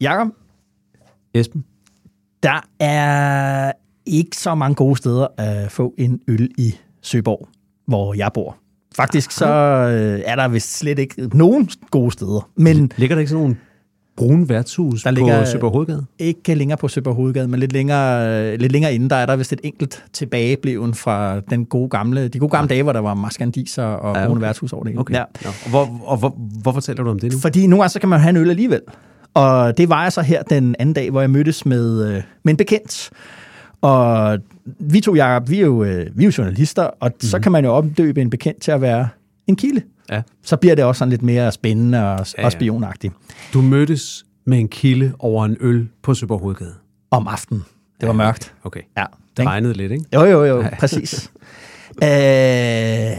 [0.00, 0.28] Jakob,
[1.34, 1.64] Esben?
[2.42, 3.72] der er
[4.06, 7.48] ikke så mange gode steder at få en øl i Søborg,
[7.86, 8.56] hvor jeg bor.
[8.96, 13.30] Faktisk så øh, er der vist slet ikke nogen gode steder, men Ligger der ikke
[13.30, 13.56] sådan nogle
[14.16, 16.04] brune værtshus Der ligger- på Søborg Hovedgade?
[16.18, 19.36] ikke længere på Søborg Hovedgade, men lidt længere, øh, lidt længere inde, der er der
[19.36, 23.14] vist et enkelt tilbagebleven fra den gode gamle, de gode gamle dage, hvor der var
[23.14, 24.46] maskandiser og Ja, ja, brune okay.
[24.46, 25.00] værtshus over det hele.
[25.00, 25.14] Okay.
[25.14, 25.24] Ja.
[25.44, 25.48] Ja.
[25.48, 26.28] Og, hvor, og hvor,
[26.62, 27.38] hvorfor taler du om det nu?
[27.38, 28.80] Fordi gange så kan man have en øl alligevel.
[29.34, 32.52] Og det var jeg så her den anden dag, hvor jeg mødtes med, øh, med
[32.52, 33.10] en bekendt.
[33.80, 37.20] Og vi to, Jacob, vi er jo, øh, vi er jo journalister, og mm.
[37.20, 39.08] så kan man jo omdøbe en bekendt til at være
[39.46, 39.82] en kilde.
[40.10, 40.22] Ja.
[40.42, 42.46] Så bliver det også sådan lidt mere spændende og, ja, Ja, ja.
[42.46, 42.58] og ja.
[42.58, 43.14] spionagtigt
[43.52, 46.74] Du mødtes med en kilde over en øl på Søborg Hovedgade.
[47.10, 47.64] om aftenen.
[48.00, 48.54] Det var mørkt.
[48.64, 48.80] Okay.
[48.98, 49.04] Ja.
[49.36, 50.04] Det regnede lidt, ikke?
[50.14, 51.30] Jo, jo, jo, præcis.
[52.02, 52.08] Øh,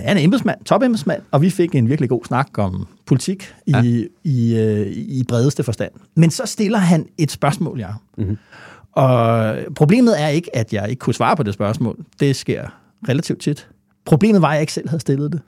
[0.07, 3.81] han er embedsmand, topembedsmand, og vi fik en virkelig god snak om politik i, Ja.
[3.81, 4.03] ja.
[4.23, 5.91] i, øh, i bredeste forstand.
[6.15, 7.87] Men så stiller han et spørgsmål, ja.
[8.17, 8.37] Mm-hmm.
[8.91, 12.05] Og problemet er ikke, at jeg ikke kunne svare på det spørgsmål.
[12.19, 12.67] Det sker
[13.09, 13.67] relativt tit.
[14.05, 15.41] Problemet var, at jeg ikke selv havde stillet det.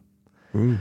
[0.53, 0.77] Mm.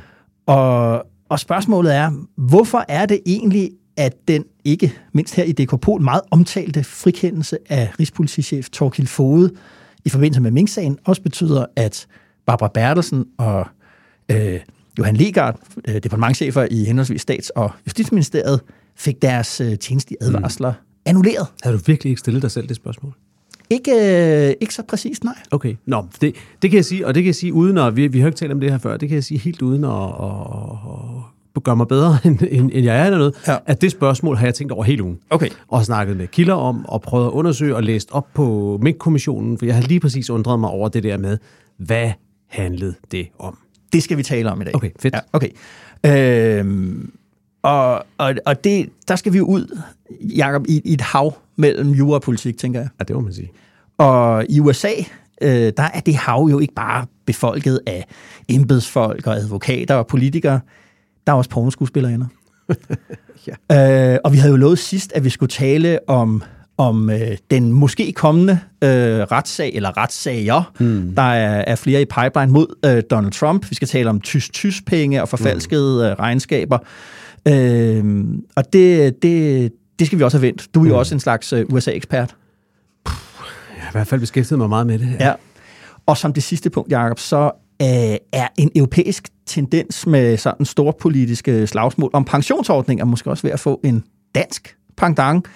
[0.46, 6.00] Og, og spørgsmålet er, hvorfor er det egentlig, at den ikke, mindst her i DK
[6.00, 9.50] meget omtalte frikendelse af Rigspolitichef Torkild Fode
[10.04, 12.06] i forbindelse med Mink-sagen, også betyder, at
[12.46, 13.66] Barbara Bertelsen og
[14.30, 14.60] øh,
[14.98, 15.58] Johan Legard,
[15.88, 18.60] øh, departementchefer i henholdsvis Stats- og Justitsministeriet,
[18.96, 20.76] fik deres øh, tjenestlige advarsler mm.
[21.06, 21.46] annulleret.
[21.62, 23.12] Havde du virkelig ikke stillet dig selv det spørgsmål?
[23.70, 23.92] Ikke,
[24.48, 25.34] øh, ikke så præcist, nej.
[25.50, 28.06] Okay, nå, det, det kan jeg sige, og det kan jeg sige uden at, vi,
[28.06, 29.90] vi har ikke talt om det her før, det kan jeg sige helt uden at,
[29.90, 30.38] at,
[31.56, 33.56] at gøre mig bedre, end, end, end jeg er eller noget, Ja.
[33.66, 35.18] at det spørgsmål har jeg tænkt over hele ugen.
[35.30, 35.48] Okay.
[35.68, 39.66] Og snakket med kilder om, og prøvet at undersøge og læst op på Mink-kommissionen, for
[39.66, 41.38] jeg har lige præcis undret mig over det der med,
[41.78, 42.12] hvad
[42.48, 43.58] handlede det om?
[43.92, 44.74] Det skal vi tale om i dag.
[44.74, 45.14] Okay, fedt.
[45.14, 45.48] Ja, okay.
[46.06, 47.12] Øhm,
[47.62, 49.80] og og, og det, der skal vi ud,
[50.20, 52.88] Jacob, i, i et hav mellem jura og politik, tænker jeg.
[52.98, 53.50] Ja, det må man sige.
[53.98, 54.92] Og i USA,
[55.42, 58.06] øh, der er det hav jo ikke bare befolket af
[58.48, 60.60] embedsfolk og advokater og politikere.
[61.26, 62.26] Der er også pornoskuespillerinder.
[63.70, 64.12] ja.
[64.12, 66.42] øh, og vi havde jo lovet sidst, at vi skulle tale om
[66.78, 68.52] om øh, den måske kommende
[68.84, 68.88] øh,
[69.20, 70.72] retssag, eller retssager.
[70.78, 71.14] Hmm.
[71.14, 73.70] Der er, er flere i pipeline mod øh, Donald Trump.
[73.70, 76.78] Vi skal tale om tysk-tysk-penge og forfalskede øh, regnskaber.
[77.48, 78.24] Øh,
[78.56, 80.68] og det, det, det skal vi også have vendt.
[80.74, 80.98] Du er jo Hmm.
[80.98, 82.34] også en slags øh, USA-ekspert.
[83.06, 83.12] Jeg
[83.78, 85.16] har i hvert fald beskæftiget mig meget med det.
[85.20, 85.32] Ja.
[86.06, 87.44] Og som det sidste punkt, Jacob, så
[87.82, 87.86] øh,
[88.32, 93.60] er en europæisk tendens med sådan store politiske slagsmål om pensionsordninger måske også ved at
[93.60, 94.04] få en
[94.34, 95.46] dansk pendant.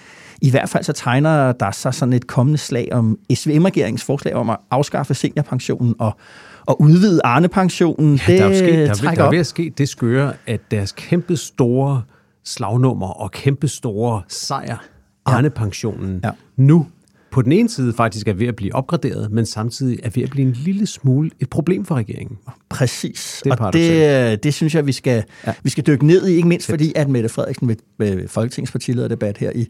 [0.41, 4.49] I hvert fald så tegner der sig sådan et kommende slag om SVM-regeringens forslag om
[4.49, 6.17] at afskaffe seniorpensionen og,
[6.65, 8.19] og udvide Arne-pensionen.
[8.27, 10.91] Ja, der er sket, der, er, der er ved at ske det skøre, at deres
[10.91, 12.01] kæmpe store
[12.45, 14.77] slagnummer og kæmpe store sejr,
[15.25, 16.29] Arne-pensionen, Ja.
[16.57, 16.87] nu
[17.31, 20.29] på den ene side faktisk er ved at blive opgraderet, men samtidig er ved at
[20.29, 22.37] blive en lille smule et problem for regeringen.
[22.69, 23.41] Præcis.
[23.43, 25.11] Det er og det, det synes jeg, vi skal,
[25.43, 25.49] ja.
[25.49, 25.53] Ja.
[25.63, 29.37] vi skal dykke ned i, ikke mindst fordi, at Mette Frederiksen ved, ved Folketingets partilederdebat
[29.37, 29.67] her i,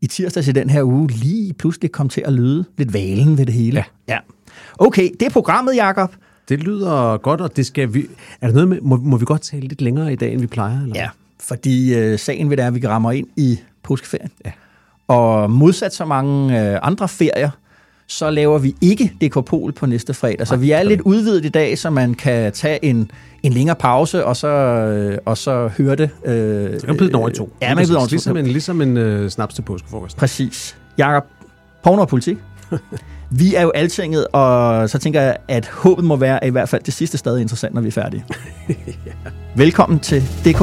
[0.00, 3.46] i tirsdags i den her uge lige pludselig kom til at lyde lidt valen ved
[3.46, 3.84] det hele.
[4.08, 4.14] Ja.
[4.14, 4.18] ja.
[4.78, 6.14] Okay, det er programmet, Jakob.
[6.48, 8.06] Det lyder godt, og det skal vi...
[8.40, 8.80] Er der noget med...
[8.80, 10.82] Må, må vi godt tale lidt længere i dag, end vi plejer?
[10.82, 10.94] Eller?
[10.94, 11.08] Ja,
[11.40, 14.30] fordi øh, sagen ved det er, at vi rammer ind i påskeferien.
[14.44, 14.52] Ja.
[15.08, 17.50] Og modsat så mange øh, andre ferier,
[18.08, 20.46] så laver vi ikke DK Pol på næste fredag.
[20.46, 23.10] Så vi er lidt udvidet i dag, så man kan tage en,
[23.42, 26.10] en længere pause, og så, øh, og så høre det.
[26.24, 27.52] Øh, man byde den over i to.
[27.62, 28.10] Ja, man byde den over i to.
[28.10, 30.16] Ligesom en, ligesom en øh, snaps til påskefrokost.
[30.16, 30.76] Præcis.
[30.98, 31.24] Jakob,
[31.84, 32.36] porno og politik.
[33.30, 36.68] Vi er jo altinget, og så tænker jeg, at håbet må være, at i hvert
[36.68, 38.24] fald det sidste stadig interessant, når vi er færdige.
[39.06, 39.12] ja.
[39.56, 40.58] Velkommen til DK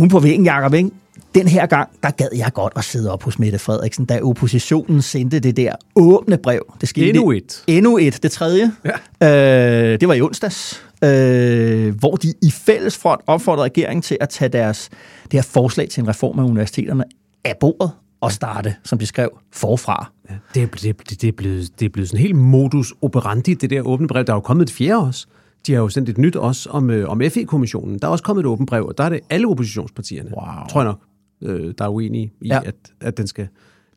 [0.00, 0.90] Fluen på væggen, Jacob, ikke?
[1.34, 5.02] Den her gang, der gad jeg godt at sidde op hos Mette Frederiksen, da oppositionen
[5.02, 6.74] sendte det der åbne brev.
[6.80, 7.64] Det skete Endnu et.
[7.66, 8.72] Endnu et, det tredje.
[9.20, 9.92] Ja.
[9.92, 10.84] Øh, det var i onsdags.
[11.04, 14.88] øh, hvor de i fælles front opfordrede regeringen til at tage deres,
[15.22, 17.04] det her forslag til en reform af universiteterne
[17.44, 20.12] af bordet og starte, som de skrev, forfra.
[20.30, 23.70] Ja, det, er, det, det, er blevet, det er blevet sådan helt modus operandi, det
[23.70, 24.24] der åbne brev.
[24.24, 25.26] Der er jo kommet et fjerde også.
[25.66, 27.98] De har jo sendt et nyt også om, øh, om FE-kommissionen.
[27.98, 30.66] Der er også kommet et åbent brev, og der er det alle oppositionspartierne, Wow.
[30.70, 31.00] tror jeg nok,
[31.42, 32.60] øh, der er uenige i, Ja.
[32.64, 33.48] at, at den skal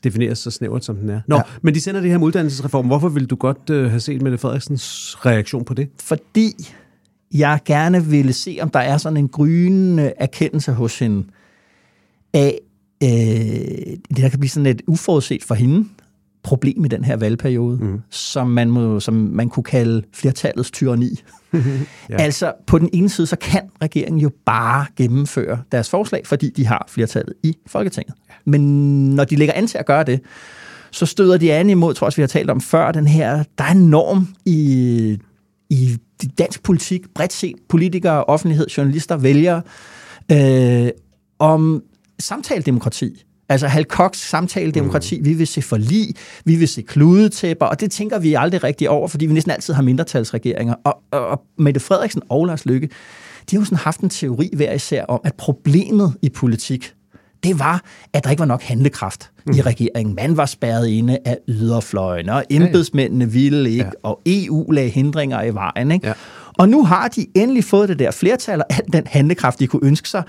[0.03, 1.21] defineres så snævert, som den er.
[1.27, 1.41] Nå, Ja.
[1.61, 2.85] men de sender det her med uddannelsesreform.
[2.87, 5.89] Hvorfor vil du godt øh, have set Mette Frederiksens reaktion på det?
[6.01, 6.51] Fordi
[7.33, 11.23] jeg gerne ville se, om der er sådan en grynende erkendelse hos hende
[12.33, 12.59] af
[13.03, 15.85] øh, det, der kan blive sådan et uforudset for hende
[16.43, 18.01] problem i den her valgperiode, mm.
[18.09, 21.23] som, man må, som man kunne kalde flertallets tyranni.
[21.53, 21.59] ja.
[22.09, 26.65] Altså, på den ene side, så kan regeringen jo bare gennemføre deres forslag, fordi de
[26.65, 28.15] har flertallet i Folketinget.
[28.45, 28.61] Men
[29.15, 30.21] når de lægger an til at gøre det,
[30.91, 33.43] så støder de an imod, tror jeg også, vi har talt om før, den her,
[33.57, 35.19] der er en norm i,
[35.69, 35.97] i
[36.37, 39.61] dansk politik, bredt set, politikere, offentlighed, journalister, vælgere,
[40.31, 40.89] øh,
[41.39, 41.83] om
[42.19, 43.23] samtaledemokrati.
[43.49, 45.25] Altså Hal Cox samtaledemokrati, mm.
[45.25, 49.07] vi vil se forlig, vi vil se kludetæpper, og det tænker vi aldrig rigtig over,
[49.07, 50.75] fordi vi næsten altid har mindretalsregeringer.
[50.83, 52.89] Og, og, og Mette Frederiksen og Lars Lykke,
[53.51, 56.93] de har jo sådan haft en teori hver især om, at problemet i politik,
[57.43, 59.53] det var, at der ikke var nok handlekraft mm.
[59.53, 60.15] i regeringen.
[60.15, 63.89] Man var spærret inde af yderfløjene, og embedsmændene ville ikke, ja.
[64.03, 65.91] og EU lagde hindringer i vejen.
[65.91, 66.07] Ikke?
[66.07, 66.13] Ja.
[66.53, 69.87] Og nu har de endelig fået det der flertal og al den handlekraft, de kunne
[69.87, 70.23] ønske sig.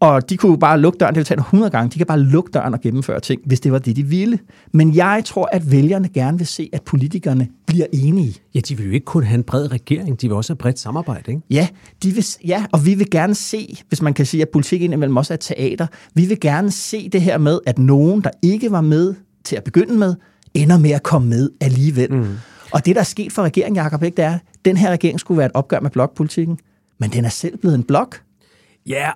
[0.00, 2.20] Og de kunne jo bare lukke døren, det vil tage 100 gange, de kan bare
[2.20, 4.38] lukke døren og gennemføre ting, hvis det var det, de ville.
[4.72, 8.34] Men jeg tror, at vælgerne gerne vil se, at politikerne bliver enige.
[8.54, 10.78] Ja, de vil jo ikke kun have en bred regering, de vil også have bredt
[10.78, 11.42] samarbejde, ikke?
[11.50, 11.68] Ja,
[12.02, 15.16] de vil, ja, og vi vil gerne se, hvis man kan sige, at politik indimellem
[15.16, 18.80] også er teater, vi vil gerne se det her med, at nogen, der ikke var
[18.80, 19.14] med
[19.44, 20.14] til at begynde med,
[20.54, 22.12] ender med at komme med alligevel.
[22.12, 22.26] Mm.
[22.72, 25.20] Og det, der er sket for regeringen, Jacob, ikke, det er, at den her regering
[25.20, 26.58] skulle være et opgør med blokpolitikken,
[27.00, 28.20] men den er selv blevet en blok.
[28.86, 29.10] Ja,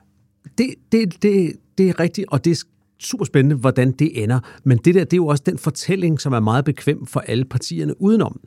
[0.58, 2.64] det, det, det, det er rigtigt, og det er
[2.98, 4.40] super spændende, hvordan det ender.
[4.64, 7.44] Men det der, det er jo også den fortælling, som er meget bekvem for alle
[7.44, 8.40] partierne udenom.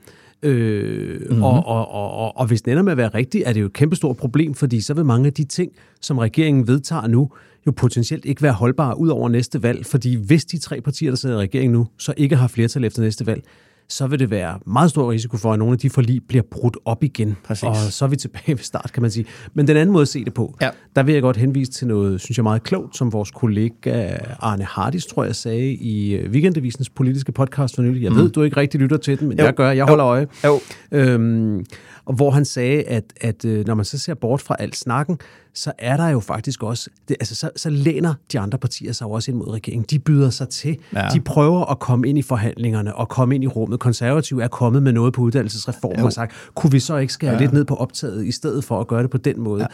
[0.43, 1.43] Øh, mm-hmm.
[1.43, 3.73] og, og, og, og, hvis den ender med at være rigtig, er det jo et
[3.73, 7.29] kæmpestort problem, fordi så vil mange af de ting, som regeringen vedtager nu,
[7.67, 9.85] jo potentielt ikke være holdbare ud over næste valg.
[9.85, 13.01] Fordi hvis de tre partier, der sidder i regeringen nu, så ikke har flertal efter
[13.01, 13.43] næste valg,
[13.89, 16.77] så vil det være meget stor risiko for, at nogle af de forlig bliver brudt
[16.85, 17.37] op igen.
[17.45, 17.63] Præcis.
[17.63, 19.25] Og så er vi tilbage ved start, kan man sige.
[19.53, 20.69] Men den anden måde at se det på, Ja.
[20.95, 24.63] der vil jeg godt henvise til noget, synes jeg meget klogt, som vores kollega Arne
[24.63, 28.03] Hardis, tror jeg, sagde i øh, Weekendavisens politiske podcast for nylig.
[28.03, 29.45] Jeg ved, du ikke rigtig lytter til den, men Jo.
[29.45, 29.71] jeg gør.
[29.71, 30.27] Jeg holder øje.
[30.45, 30.59] Jo.
[30.91, 31.65] Øhm,
[32.05, 35.19] og hvor han sagde, at, at øh, når man så ser bort fra alt snakken,
[35.53, 39.05] så er der jo faktisk også, det, altså så, så læner de andre partier sig
[39.05, 39.85] jo også ind mod regeringen.
[39.89, 40.77] De byder sig til.
[40.93, 41.07] Ja.
[41.13, 43.79] De prøver at komme ind i forhandlingerne og komme ind i rummet.
[43.79, 47.33] Konservative er kommet med noget på uddannelsesreformen og har sagt, kunne vi så ikke skære
[47.33, 47.39] ja.
[47.39, 49.61] lidt ned på optaget, i stedet for at gøre det på den måde?
[49.61, 49.67] Ja.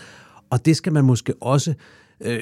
[0.49, 1.73] Og det skal man måske også
[2.25, 2.39] Øh,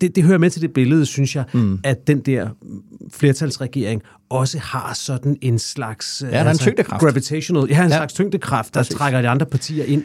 [0.00, 1.78] det, det hører med til det billede, synes jeg, mm.
[1.84, 2.48] at den der
[3.12, 6.22] flertalsregering også har sådan en slags...
[6.26, 7.00] øh, der er en tyngdekraft.
[7.02, 7.96] Gravitational, ja, en Ja.
[7.96, 8.96] slags tyngdekraft, der Præcis.
[8.96, 10.04] trækker de andre partier ind.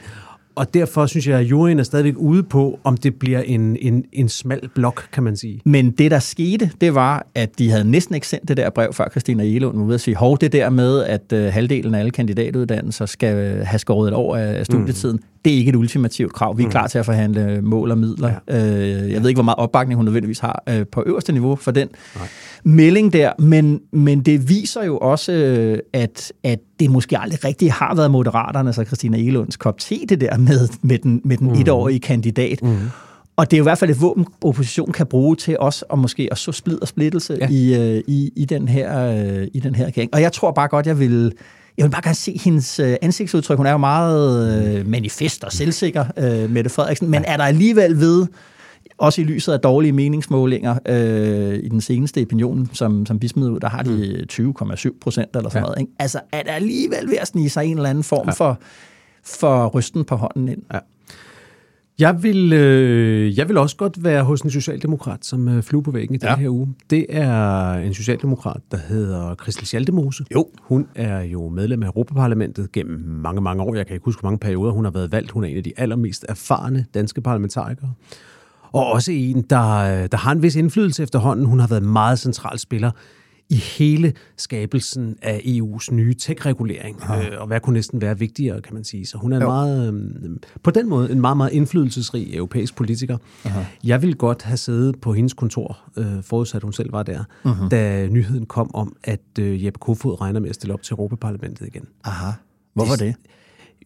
[0.55, 4.03] Og derfor synes jeg, at juryen er stadigvæk ude på, om det bliver en, en,
[4.13, 5.61] en smal blok, kan man sige.
[5.65, 8.93] Men det, der skete, det var, at de havde næsten ikke sendt det der brev,
[8.93, 11.99] før Christina Elund var ude at sige, hov, det der med, at øh, halvdelen af
[11.99, 15.23] alle kandidatuddannelser skal øh, have skåret et år af studietiden, mm.
[15.45, 16.57] Det er ikke et ultimativt krav.
[16.57, 18.33] Vi er klar til at forhandle mål og midler.
[18.47, 18.67] Ja.
[18.77, 21.71] Øh, jeg ved ikke, hvor meget opbakning hun nødvendigvis har øh, på øverste niveau for
[21.71, 22.27] den Nej.
[22.63, 27.73] melding der, men, men det viser jo også, øh, at, at det måske aldrig rigtig
[27.73, 31.47] har været moderaterne, så Christina Elunds kop te, det der med, med den, med den
[31.47, 31.61] mm.
[31.61, 32.63] etårige kandidat.
[32.63, 32.77] Mm.
[33.35, 35.99] Og det er jo i hvert fald et våben, oppositionen kan bruge til også at
[35.99, 37.47] måske at så splid og splittelse ja.
[37.49, 37.53] Ja.
[37.53, 40.13] i, øh, i, i, den her, øh, i den her regering.
[40.13, 41.33] Og jeg tror bare godt, jeg vil...
[41.79, 43.57] Jeg vil bare gerne se hendes øh, ansigtsudtryk.
[43.57, 47.09] Hun er jo meget øh, manifest og selvsikker, øh, Mette Frederiksen.
[47.09, 48.27] Men er der alligevel ved,
[48.97, 53.49] også i lyset af dårlige meningsmålinger øh, i den seneste opinion, som, som vi smed
[53.49, 55.65] ud, der har de 20,7 procent eller sådan Ja.
[55.65, 55.79] noget.
[55.79, 55.91] Ikke?
[55.99, 58.33] Altså, er der alligevel ved at snige sig en eller anden form ja.
[58.33, 58.59] for,
[59.23, 60.61] for rysten på hånden ind?
[60.73, 60.79] Ja.
[61.99, 65.91] Jeg vil, øh, jeg vil også godt være hos en socialdemokrat, som øh, flyver på
[65.91, 66.35] væggen i den Ja.
[66.35, 66.75] her uge.
[66.89, 70.23] Det er en socialdemokrat, der hedder Christel Schaldemose.
[70.35, 70.47] Jo.
[70.61, 73.75] Hun er jo medlem af Europaparlamentet gennem mange, mange år.
[73.75, 75.31] Jeg kan ikke huske, hvor mange perioder hun har været valgt.
[75.31, 77.93] Hun er en af de allermest erfarne danske parlamentarikere.
[78.71, 81.45] Og også en, der, der har en vis indflydelse efterhånden.
[81.45, 82.91] Hun har været en meget central spiller
[83.49, 87.01] i hele skabelsen af EU's nye tech-regulering.
[87.03, 89.05] Øh, og hvad kunne næsten være vigtigere, kan man sige.
[89.05, 93.17] Så hun er en meget, øh, på den måde en meget, meget indflydelsesrig europæisk politiker.
[93.45, 93.63] Aha.
[93.83, 97.69] Jeg ville godt have siddet på hendes kontor, øh, forudsat hun selv var der, uh-huh.
[97.69, 101.67] da nyheden kom om, at øh, Jeppe Kofod regner med at stille op til Europaparlamentet
[101.67, 101.85] igen.
[102.03, 102.31] Aha.
[102.73, 103.15] Hvorfor det?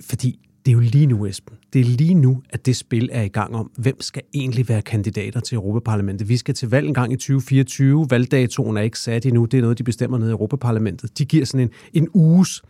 [0.01, 1.55] Fordi det er jo lige nu, Esben.
[1.73, 4.81] Det er lige nu, at det spil er i gang om, hvem skal egentlig være
[4.81, 6.29] kandidater til Europaparlamentet.
[6.29, 8.07] Vi skal til valg en gang i 2024.
[8.09, 9.45] Valgdatoen er ikke sat endnu.
[9.45, 11.17] Det er noget, de bestemmer nede i Europaparlamentet.
[11.17, 11.69] De giver sådan en,
[12.03, 12.61] en uges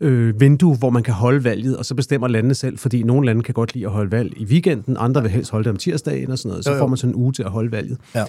[0.00, 3.42] øh, vindue, hvor man kan holde valget, og så bestemmer landene selv, fordi nogle lande
[3.42, 6.30] kan godt lide at holde valg i weekenden, andre vil helst holde det om tirsdagen
[6.30, 6.64] og sådan noget.
[6.64, 6.82] Så Jo, jo.
[6.82, 7.98] får man sådan en uge til at holde valget.
[8.14, 8.24] Ja.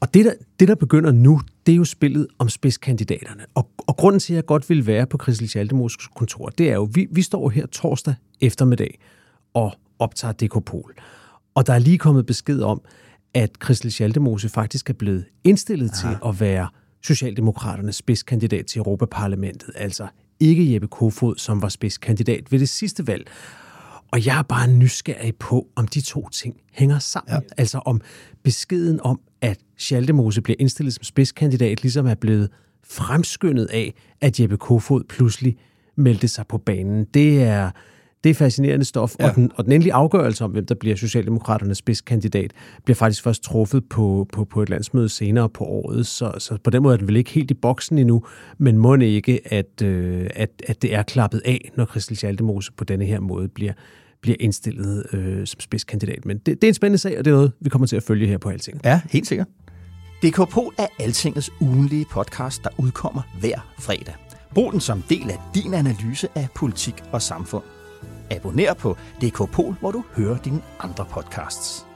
[0.00, 3.44] Og det der, det, der begynder nu, det er jo spillet om spidskandidaterne.
[3.54, 6.74] Og, og grunden til, at jeg godt vil være på Christel Schaldemos kontor, det er
[6.74, 8.98] jo, vi, vi står her torsdag eftermiddag
[9.54, 10.94] og optager DK Pol.
[11.54, 12.82] Og der er lige kommet besked om,
[13.34, 16.08] at Christel Schaldemose faktisk er blevet indstillet ja.
[16.08, 16.68] til at være
[17.04, 19.70] Socialdemokraternes spidskandidat til Europaparlamentet.
[19.74, 20.06] Altså
[20.40, 23.30] ikke Jeppe Kofod, som var spidskandidat ved det sidste valg.
[24.12, 27.34] Og jeg er bare nysgerrig på, om de to ting hænger sammen.
[27.34, 27.40] Ja.
[27.56, 28.00] Altså om
[28.42, 32.48] beskeden om, at Schaldemose bliver indstillet som spidskandidat, ligesom er blevet
[32.84, 35.56] fremskyndet af, at Jeppe Kofod pludselig
[35.96, 37.04] meldte sig på banen.
[37.14, 37.70] Det er,
[38.24, 39.28] det er fascinerende stof, ja.
[39.28, 42.52] og, den, og den endelige afgørelse om, hvem der bliver Socialdemokraternes spidskandidat,
[42.84, 46.70] bliver faktisk først truffet på, på, på et landsmøde senere på året, så, så på
[46.70, 48.24] den måde er den vel ikke helt i boksen endnu,
[48.58, 52.84] men må ikke, at, øh, at, at det er klappet af, når Christel Schaldemose på
[52.84, 53.72] denne her måde bliver,
[54.24, 56.24] bliver indstillet øh, som spidskandidat.
[56.24, 58.02] Men det, det er en spændende sag, og det er noget, vi kommer til at
[58.02, 58.80] følge her på Alting.
[58.84, 59.46] Ja, helt sikkert.
[60.22, 64.14] DK Pol er Altingets ugenlige podcast, der udkommer hver fredag.
[64.54, 67.62] Brug den som del af din analyse af politik og samfund.
[68.30, 71.86] Abonner på DK Pol, hvor du hører dine andre podcasts.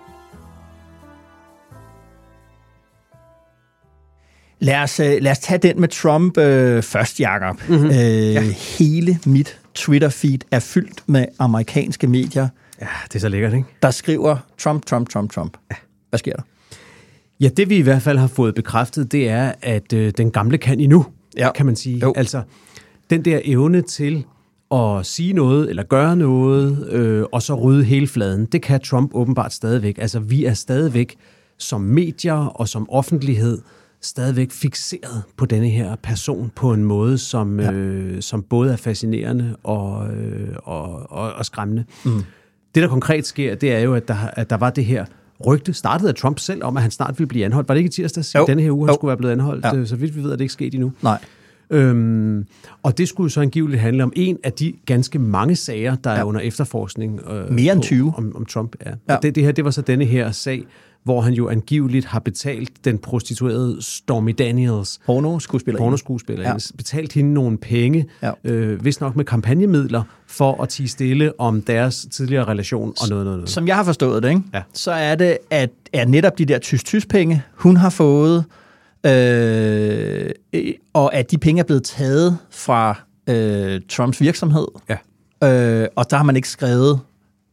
[4.61, 7.69] Lad os, øh, lad os tage den med Trump øh, først, Jacob.
[7.69, 7.87] Mm-hmm.
[7.87, 8.41] Øh, ja.
[8.79, 12.49] Hele mit Twitter-feed er fyldt med amerikanske medier,
[12.81, 13.67] Ja, det er så lækkert, ikke?
[13.83, 15.57] der skriver Trump, Trump, Trump, Trump.
[16.09, 16.43] Hvad sker der?
[17.41, 20.59] Ja, det vi i hvert fald har fået bekræftet, det er, at øh, den gamle
[20.59, 21.07] kan endnu,
[21.37, 21.53] Ja.
[21.53, 21.99] kan man sige.
[21.99, 22.13] Jo.
[22.17, 22.43] Altså,
[23.11, 24.25] den der evne til
[24.73, 29.11] at sige noget eller gøre noget, øh, og så rydde hele fladen, det kan Trump
[29.15, 29.99] åbenbart stadigvæk.
[29.99, 31.17] Altså, vi er stadigvæk
[31.59, 33.59] som medier og som offentlighed
[34.01, 37.73] stadigvæk fixeret på denne her person på en måde, som, ja.
[37.73, 41.85] øh, som både er fascinerende og, øh, og, og, og skræmmende.
[42.05, 42.11] Mm.
[42.75, 45.05] Det, der konkret sker, det er jo, at der, at der var det her
[45.47, 47.69] rygte, startede af Trump selv, om at han snart ville blive anholdt.
[47.69, 48.35] Var det ikke i tirsdags?
[48.35, 48.45] Jo.
[48.47, 48.95] Denne her uge, han Jo.
[48.99, 49.65] skulle være blevet anholdt.
[49.65, 49.77] Ja.
[49.77, 49.85] Ja.
[49.85, 50.93] Så vidt vi ved, er det ikke sket endnu.
[51.03, 51.19] Nej.
[51.71, 52.47] Øhm,
[52.83, 56.19] og det skulle så angiveligt handle om en af de ganske mange sager, der ja.
[56.19, 57.21] er under efterforskning.
[57.31, 58.13] Øh, Mere end på- 20.
[58.17, 58.91] Om, om Trump, ja.
[58.91, 58.97] Ja.
[59.09, 59.17] ja.
[59.17, 60.65] Og det, det her, det var så denne her sag,
[61.09, 65.79] hvor han jo angiveligt har betalt den prostituerede Stormy Daniels, Porno-skuespiller.
[65.79, 66.55] pornoskuespiller, Ja.
[66.77, 68.31] betalt hende nogle penge, Ja.
[68.45, 73.25] øh, vist nok med kampagnemidler, for at tige stille om deres tidligere relation og noget,
[73.25, 73.51] noget, noget.
[73.51, 74.43] Som jeg har forstået det, ikke?
[74.55, 74.63] Ja.
[74.73, 78.45] så er det, at er netop de der tysk-tysk-penge, hun har fået,
[79.07, 84.67] øh, øh, og at de penge er blevet taget fra øh, Trumps virksomhed.
[84.89, 84.97] Ja.
[85.83, 87.01] Øh, og der har man ikke skrevet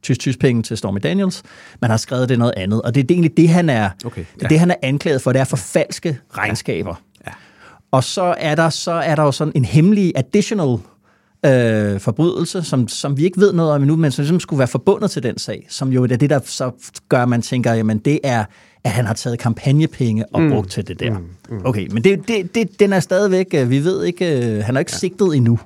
[0.05, 1.43] tysk-tysk-penge til Stormy Daniels,
[1.81, 2.81] man har skrevet det noget andet.
[2.81, 4.47] Og det er egentlig det, han er, Okay, det, er ja.
[4.47, 6.95] det, han er anklaget for, det er forfalske regnskaber.
[7.27, 7.31] Ja.
[7.91, 10.77] Og så er der, så er der jo sådan en hemmelig additional
[11.45, 14.67] øh, forbrydelse, som, som vi ikke ved noget om endnu, men som ligesom skulle være
[14.67, 16.71] forbundet til den sag, som jo er det, der så
[17.09, 18.45] gør, man tænker, jamen det er,
[18.83, 20.51] at han har taget kampagnepenge og mm.
[20.51, 21.19] brugt til det der.
[21.19, 21.25] Mm.
[21.49, 21.61] Mm.
[21.65, 24.79] Okay, men det, det, det, den er stadigvæk, øh, vi ved ikke, øh, han er
[24.79, 24.97] ikke ja.
[24.97, 25.59] sigtet endnu.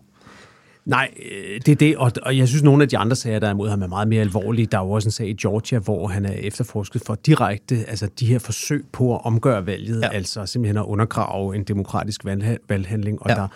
[0.90, 3.48] Nej, øh, det er det, og, og jeg synes, nogle af de andre sager, der
[3.48, 4.66] er imod ham, er meget mere alvorlige.
[4.66, 8.10] Der er jo også en sag i Georgia, hvor han er efterforsket for direkte, altså
[8.20, 10.10] de her forsøg på at omgøre valget, Ja.
[10.14, 13.36] altså simpelthen at undergrave en demokratisk valg, valghandling, og Ja.
[13.36, 13.42] ja.
[13.42, 13.48] der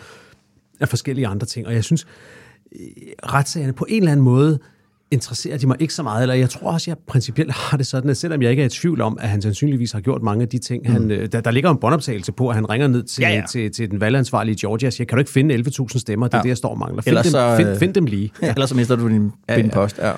[0.79, 1.67] er forskellige andre ting.
[1.67, 2.07] Og jeg synes,
[2.75, 2.79] øh,
[3.33, 4.59] retssagerne på en eller anden måde
[5.13, 8.09] interesserer de mig ikke så meget, eller jeg tror også, jeg principielt har det sådan,
[8.09, 10.49] at selvom jeg ikke er i tvivl om, at han sandsynligvis har gjort mange af
[10.49, 10.91] de ting, mm.
[10.93, 13.43] han, øh, der, der ligger en båndoptagelse på, at han ringer ned til, Ja, ja.
[13.49, 16.27] Til, til den valgansvarlige Georgia og siger, kan du ikke finde 11.000 stemmer?
[16.27, 16.41] Det er Ja.
[16.43, 17.01] det, jeg står og mangler.
[17.01, 18.31] Find, Ellers dem, så, find, øh, find dem lige.
[18.41, 18.49] Ja.
[18.55, 19.97] Ellers så mister du din, ja, din post.
[19.97, 20.11] Ja.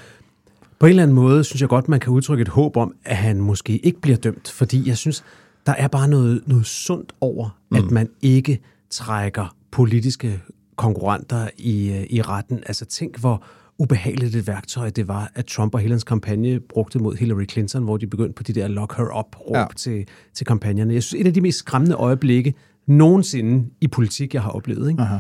[0.80, 3.18] På en eller anden måde synes jeg godt, man kan udtrykke et håb om, at
[3.18, 5.24] han måske ikke bliver dømt, fordi jeg synes,
[5.66, 7.78] der er bare noget, noget sundt over, mm.
[7.78, 8.60] at man ikke
[8.90, 10.42] trækker politiske
[10.76, 12.64] konkurrenter i, øh, i retten.
[12.66, 13.44] Altså tænk, hvor
[13.80, 17.84] ubehageligt et værktøj det var, at Trump og hele hans kampagne brugte mod Hillary Clinton,
[17.84, 19.60] hvor de begyndte på de der lock her up-råb Ja.
[19.60, 19.66] ja.
[19.76, 20.94] til, til kampagnerne.
[20.94, 22.54] Jeg synes, et af de mest skræmmende øjeblikke
[22.88, 25.02] nogensinde i politik, jeg har oplevet, ikke?
[25.02, 25.18] Aha.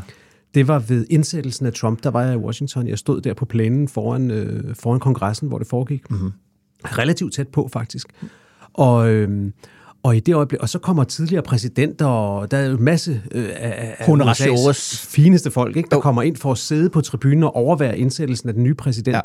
[0.55, 2.87] det var ved indsættelsen af Trump, der var jeg i Washington.
[2.87, 6.11] Jeg stod der på plænen foran, øh, foran kongressen, hvor det foregik.
[6.11, 6.31] Mm-hmm.
[6.85, 8.07] Relativt tæt på, faktisk.
[8.73, 9.51] Og, øh,
[10.05, 13.49] og i det øjeblik, og så kommer tidligere præsidenter, og der er en masse øh,
[13.55, 13.95] af.
[13.99, 18.49] USA's fineste folk, ikke, der kommer ind for at sidde på tribunen og overvære indsættelsen
[18.49, 19.15] af den nye præsident.
[19.15, 19.21] Ja.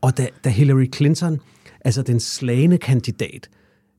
[0.00, 1.38] Og da, da Hillary Clinton,
[1.84, 3.48] altså den slagende kandidat,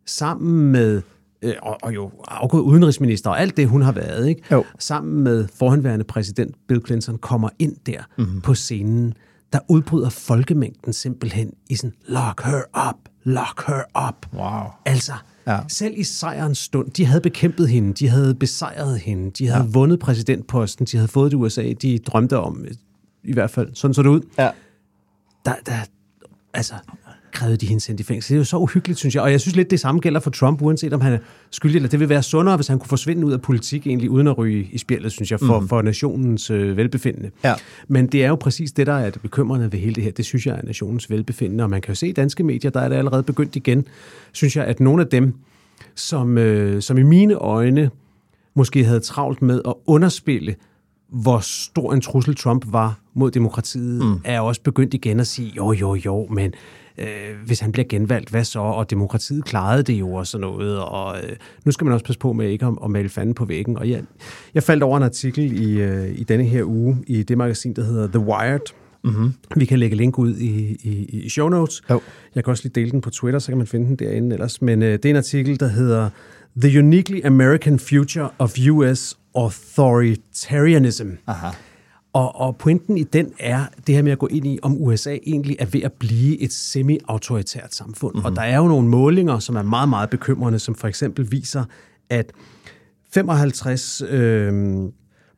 [0.05, 1.01] sammen med
[1.41, 4.41] øh, og, og jo afgået udenrigsminister og alt det, hun har været, ikke?
[4.51, 4.63] Jo.
[4.79, 8.25] sammen med forhenværende præsident Bill Clinton, kommer ind der Mhm.
[8.25, 8.41] mm-hmm.
[8.41, 9.13] på scenen,
[9.53, 14.27] der udbryder folkemængden simpelthen i sådan, lock her up, lock her up.
[14.33, 14.71] Wow.
[14.85, 15.13] Altså,
[15.47, 15.59] Ja.
[15.67, 19.69] selv i sejrens stund, de havde bekæmpet hende, de havde besejret hende, de havde ja.
[19.69, 22.65] vundet præsidentposten, de havde fået det USA, de drømte om,
[23.23, 24.21] i hvert fald, sådan så det ud.
[24.37, 24.51] Ja.
[25.45, 25.73] Der, der,
[26.53, 26.73] altså,
[27.31, 28.29] krævede de hende sendt i fængsel.
[28.29, 29.23] Det er jo så uhyggeligt, synes jeg.
[29.23, 31.17] Og jeg synes lidt, det samme gælder for Trump, uanset om han er
[31.51, 34.27] skyldig eller det vil være sundere, hvis han kunne forsvinde ud af politik egentlig, uden
[34.27, 35.67] at ryge i spjældet, synes jeg, for, mm.
[35.67, 37.31] for nationens øh, velbefindende.
[37.43, 37.53] Ja.
[37.87, 40.11] Men det er jo præcis det, der er det bekymrende ved hele det her.
[40.11, 41.63] Det synes jeg er nationens velbefindende.
[41.63, 43.85] Og man kan jo se i danske medier, der er det allerede begyndt igen,
[44.31, 45.33] synes jeg, at nogle af dem,
[45.95, 47.89] som, øh, som i mine øjne
[48.53, 50.55] måske havde travlt med at underspille,
[51.11, 54.21] hvor stor en trussel Trump var mod demokratiet, mm.
[54.23, 56.53] er også begyndt igen at sige, jo, jo, jo, men
[56.97, 57.05] øh,
[57.45, 58.59] hvis han bliver genvalgt, hvad så?
[58.59, 60.79] Og demokratiet klarede det jo og sådan noget.
[60.79, 63.45] Og øh, nu skal man også passe på med ikke at, at male fanden på
[63.45, 63.77] væggen.
[63.77, 64.03] Og jeg,
[64.53, 67.83] jeg faldt over en artikel i, øh, i denne her uge i det magasin, der
[67.83, 68.73] hedder The Wired.
[69.03, 69.33] Mm-hmm.
[69.55, 71.81] Vi kan lægge link ud i, i, i show notes.
[71.89, 72.01] Jo.
[72.35, 74.61] Jeg kan også lige dele den på Twitter, så kan man finde den derinde ellers.
[74.61, 76.09] Men øh, det er en artikel, der hedder
[76.61, 79.17] The Uniquely American Future of U.S.
[79.35, 81.09] Authoritarianism.
[81.27, 81.47] Aha.
[82.13, 85.17] Og, og pointen i den er det her med at gå ind i, om USA
[85.25, 88.15] egentlig er ved at blive et semi-autoritært samfund.
[88.15, 88.25] Mm-hmm.
[88.25, 91.65] Og der er jo nogle målinger, som er meget, meget bekymrende, som for eksempel viser,
[92.09, 92.31] at
[93.13, 94.53] 55 øh,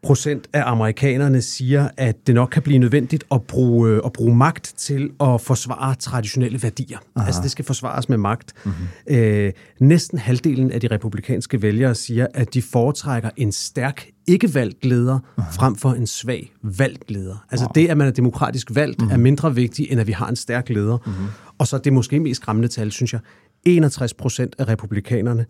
[0.04, 4.36] procent af amerikanerne siger, at det nok kan blive nødvendigt at bruge, øh, at bruge
[4.36, 6.98] magt til at forsvare traditionelle værdier.
[7.16, 7.26] Aha.
[7.26, 8.54] Altså det skal forsvares med magt.
[8.66, 9.16] Mm-hmm.
[9.16, 15.20] Øh, næsten halvdelen af de republikanske vælgere siger, at de foretrækker en stærk ikke-valgt leder
[15.38, 15.52] Aha.
[15.52, 17.46] frem for en svag valgt leder.
[17.52, 17.72] Altså wow.
[17.76, 19.14] det, at man er demokratisk valgt, mm-hmm.
[19.14, 20.98] er mindre vigtigt, end at vi har en stærk leder.
[21.06, 21.26] Mm-hmm.
[21.58, 23.22] Og så det måske mest skræmmende tal, synes jeg,
[23.66, 25.46] 61 procent af republikanerne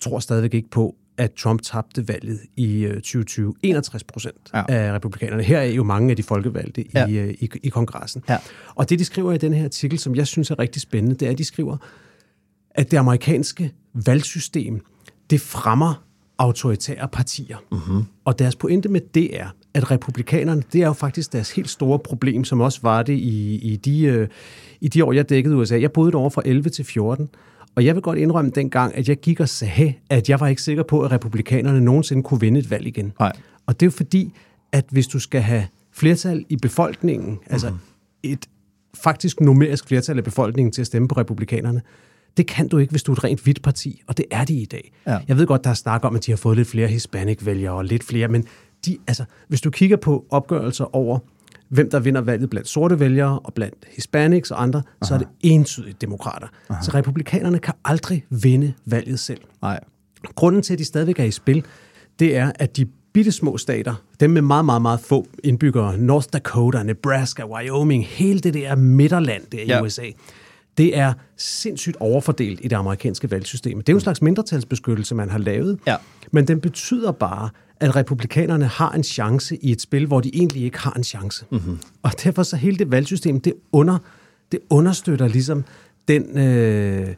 [0.00, 3.54] tror stadigvæk ikke på, at Trump tabte valget i øh, 2020.
[3.62, 4.62] 61 procent Ja.
[4.68, 5.42] af republikanerne.
[5.42, 7.06] Her er jo mange af de folkevalgte Ja.
[7.06, 8.22] i, øh, i, i kongressen.
[8.28, 8.36] Ja.
[8.74, 11.26] Og det, de skriver i den her artikel, som jeg synes er rigtig spændende, det
[11.26, 11.76] er, at de skriver,
[12.70, 14.80] at det amerikanske valgsystem,
[15.30, 16.04] det fremmer
[16.38, 17.56] autoritære partier.
[17.72, 18.04] Mm-hmm.
[18.24, 21.98] Og deres pointe med det er, at republikanerne, det er jo faktisk deres helt store
[21.98, 24.28] problem, som også var det i, i, de, øh,
[24.80, 25.80] i de år, jeg dækkede USA.
[25.80, 27.28] Jeg boede derovre fra 11 til 14,
[27.80, 30.62] og jeg vil godt indrømme dengang, at jeg gik og sagde, at jeg var ikke
[30.62, 33.12] sikker på, at republikanerne nogensinde kunne vinde et valg igen.
[33.20, 33.32] Nej.
[33.66, 34.32] Og det er jo fordi,
[34.72, 37.46] at hvis du skal have flertal i befolkningen, mm-hmm.
[37.50, 37.72] altså
[38.22, 38.46] et
[38.94, 41.82] faktisk numerisk flertal af befolkningen til at stemme på republikanerne,
[42.36, 44.54] det kan du ikke, hvis du er et rent hvidt parti, og det er de
[44.54, 44.92] i dag.
[45.06, 45.18] Ja.
[45.28, 47.84] Jeg ved godt, der er snak om, at de har fået lidt flere hispanic-vælgere og
[47.84, 48.44] lidt flere, men
[48.86, 51.18] de, altså, hvis du kigger på opgørelser over,
[51.70, 55.08] hvem der vinder valget blandt sorte vælgere og blandt hispanics og andre, Aha.
[55.08, 56.46] så er det entydigt demokrater.
[56.68, 56.82] Aha.
[56.82, 59.40] Så republikanerne kan aldrig vinde valget selv.
[59.62, 59.80] Nej.
[60.34, 61.64] Grunden til, at de stadigvæk er i spil,
[62.18, 66.26] det er, at de bitte små stater, dem med meget, meget, meget få indbyggere, North
[66.32, 69.78] Dakota, Nebraska, Wyoming, hele det der midterland der Ja.
[69.78, 70.02] i USA,
[70.80, 73.78] det er sindssygt overfordelt i det amerikanske valgsystem.
[73.78, 75.96] Det er jo en slags mindretalsbeskyttelse, man har lavet, Ja.
[76.32, 77.48] men den betyder bare,
[77.80, 81.44] at republikanerne har en chance i et spil, hvor de egentlig ikke har en chance.
[81.50, 81.78] Mm-hmm.
[82.02, 83.98] Og derfor så hele det valgsystem, det, under,
[84.52, 85.64] det understøtter ligesom
[86.08, 86.38] den...
[86.38, 87.08] Øh,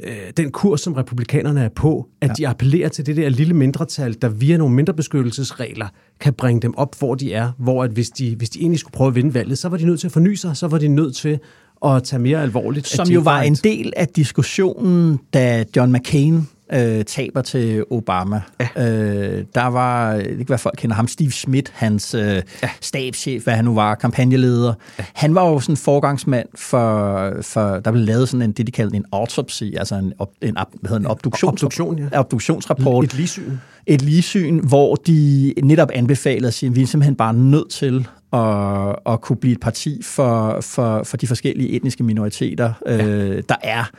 [0.00, 2.34] øh, den kurs, som republikanerne er på, at ja.
[2.34, 5.86] de appellerer til det der lille mindretal, der via nogle mindre beskyttelsesregler
[6.20, 7.52] kan bringe dem op, hvor de er.
[7.58, 9.84] Hvor at hvis, de, hvis de egentlig skulle prøve at vinde valget, så var de
[9.84, 11.38] nødt til at forny sig, så var de nødt til
[11.84, 12.86] at tage mere alvorligt.
[12.88, 18.40] Som jo var en del af diskussionen, da John McCain øh, taber til Obama.
[18.60, 18.68] Ja.
[18.88, 22.70] Øh, der var, det kan være folk kender ham, Steve Schmidt, hans øh, ja.
[22.80, 24.74] stabschef, hvad han nu var, kampagneleder.
[24.98, 25.04] Ja.
[25.14, 28.72] Han var jo sådan en forgangsmand for, for, der blev lavet sådan en, det de
[28.72, 32.18] kaldte en autopsy, altså en, op, en, op, hvad hedder en obduktions, Obduktion, ja.
[32.20, 33.04] obduktionsrapport.
[33.04, 33.52] Et ligesyn.
[33.86, 38.08] Et ligesyn, hvor de netop anbefalede at sige, at vi er simpelthen bare nødt til
[38.32, 43.06] at, at kunne blive et parti for, for, for de forskellige etniske minoriteter, ja.
[43.06, 43.90] øh, der er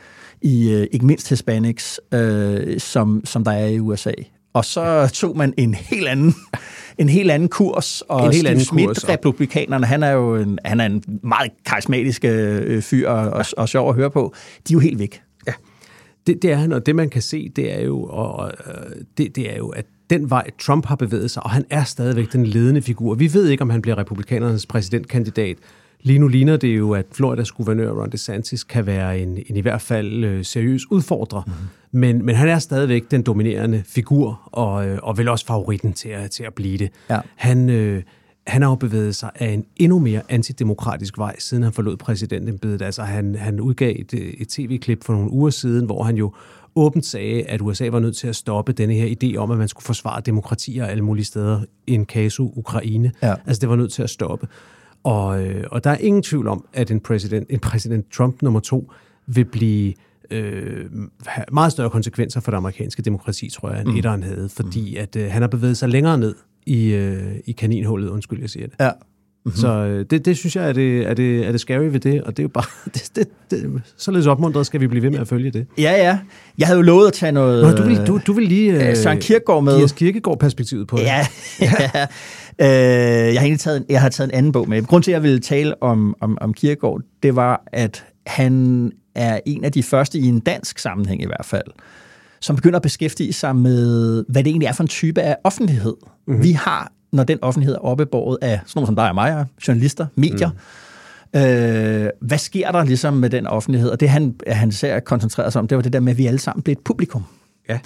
[0.42, 4.12] i øh, ikke mindst Hispanics, øh, som, som der er i USA.
[4.54, 6.34] Og så tog man en helt anden,
[6.98, 10.58] en helt anden kurs, og En helt anden Schmidt, kurs, republikanerne, han er jo en,
[10.64, 14.34] han er en meget karismatisk øh, fyr og, og, og sjov at høre på.
[14.68, 15.22] De er jo helt væk.
[16.26, 18.90] Det, det er han, og det man kan se, det er jo, og, og, øh,
[19.18, 22.32] det, det er jo, at den vej Trump har bevæget sig, og han er stadigvæk
[22.32, 23.14] den ledende figur.
[23.14, 25.56] Vi ved ikke, om han bliver republikanernes præsidentkandidat.
[26.02, 29.60] Lige nu ligner det jo, at Floridas guvernør Ron DeSantis kan være en, en i
[29.60, 31.42] hvert fald øh, seriøs udfordrer.
[31.46, 32.00] Mm-hmm.
[32.00, 36.08] Men, men han er stadigvæk den dominerende figur, og, øh, og vel også favoritten til
[36.08, 36.90] at, til at blive det.
[37.10, 37.20] Ja.
[37.36, 38.02] Han, øh,
[38.46, 42.82] han har jo bevæget sig af en endnu mere antidemokratisk vej, siden han forlod præsidentembedet.
[42.82, 46.32] Altså han, han udgav et, et tv-klip for nogle uger siden, hvor han jo
[46.76, 49.68] åbent sagde, at USA var nødt til at stoppe denne her idé om, at man
[49.68, 53.12] skulle forsvare demokratier alle mulige steder, en casu Ukraine.
[53.22, 53.34] Ja.
[53.46, 54.46] Altså det var nødt til at stoppe.
[55.04, 58.60] Og, øh, og der er ingen tvivl om, at en præsident, en præsident Trump nummer
[58.60, 58.92] to
[59.26, 59.94] vil blive
[60.30, 60.90] øh,
[61.26, 63.96] have meget større konsekvenser for det amerikanske demokrati, tror jeg, end mm.
[63.96, 66.34] etteren havde, fordi at øh, han har bevæget sig længere ned
[66.66, 68.76] i, øh, i kaninhullet, undskyld, jeg siger det.
[68.80, 68.90] Ja.
[69.44, 69.60] Mm-hmm.
[69.60, 72.22] Så øh, det, det synes jeg er det, er, det, er det scary ved det,
[72.22, 75.18] og det er jo bare, det, det, det, således opmuntret skal vi blive ved med
[75.18, 75.66] at følge det.
[75.78, 76.18] Ja, ja.
[76.58, 77.62] Jeg havde jo lovet at tage noget...
[77.62, 79.74] Nå, du vil, du, du vil lige øh, Søren Kierkegaard med.
[79.74, 81.02] Give os Kierkegaard-perspektivet på det.
[81.02, 81.26] Ja,
[81.60, 82.06] ja.
[82.60, 84.82] Øh, jeg har taget en, jeg har taget en anden bog med.
[84.82, 89.40] Grunden til, at jeg ville tale om, om, om Kierkegaard, det var, at han er
[89.46, 91.66] en af de første i en dansk sammenhæng i hvert fald,
[92.40, 95.94] som begynder at beskæftige sig med, hvad det egentlig er for en type af offentlighed.
[96.26, 96.42] Mm-hmm.
[96.42, 100.06] Vi har, når den offentlighed er oppebåret af sådan nogle som dig og mig, journalister,
[100.14, 100.50] medier,
[101.34, 101.40] mm.
[101.40, 103.90] øh, hvad sker der ligesom med den offentlighed?
[103.90, 106.26] Og det han, han ser koncentreret sig om, det var det der med, at vi
[106.26, 107.24] alle sammen blev et publikum.
[107.68, 107.78] Ja.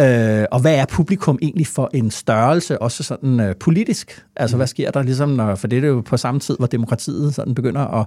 [0.00, 4.24] Øh, og hvad er publikum egentlig for en størrelse, også sådan øh, politisk?
[4.36, 4.58] Altså, mm.
[4.58, 7.54] hvad sker der ligesom, når, for det er jo på samme tid, hvor demokratiet sådan
[7.54, 8.06] begynder at,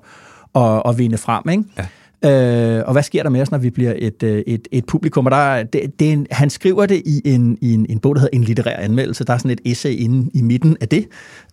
[0.55, 1.63] at, at vinde frem, ikke?
[1.77, 1.85] Ja.
[2.25, 5.25] Øh, og hvad sker der med os, når vi bliver et, øh, et, et publikum?
[5.25, 8.15] Og der, det, det er en, han skriver det i en, i en, en bog,
[8.15, 9.23] der hedder En litterær anmeldelse.
[9.23, 11.07] Der er sådan et essay inde i midten af det,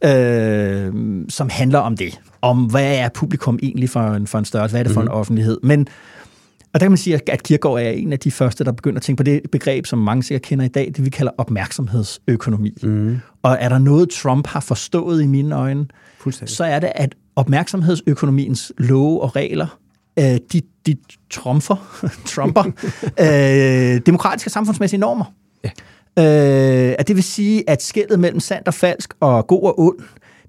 [0.04, 0.92] øh,
[1.28, 2.20] som handler om det.
[2.42, 4.72] Om hvad er publikum egentlig for en, for en størrelse?
[4.72, 5.06] Hvad er det for mm.
[5.06, 5.18] en mhm.
[5.18, 5.58] offentlighed?
[5.62, 5.88] Men
[6.72, 9.02] og der kan man sige, at Kierkegaard er en af de første, der begynder at
[9.02, 12.74] tænke på det begreb, som mange sikkert kender i dag, det vi kalder opmærksomhedsøkonomi.
[12.82, 13.18] Mm.
[13.42, 15.86] Og er der noget, Trump har forstået i mine øjne,
[16.46, 19.78] så er det, at opmærksomhedsøkonomiens love og regler
[20.18, 20.96] øh, de, de
[21.30, 22.02] trumfer,
[22.34, 22.64] trumper
[23.20, 25.24] øh, demokratiske samfundsmæssige normer.
[25.64, 25.70] Ja.
[26.18, 29.98] Øh, at det vil sige, at skældet mellem sandt og falsk og god og ond,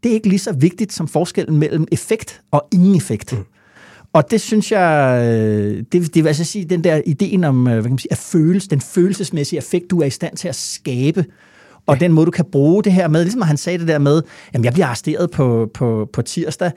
[0.03, 3.33] det er ikke lige så vigtigt som forskellen mellem effekt og ingen effekt.
[3.33, 3.43] Mm.
[4.13, 7.73] Og det synes jeg, øh, det, det vil altså sige, den der ideen om, øh,
[7.73, 10.55] hvad kan man sige, at føles, den følelsesmæssige effekt, du er i stand til at
[10.55, 11.25] skabe,
[11.85, 11.99] og ja.
[11.99, 14.21] den måde, du kan bruge det her med, ligesom han sagde det der med,
[14.53, 16.71] jamen jeg bliver arresteret på, på, på tirsdag.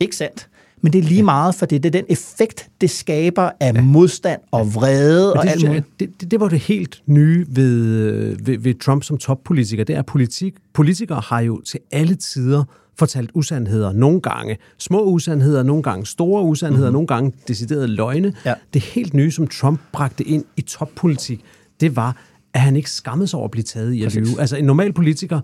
[0.00, 0.48] Ikke sandt
[0.80, 3.82] men det er lige meget, for det er den effekt, det skaber af ja.
[3.82, 5.86] modstand og vrede det, og alt muligt.
[6.00, 9.84] Det, det, det var det helt nye ved, ved, ved Trump som toppolitiker.
[9.84, 12.64] Det er, politik, politikere har jo til alle tider
[12.98, 13.92] fortalt usandheder.
[13.92, 16.92] Nogle gange små usandheder, nogle gange store usandheder, mm-hmm.
[16.92, 18.32] nogle gange deciderede løgne.
[18.44, 18.54] Ja.
[18.74, 21.44] Det helt nye, som Trump bragte ind i toppolitik,
[21.80, 22.16] det var,
[22.54, 24.40] at han ikke skammede sig over at blive taget i at lyve.
[24.40, 25.40] Altså en normal politiker.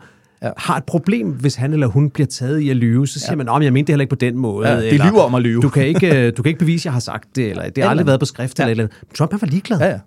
[0.56, 3.36] Har et problem, hvis han eller hun bliver taget i at lyve, så siger ja.
[3.36, 4.68] man, at jeg mente det heller ikke på den måde.
[4.68, 5.62] Ja, det lyver om at lyve.
[5.62, 7.90] Du kan, ikke, du kan ikke bevise, at jeg har sagt det, eller det har
[7.90, 8.68] aldrig været på skrift, ja.
[8.68, 9.78] eller, eller Trump han var ligeglad.
[9.78, 9.98] Ja, ja.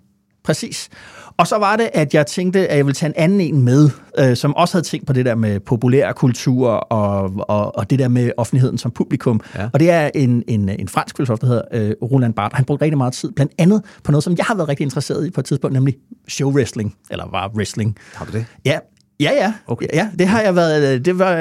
[0.44, 0.88] Præcis.
[1.36, 3.90] Og så var det, at jeg tænkte, at jeg ville tage en anden en med,
[4.18, 7.98] øh, som også havde tænkt på det der med populær kultur og, og, og det
[7.98, 9.40] der med offentligheden som publikum.
[9.54, 9.68] Ja.
[9.72, 12.56] Og det er en, en, en fransk filosof, der hedder øh, Roland Barthes.
[12.56, 15.26] Han brugte rigtig meget tid, blandt andet på noget, som jeg har været rigtig interesseret
[15.26, 15.94] i på et tidspunkt, nemlig
[16.28, 17.96] show wrestling, eller var wrestling.
[18.14, 18.46] Har du det?
[18.64, 18.78] Ja,
[19.20, 19.52] Ja, ja.
[19.66, 19.86] Okay.
[19.92, 21.04] ja det har jeg været.
[21.04, 21.32] Det var,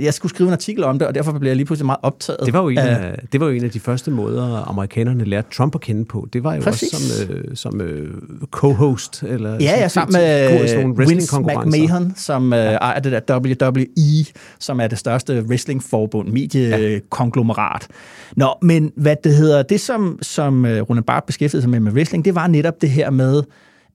[0.00, 2.40] jeg skulle skrive en artikel om det, og derfor blev jeg lige pludselig meget optaget.
[2.46, 5.48] Det var jo en, af, det var jo en af de første måder, amerikanerne lærte
[5.56, 6.28] Trump at kende på.
[6.32, 6.92] Det var jo Præcis.
[6.94, 8.14] også som, øh, som øh,
[8.50, 9.22] co-host.
[9.22, 12.76] Eller ja, ja, sammen med Vince McMahon, som øh, ja.
[12.76, 14.24] ejer det der WWE,
[14.58, 17.86] som er det største wrestlingforbund, mediekonglomerat.
[17.90, 17.94] Ja.
[18.36, 21.92] Nå, men hvad det hedder, det som, som øh, Rune Barth beskæftigede sig med med
[21.92, 23.42] wrestling, det var netop det her med,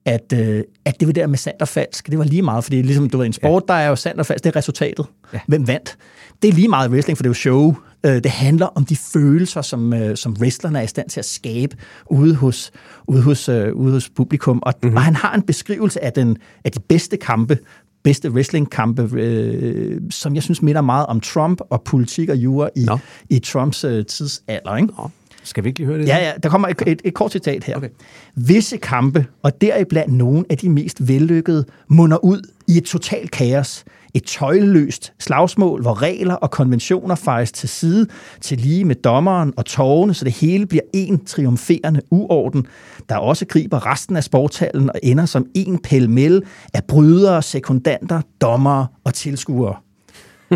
[0.04, 2.82] at, øh, at det var der med sandt og falsk, det var lige meget, fordi
[2.82, 3.72] ligesom, du ved, en sport, ja.
[3.72, 5.06] der er jo sandt og falsk, det er resultatet.
[5.32, 5.40] Ja.
[5.46, 5.96] Hvem vandt?
[6.42, 7.74] Det er lige meget wrestling, for det er jo show.
[8.06, 11.24] Øh, det handler om de følelser, som, øh, som wrestlerne er i stand til at
[11.24, 11.76] skabe
[12.10, 12.70] ude hos,
[13.06, 14.62] ude hos, øh, ude hos publikum.
[14.62, 14.96] Og, mm-hmm.
[14.96, 17.58] og han har en beskrivelse af, den, af de bedste kampe,
[18.02, 22.84] bedste wrestlingkampe, øh, som jeg synes minder meget om Trump og politik og jura i,
[22.84, 22.98] no.
[23.30, 24.76] i Trumps øh, tidsalder.
[24.76, 24.88] Ikke?
[24.98, 25.08] No.
[25.42, 26.08] Skal vi ikke lige høre det?
[26.08, 26.32] Ja, ja.
[26.42, 27.76] Der kommer et, et, et kort citat her.
[27.76, 27.88] Okay.
[28.34, 33.84] Visse kampe, og deriblandt nogle af de mest vellykkede, munder ud i et totalt kaos.
[34.14, 38.06] Et tøjløst slagsmål, hvor regler og konventioner fejres til side,
[38.40, 42.66] til lige med dommeren og tårne, så det hele bliver en triumferende uorden,
[43.08, 46.42] der også griber resten af sporthallen og ender som en pælmel
[46.74, 49.74] af brydere, sekundanter, dommere og tilskuere.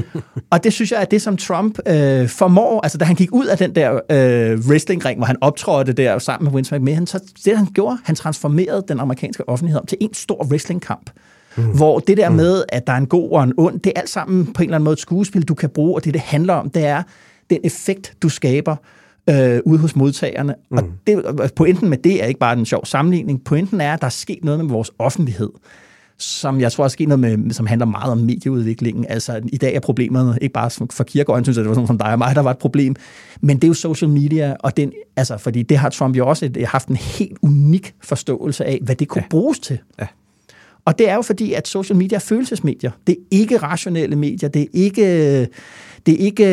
[0.52, 2.80] og det synes jeg er det, som Trump øh, formår.
[2.80, 6.44] Altså, da han gik ud af den der øh, wrestlingring, hvor han optrådte der sammen
[6.44, 10.14] med Vince McMahon, så det, han gjorde, han transformerede den amerikanske offentlighed om til en
[10.14, 11.10] stor wrestlingkamp.
[11.56, 11.64] Mm.
[11.64, 12.36] Hvor det der mm.
[12.36, 14.68] med, at der er en god og en ond, det er alt sammen på en
[14.68, 17.02] eller anden måde et skuespil, du kan bruge, og det, det handler om, det er
[17.50, 18.76] den effekt, du skaber
[19.30, 20.54] øh, ude hos modtagerne.
[20.70, 20.78] Mm.
[20.78, 23.44] Og det, pointen med det er ikke bare en sjov sammenligning.
[23.44, 25.50] Pointen er, at der er sket noget med vores offentlighed
[26.18, 29.06] som jeg tror er sket noget med, som handler meget om medieudviklingen.
[29.08, 31.86] Altså, i dag er problemet ikke bare for Kierkegaard, han synes, at det var sådan
[31.86, 32.96] som dig og mig, der var et problem,
[33.40, 36.46] men det er jo social media, og den, altså, fordi det har Trump jo også
[36.46, 39.28] et, haft en helt unik forståelse af, hvad det kunne ja.
[39.30, 39.78] bruges til.
[40.00, 40.06] Ja.
[40.84, 42.90] Og det er jo fordi, at social media er følelsesmedier.
[43.06, 44.48] Det er ikke rationelle medier.
[44.48, 45.40] Det er ikke,
[46.06, 46.44] det er ikke,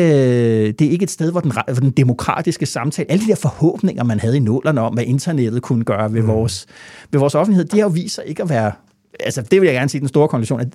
[0.72, 4.04] det er ikke et sted, hvor den, hvor den demokratiske samtale, alle de der forhåbninger,
[4.04, 6.28] man havde i nålerne om, hvad internettet kunne gøre ved, mm.
[6.28, 6.66] vores,
[7.10, 8.72] ved vores offentlighed, de har jo vist sig ikke at være...
[9.20, 10.68] Altså, det vil jeg gerne sige, den store konklusion, at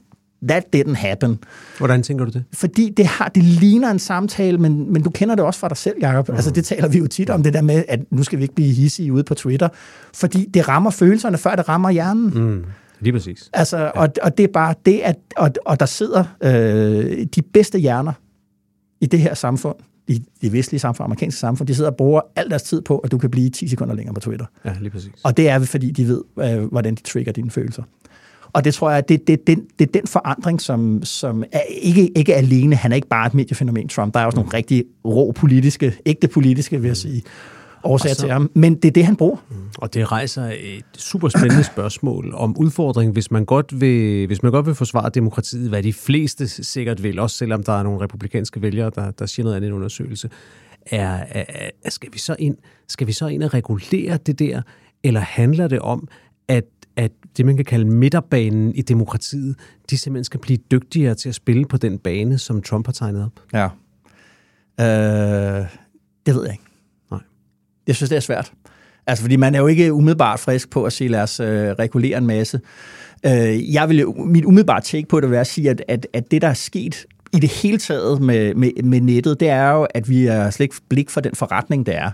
[0.48, 1.40] that didn't happen.
[1.78, 2.44] Hvordan tænker du det?
[2.54, 5.78] Fordi det, har, det ligner en samtale, men, men du kender det også fra dig
[5.78, 6.30] selv, Jacob.
[6.30, 6.36] Mm.
[6.36, 8.56] Altså, det taler vi jo tit om, det der med, at nu skal vi ikke
[8.56, 9.70] blive hissige ude på Twitter.
[10.14, 12.32] Fordi det rammer følelserne, før det rammer hjernen.
[12.36, 12.66] Mm.
[13.00, 13.50] Lige præcis.
[13.54, 13.90] Altså, ja.
[13.90, 18.14] og, og det er bare det, at og, og der sidder øh, de bedste hjerner
[19.02, 19.76] i det her samfund,
[20.08, 23.12] i det vestlige samfund, amerikanske samfund, de sidder og bruger al deres tid på, at
[23.12, 24.46] du kan blive 10 sekunder længere på Twitter.
[24.66, 25.12] Ja, lige præcis.
[25.24, 27.84] Og det er fordi, de ved, øh, hvordan de trigger dine følelser.
[28.54, 32.18] Og det tror jeg, det, det, det, det er den forandring, som, som er ikke,
[32.18, 34.14] ikke alene, han er ikke bare et mediefænomen, Trump.
[34.14, 37.24] Der er også nogle rigtig rå politiske, ægte politiske, vil jeg sige,
[37.84, 38.52] årsager så, til ham.
[38.54, 39.38] Men det er det, han bruger.
[39.78, 44.52] Og det rejser et super spændende spørgsmål om udfordring, hvis man godt vil, hvis man
[44.52, 48.62] godt vil forsvare demokratiet, hvad de fleste sikkert vil, også selvom der er nogle republikanske
[48.62, 50.30] vælgere, der, der siger noget andet i en undersøgelse,
[50.86, 51.46] er, er,
[51.84, 52.58] er, skal, vi så ind,
[52.88, 54.62] skal vi så ind og regulere det der,
[55.04, 56.08] eller handler det om,
[56.48, 56.64] at
[56.98, 59.56] at det, man kan kalde midterbanen i demokratiet,
[59.90, 63.24] de simpelthen skal blive dygtigere til at spille på den bane, som Trump har tegnet
[63.24, 63.44] op?
[63.54, 63.66] Ja.
[64.80, 65.66] Øh,
[66.26, 66.64] det ved jeg ikke.
[67.12, 67.20] Nej.
[67.88, 68.52] Jeg synes, det er svært.
[69.08, 72.18] Altså, fordi man er jo ikke umiddelbart frisk på at sige, lad os øh, regulere
[72.18, 72.62] en masse.
[73.26, 76.08] Øh, jeg vil jo, mit umiddelbart take på det vil være at sige, at, at,
[76.14, 79.70] at det, der er sket i det hele taget med, med, med nettet, det er
[79.70, 82.12] jo, at vi er slet ikke blik for den forretning, det er.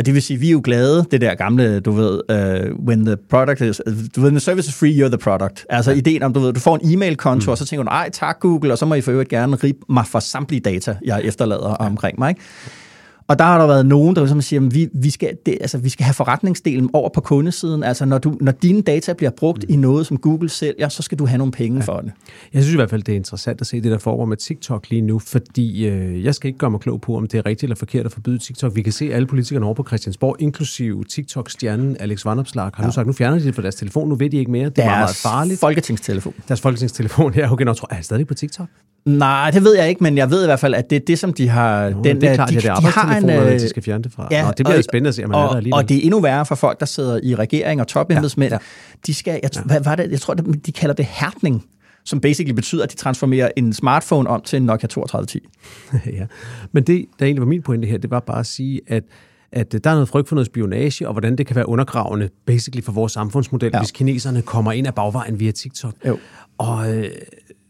[0.00, 3.04] At det vil sige, vi er jo glade, det der gamle, du ved, uh, when
[3.04, 5.66] the product is, du ved, when the service is free, you're the product.
[5.68, 5.96] Altså ja.
[5.96, 7.50] ideen om, du ved, du får en e-mail-konto, mm.
[7.50, 9.76] og så tænker du, ej tak Google, og så må I for øvrigt gerne rip
[9.88, 11.86] mig for samtlige data, jeg efterlader ja.
[11.86, 12.28] omkring mig.
[12.28, 12.40] Ikke?
[13.30, 15.78] Og der har der været nogen, der ligesom siger, at vi, vi, skal, det, altså,
[15.78, 17.82] vi skal have forretningsdelen over på kundesiden.
[17.82, 19.74] Altså når, du, når dine data bliver brugt mm.
[19.74, 21.84] i noget, som Google sælger, så skal du have nogle penge ja.
[21.84, 22.12] for det.
[22.54, 24.90] Jeg synes i hvert fald, det er interessant at se det, der foregår med TikTok
[24.90, 27.62] lige nu, fordi øh, jeg skal ikke gøre mig klog på, om det er rigtigt
[27.62, 28.76] eller forkert at forbyde TikTok.
[28.76, 32.86] Vi kan se alle politikerne over på Christiansborg, inklusive TikTok-stjernen Alex Vanopslagh, har ja.
[32.86, 34.68] nu sagt, nu fjerner de det fra deres telefon, nu ved de ikke mere.
[34.68, 35.60] Det er meget, meget farligt.
[35.60, 36.34] folketingstelefon.
[36.48, 38.68] Deres folketingstelefon, ja, okay, nå, tror, er jeg stadig på TikTok?
[39.04, 41.18] Nej, det ved jeg ikke, men jeg ved i hvert fald, at det er det,
[41.18, 41.84] som de har...
[41.84, 44.12] Jo, den, det er klart, de, er de har en, øh, de skal fjerne det
[44.12, 44.28] fra.
[44.30, 45.74] Ja, Nå, det bliver og, spændende at se, om man og, er der alligevel.
[45.74, 48.52] Og det er endnu værre for folk, der sidder i regering og topembedsmænd.
[48.52, 48.96] Ja, ja.
[49.06, 49.62] De skal, jeg, ja.
[49.62, 51.64] hvad var det, jeg tror, de kalder det hærtning
[52.04, 55.48] som basically betyder, at de transformerer en smartphone om til en Nokia 3210.
[56.18, 56.26] ja,
[56.72, 59.04] men det, der egentlig var min pointe her, det var bare at sige, at
[59.52, 62.84] at der er noget frygt for noget spionage, og hvordan det kan være undergravende, basically
[62.84, 63.78] for vores samfundsmodel, ja.
[63.80, 65.94] hvis kineserne kommer ind af bagvejen via TikTok.
[66.06, 66.18] Jo.
[66.58, 67.10] Og øh,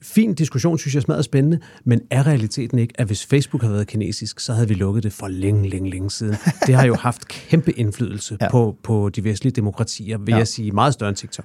[0.02, 3.86] fin diskussion, synes jeg smadrer spændende, men er realiteten ikke, at hvis Facebook havde været
[3.86, 6.36] kinesisk, så havde vi lukket det for længe, længe, længe siden.
[6.66, 8.50] Det har jo haft kæmpe indflydelse ja.
[8.50, 10.36] på, på de vestlige demokratier, vil ja.
[10.36, 11.44] jeg sige, meget større end TikTok.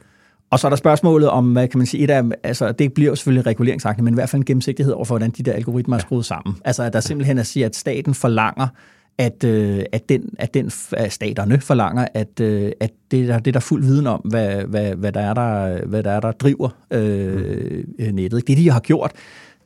[0.52, 3.12] Og så er der spørgsmålet om, hvad kan man sige, et af, altså det bliver
[3.12, 5.96] jo selvfølgelig reguleringsagtigt, men i hvert fald en gennemsigtighed over for, hvordan de der algoritmer
[5.96, 6.56] er skruet sammen.
[6.66, 8.68] Altså at der simpelthen at sige, at staten forlanger,
[9.18, 13.54] at, øh, at, den, at den at staterne forlanger, at, øh, at det, der, det
[13.54, 16.32] der er fuld viden om, hvad, hvad, hvad, der, er der, hvad der er, der
[16.32, 18.16] driver øh, mm.
[18.16, 18.48] nettet.
[18.48, 19.12] Det, de har gjort,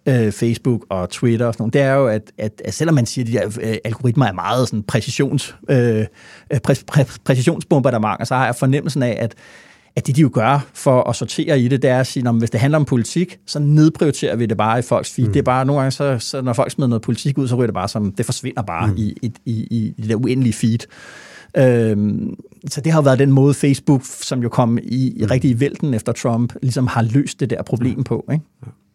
[0.05, 3.05] øh, Facebook og Twitter og sådan noget, det er jo, at, at, at selvom man
[3.05, 6.05] siger, at de der øh, algoritmer er meget sådan præcisions, øh,
[6.63, 9.35] præ, præ, præcisionsbombardementer, så har jeg fornemmelsen af, at
[9.99, 12.35] at det, de jo gør for at sortere i det, det er at sige, at
[12.35, 15.27] hvis det handler om politik, så nedprioriterer vi det bare i folks feed.
[15.27, 15.33] Mm.
[15.33, 17.67] Det er bare nogle gange, så, så når folk smider noget politik ud, så ryger
[17.67, 18.93] det bare som, det forsvinder bare mm.
[18.97, 20.79] i, i, i, i det uendelige feed.
[21.57, 22.35] Øhm,
[22.67, 25.27] så det har været den måde, Facebook, som jo kom i, i mm.
[25.31, 28.25] rigtig i vælten efter Trump, ligesom har løst det der problem på.
[28.31, 28.45] Ikke?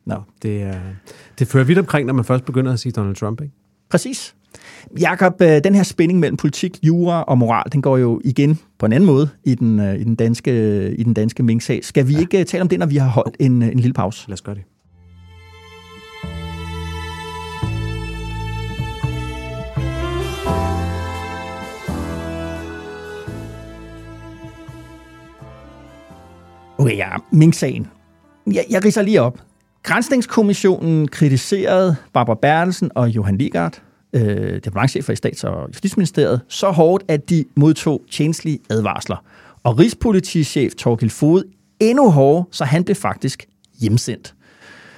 [0.07, 0.17] No.
[0.43, 0.81] Det, er,
[1.39, 3.55] det fører vidt omkring, når man først begynder at sige Donald Trump, ikke?
[3.91, 4.35] Præcis.
[5.01, 8.87] Jakob, øh, den her spænding mellem politik, jura og moral, den går jo igen på
[8.87, 11.85] en anden måde i den, øh, i den danske, i den danske Mink-sag.
[11.85, 12.19] Skal vi ja.
[12.19, 14.29] ikke øh, tale om det, når vi har holdt en, en lille pause?
[14.29, 14.65] Lad os gøre det.
[26.79, 27.87] Okay, ja, Mink-sagen.
[28.47, 29.39] Jeg, jeg riser lige op.
[29.83, 33.84] Grænsningskommissionen kritiserede Barbara Bertelsen og Johan Ligard
[34.15, 39.25] øh, departementchefer i Stats- og Justitsministeriet, så hårdt, at de modtog tjenestlige advarsler.
[39.63, 41.43] Og Rigspolitichef Torgild Fod
[41.81, 43.47] endnu hårdere, så han blev faktisk
[43.81, 44.35] hjemsendt.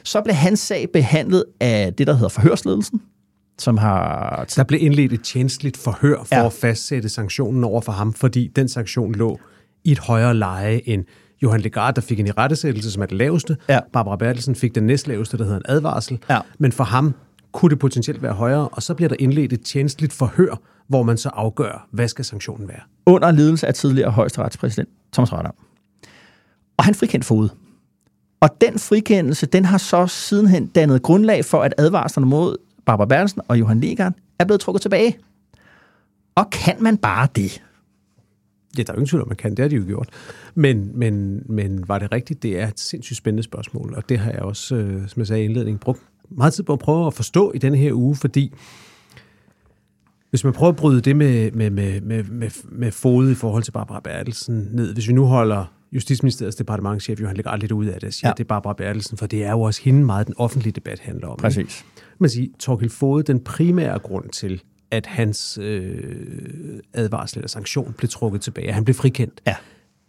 [0.02, 3.02] Så blev hans sag behandlet af det, der hedder forhørsledelsen,
[3.58, 4.44] som har...
[4.56, 6.46] Der blev indledt et tjenestligt forhør for ja.
[6.46, 9.38] at fastsætte sanktionen over for ham, fordi den sanktion lå
[9.84, 11.04] i et højere leje end
[11.42, 13.56] Johan Legard, der fik en irettesættelse, som er det laveste.
[13.68, 13.80] Ja.
[13.92, 16.18] Barbara Bertelsen fik den næstlaveste, der hedder en advarsel.
[16.30, 16.38] Ja.
[16.58, 17.14] Men for ham
[17.56, 21.16] kunne det potentielt være højere, og så bliver der indledt et tjenestligt forhør, hvor man
[21.16, 22.80] så afgør, hvad skal sanktionen være.
[23.06, 25.54] Under ledelse af tidligere højesteretspræsident Thomas Rørdam.
[26.76, 27.48] Og han frikendt fod.
[28.40, 33.40] Og den frikendelse, den har så sidenhen dannet grundlag for, at advarslerne mod Barbara Bertelsen
[33.48, 35.18] og Johan Legard er blevet trukket tilbage.
[36.34, 37.62] Og kan man bare det?
[38.78, 39.50] Ja, der er jo ingen tvivl om, man kan.
[39.50, 40.08] Det har de jo gjort.
[40.54, 42.42] Men, men, men var det rigtigt?
[42.42, 45.42] Det er et sindssygt spændende spørgsmål, og det har jeg også, øh, som jeg sagde
[45.42, 48.52] i indledningen, brugt meget tid på at prøve at forstå i denne her uge, fordi
[50.30, 53.62] hvis man prøver at bryde det med, med, med, med, med, med fod i forhold
[53.62, 58.00] til Barbara Bertelsen ned, hvis vi nu holder Justitsministeriets departementchef Johan Lækker lidt ud af
[58.00, 58.32] det og siger, ja.
[58.32, 61.28] Det er Barbara Bertelsen, for det er jo også hende meget, den offentlige debat handler
[61.28, 61.36] om.
[61.36, 61.84] Præcis.
[62.18, 68.08] Man siger, Torgild Fode, den primære grund til, at hans øh, advarsel eller sanktion blev
[68.08, 69.54] trukket tilbage, at han blev frikendt, Ja.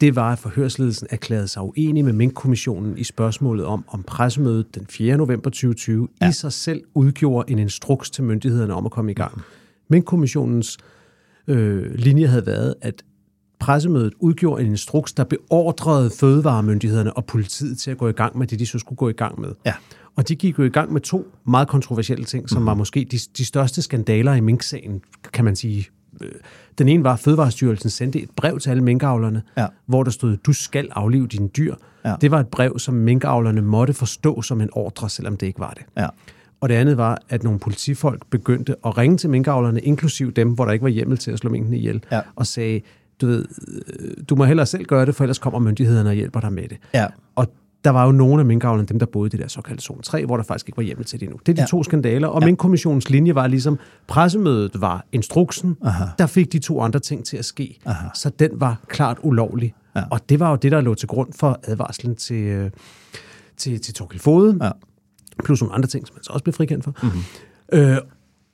[0.01, 4.85] Det var, at forhørsledelsen erklærede sig uenig med Mink-kommissionen i spørgsmålet om, om pressemødet den
[4.89, 5.17] 4.
[5.17, 6.29] november 2020 ja.
[6.29, 9.41] i sig selv udgjorde en instruks til myndighederne om at komme i gang.
[9.89, 10.77] Mink-kommissionens
[11.47, 13.03] øh, linje havde været, at
[13.59, 18.47] pressemødet udgjorde en instruks, der beordrede fødevaremyndighederne og politiet til at gå i gang med
[18.47, 19.53] det, de så skulle gå i gang med.
[19.65, 19.73] Ja.
[20.15, 23.17] Og de gik jo i gang med to meget kontroversielle ting, som var måske de,
[23.37, 25.01] de største skandaler i Mink-sagen,
[25.33, 25.87] kan man sige.
[26.21, 26.31] Øh,
[26.77, 29.67] Den ene var, at Fødevarestyrelsen sendte et brev til alle minkavlerne, Ja.
[29.85, 31.75] hvor der stod, du skal aflive dine dyr.
[32.05, 32.15] Ja.
[32.21, 35.69] Det var et brev, som minkavlerne måtte forstå som en ordre, selvom det ikke var
[35.71, 35.85] det.
[35.97, 36.07] Ja.
[36.61, 40.65] Og det andet var, at nogle politifolk begyndte at ringe til minkavlerne, inklusiv dem, hvor
[40.65, 42.21] der ikke var hjemmel til at slå minkene ihjel, Ja.
[42.35, 42.81] og sagde,
[43.21, 43.45] du ved,
[43.99, 46.63] øh, du må hellere selv gøre det, for ellers kommer myndighederne og hjælper dig med
[46.67, 46.77] det.
[46.93, 47.05] Ja.
[47.35, 47.47] Og
[47.83, 50.25] der var jo nogle af minkavlerne, dem der boede i det der såkaldte zone 3,
[50.25, 51.39] hvor der faktisk ikke var hjemmel til det endnu.
[51.45, 51.67] Det er de ja.
[51.67, 52.45] To skandaler, og ja.
[52.45, 56.05] minkkommissionens linje var ligesom, pressemødet var instruksen, Aha.
[56.19, 57.79] der fik de to andre ting til at ske.
[57.85, 58.07] Aha.
[58.13, 59.73] Så den var klart ulovlig.
[59.95, 60.03] Ja.
[60.11, 62.71] Og det var jo det, der lå til grund for advarslen til, øh,
[63.57, 64.71] til, til Torkel Fode, Ja.
[65.43, 66.95] plus nogle andre ting, som man så også blev frikendt for.
[67.03, 67.19] Mm-hmm.
[67.73, 67.97] Øh,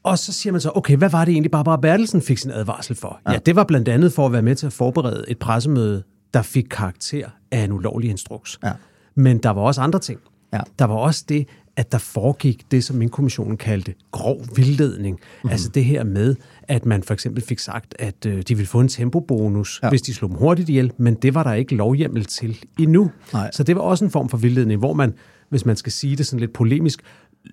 [0.03, 2.95] og så siger man så, okay, hvad var det egentlig, Barbara Bertelsen fik sin advarsel
[2.95, 3.19] for?
[3.27, 3.31] Ja.
[3.31, 6.41] ja, det var blandt andet for at være med til at forberede et pressemøde, der
[6.41, 8.59] fik karakter af en ulovlig instruks.
[8.63, 8.71] Ja.
[9.15, 10.19] Men der var også andre ting.
[10.53, 10.59] Ja.
[10.79, 15.15] Der var også det, at der foregik det, som min kommissionen kaldte grov vildledning.
[15.15, 15.49] Mm-hmm.
[15.49, 16.35] Altså det her med,
[16.67, 19.89] at man for eksempel fik sagt, at øh, de ville få en tempobonus, ja.
[19.89, 23.11] Hvis de slog dem hurtigt ihjel, men det var der ikke lovhjemmel til endnu.
[23.33, 23.51] Nej.
[23.53, 25.13] Så det var også en form for vildledning, hvor man,
[25.49, 27.01] hvis man skal sige det sådan lidt polemisk,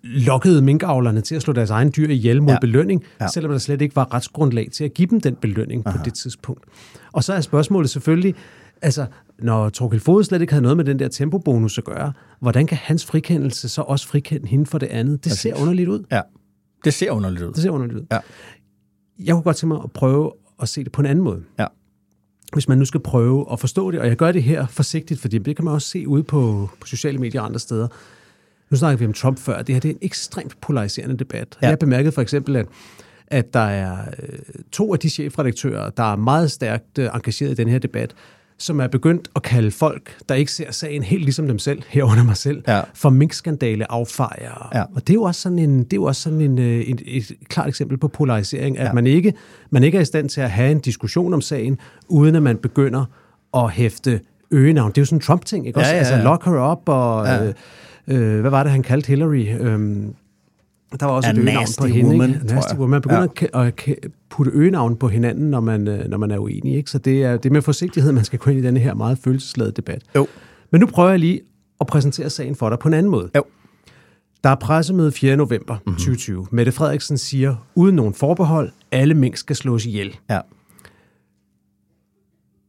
[0.02, 2.58] lokkede minkavlerne til at slå deres egen dyr ihjel mod ja.
[2.60, 3.04] Belønning.
[3.20, 3.28] Ja.
[3.28, 5.96] selvom der slet ikke var retsgrundlag til at give dem den belønning Aha.
[5.96, 6.64] på det tidspunkt.
[7.12, 8.34] Og så er spørgsmålet selvfølgelig,
[8.82, 9.06] altså,
[9.42, 12.78] når Torkel Fode slet ikke havde noget med den der tempobonus at gøre, hvordan kan
[12.82, 15.24] hans frikendelse så også frikende hende for det andet?
[15.24, 16.04] Det ser underligt ud.
[16.12, 16.20] Ja.
[16.84, 17.52] Det ser underligt ud.
[17.52, 18.06] Det ser underligt ud.
[18.12, 18.18] Ja.
[19.18, 21.42] Jeg kunne godt tænke mig at prøve at se det på en anden måde.
[21.58, 21.66] Ja.
[22.52, 25.38] Hvis man nu skal prøve at forstå det, og jeg gør det her forsigtigt, fordi
[25.38, 27.88] det kan man også se ude på, på sociale medier og andre steder.
[28.70, 29.62] Nu snakker vi om Trump før.
[29.62, 31.58] Det her det er en ekstremt polariserende debat.
[31.62, 31.66] Ja.
[31.66, 31.70] Ja.
[31.70, 32.66] Jeg bemærkede for eksempel, at,
[33.26, 34.38] at der er øh,
[34.72, 38.14] to af de chefredaktører, der er meget stærkt øh, engageret i den her debat,
[38.62, 42.24] som er begyndt at kalde folk, der ikke ser sagen helt ligesom dem selv, herunder
[42.24, 42.80] mig selv, Ja.
[42.94, 44.68] for minkskandale affejere.
[44.78, 44.82] Ja.
[44.94, 47.02] Og det er jo også sådan en, det er jo også sådan en, øh, et,
[47.06, 48.92] et klart eksempel på polarisering, at ja.
[48.92, 49.34] man, ikke,
[49.70, 52.56] man ikke er i stand til at have en diskussion om sagen, uden at man
[52.56, 53.04] begynder
[53.54, 54.20] at hæfte
[54.50, 54.90] øgenavn.
[54.90, 55.78] Det er jo sådan en Trump-ting, ikke?
[55.78, 56.22] Ja, Også, ja, Altså, ja.
[56.22, 57.44] lock her up, og Ja.
[57.46, 57.54] øh,
[58.34, 59.46] øh, hvad var det, han kaldte Hillary?
[59.60, 60.14] Øhm,
[61.00, 62.10] der var også A et øgenavn på hende.
[62.10, 62.46] woman, ikke?
[62.46, 62.90] Nasty woman.
[62.90, 63.66] Man begynder Ja.
[63.68, 66.74] at, at putte øgenavn på hinanden, når man, øh, når man er uenig.
[66.76, 66.90] Ikke?
[66.90, 69.18] Så det er, det er med forsigtighed, man skal gå ind i denne her meget
[69.18, 70.02] følelsesladede debat.
[70.16, 70.26] Jo.
[70.72, 71.40] Men nu prøver jeg lige
[71.80, 73.30] at præsentere sagen for dig på en anden måde.
[73.36, 73.42] Jo.
[74.44, 75.36] Der er pressemøde 4.
[75.36, 75.92] november mm-hmm.
[75.94, 76.46] 2020.
[76.50, 80.16] Mette Frederiksen siger, uden nogen forbehold, alle mink skal slås ihjel.
[80.30, 80.38] Ja.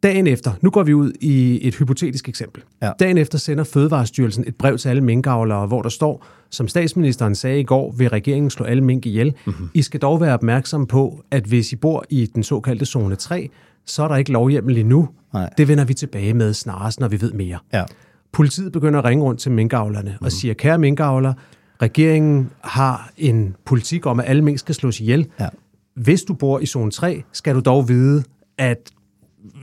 [0.04, 2.64] Dagen efter, nu går vi ud i et hypotetisk eksempel.
[2.82, 2.92] Ja.
[3.00, 7.60] Dagen efter sender Fødevarestyrelsen et brev til alle minkavlere, hvor der står, som statsministeren sagde
[7.60, 9.34] i går, vil regeringen slå alle mink ihjel.
[9.46, 9.70] Mm-hmm.
[9.74, 13.50] I skal dog være opmærksom på, at hvis I bor i den såkaldte zone 3,
[13.86, 15.10] så er der ikke lovhjemmel endnu.
[15.34, 15.50] Nej.
[15.58, 17.60] Det vender vi tilbage med snarest, når vi ved mere.
[17.74, 17.84] Ja.
[18.32, 20.26] Politiet begynder at ringe rundt til minkavlerne mm.
[20.26, 21.34] og siger, kære minkavler,
[21.82, 25.28] regeringen har en politik om, at alle mink skal slås ihjel.
[25.40, 25.48] Ja.
[25.96, 28.24] Hvis du bor i zone 3, skal du dog vide,
[28.58, 28.92] at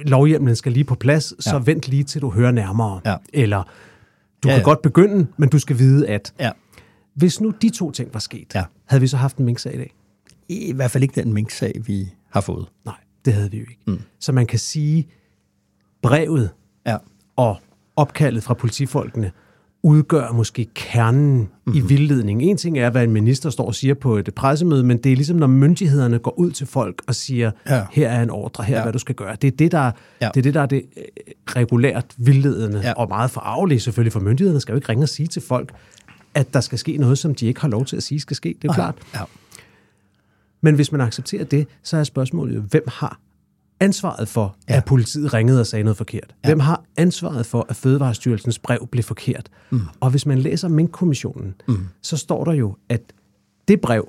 [0.04, 1.62] lovhjemmelen skal lige på plads, så Ja.
[1.64, 3.00] vent lige til du hører nærmere.
[3.04, 3.16] Ja.
[3.32, 3.62] Eller
[4.42, 4.64] du Ja, kan ja.
[4.64, 6.50] godt begynde, men du skal vide, at Ja.
[7.14, 8.64] hvis nu de to ting var sket, Ja.
[8.86, 9.94] havde vi så haft en minksag i dag?
[10.48, 12.66] I hvert fald ikke den mink-sag, vi har fået.
[12.84, 12.94] Nej,
[13.24, 13.80] det havde vi jo ikke.
[13.86, 14.00] Mm.
[14.20, 15.08] Så man kan sige,
[16.02, 16.50] brevet
[16.86, 16.96] Ja.
[17.36, 17.56] og
[17.96, 19.32] opkaldet fra politifolkene
[19.88, 21.74] udgør måske kernen mm-hmm.
[21.74, 22.48] i vildledningen.
[22.48, 25.16] En ting er, hvad en minister står og siger på et pressemøde, men det er
[25.16, 27.84] ligesom, når myndighederne går ud til folk og siger, Ja.
[27.92, 28.84] her er en ordre, her er, Ja.
[28.84, 29.36] hvad du skal gøre.
[29.42, 30.28] Det er det, der, Ja.
[30.34, 31.02] det, er det, der er det øh,
[31.56, 32.92] regulært vildledende, Ja.
[32.92, 35.72] og meget forarveligt selvfølgelig, for myndighederne skal jo ikke ringe og sige til folk,
[36.34, 38.48] at der skal ske noget, som de ikke har lov til at sige skal ske.
[38.48, 38.94] Det er jo klart.
[39.14, 39.20] Ja.
[40.60, 43.20] Men hvis man accepterer det, så er spørgsmålet jo, hvem har
[43.80, 44.76] ansvaret for, Ja.
[44.76, 46.34] at politiet ringede og sagde noget forkert?
[46.44, 46.48] Ja.
[46.48, 49.48] Hvem har ansvaret for, at Fødevarestyrelsens brev blev forkert?
[49.70, 49.80] Mm.
[50.00, 51.86] Og hvis man læser Mink-kommissionen, mm.
[52.02, 53.00] så står der jo, at
[53.68, 54.08] det brev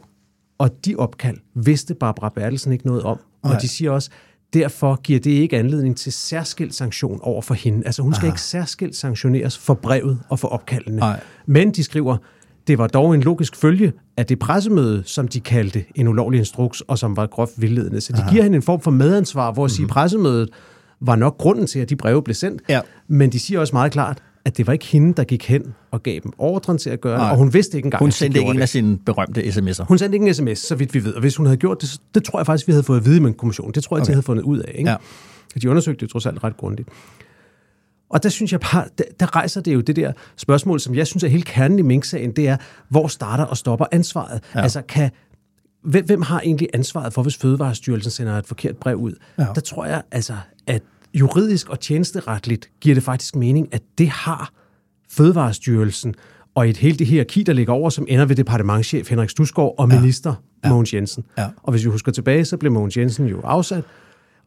[0.58, 3.20] og de opkald vidste Barbara Bertelsen ikke noget om.
[3.44, 3.56] Nej.
[3.56, 4.10] Og de siger også,
[4.54, 7.86] derfor giver det ikke anledning til særskilt sanktion over for hende.
[7.86, 10.98] Altså hun skal ikke særskilt sanktioneres for brevet og for opkaldene.
[10.98, 11.20] Nej.
[11.46, 12.18] Men de skriver,
[12.70, 16.82] det var dog en logisk følge af det pressemøde, som de kaldte en ulovlig instruks,
[16.82, 18.02] og som var groft vildledende.
[18.02, 20.50] Så de giver hende en form for medansvar, hvor at sige, pressemødet
[21.02, 22.62] var nok grunden til, at de breve blev sendt.
[22.70, 22.80] Ja.
[23.08, 26.04] Men de siger også meget klart, at det var ikke hende, der gik hen og
[26.04, 27.32] gav dem ordren til at gøre det, Nej.
[27.32, 28.62] og hun vidste ikke engang, Hun sendte ikke en det.
[28.62, 29.84] af sine berømte sms'er.
[29.84, 31.14] Hun sendte ikke en sms, så vidt vi ved.
[31.14, 33.20] Og hvis hun havde gjort det, det tror jeg faktisk, vi havde fået at vide
[33.20, 33.72] med en kommission.
[33.72, 34.08] Det tror jeg, okay.
[34.08, 34.72] de havde fundet ud af.
[34.76, 34.90] Ikke?
[34.90, 34.96] Ja.
[35.62, 36.90] De undersøgte det trods alt ret grundigt.
[38.10, 41.08] Og der synes jeg bare, der, der rejser det jo det der spørgsmål, som jeg
[41.08, 42.58] synes er helt kernen i Mink-sagen, det er,
[42.90, 44.44] hvor starter og stopper ansvaret?
[44.56, 44.62] Ja.
[44.62, 45.12] Altså, kan,
[45.84, 49.14] hvem, hvem har egentlig ansvaret for, hvis Fødevarestyrelsen sender et forkert brev ud?
[49.38, 49.46] Ja.
[49.56, 50.34] Der tror jeg, altså,
[50.68, 50.82] at
[51.14, 54.54] juridisk og tjenesteretligt giver det faktisk mening, at det har
[55.10, 56.16] Fødevarestyrelsen
[56.56, 59.88] og et helt det hierarki, der ligger over, som ender ved departementchef Henrik Stusgaard og
[59.88, 60.34] minister
[60.64, 60.70] ja.
[60.70, 61.24] Mogens Jensen.
[61.38, 61.48] Ja.
[61.64, 63.84] Og hvis vi husker tilbage, så blev Mogens Jensen jo afsat,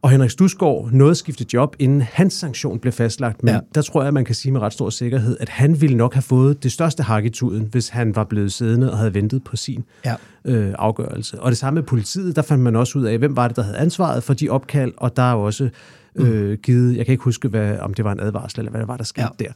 [0.02, 3.42] og Henrik Stusgaard nåede at skifte job, inden hans sanktion blev fastlagt.
[3.42, 3.60] Men Ja.
[3.74, 6.22] der tror jeg, man kan sige med ret stor sikkerhed, at han ville nok have
[6.22, 9.56] fået det største hak i tuden, hvis han var blevet siddende og havde ventet på
[9.56, 10.14] sin Ja.
[10.44, 11.40] øh, afgørelse.
[11.40, 13.62] Og det samme med politiet, der fandt man også ud af, hvem var det, der
[13.62, 15.68] havde ansvaret for de opkald, og der er også
[16.16, 18.88] øh, givet, jeg kan ikke huske, hvad, om det var en advarsel, eller hvad det
[18.88, 19.44] var, der skete ja.
[19.44, 19.50] der.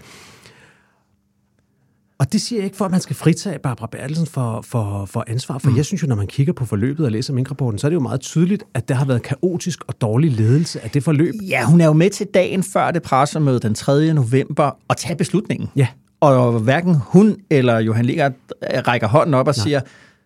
[2.18, 5.24] Og det siger jeg ikke for, at man skal fritage Barbara Bertelsen for, for, for
[5.26, 5.76] ansvar, for mm.
[5.76, 8.00] jeg synes jo, når man kigger på forløbet og læser minkrapporten, så er det jo
[8.00, 11.34] meget tydeligt, at der har været kaotisk og dårlig ledelse af det forløb.
[11.48, 14.14] Ja, hun er jo med til dagen før det pressemøde den 3.
[14.14, 15.68] november at tage beslutningen.
[15.76, 15.86] Ja.
[16.20, 19.64] Og hverken hun eller Johan Ligert rækker hånden op og Nej.
[19.64, 19.80] siger,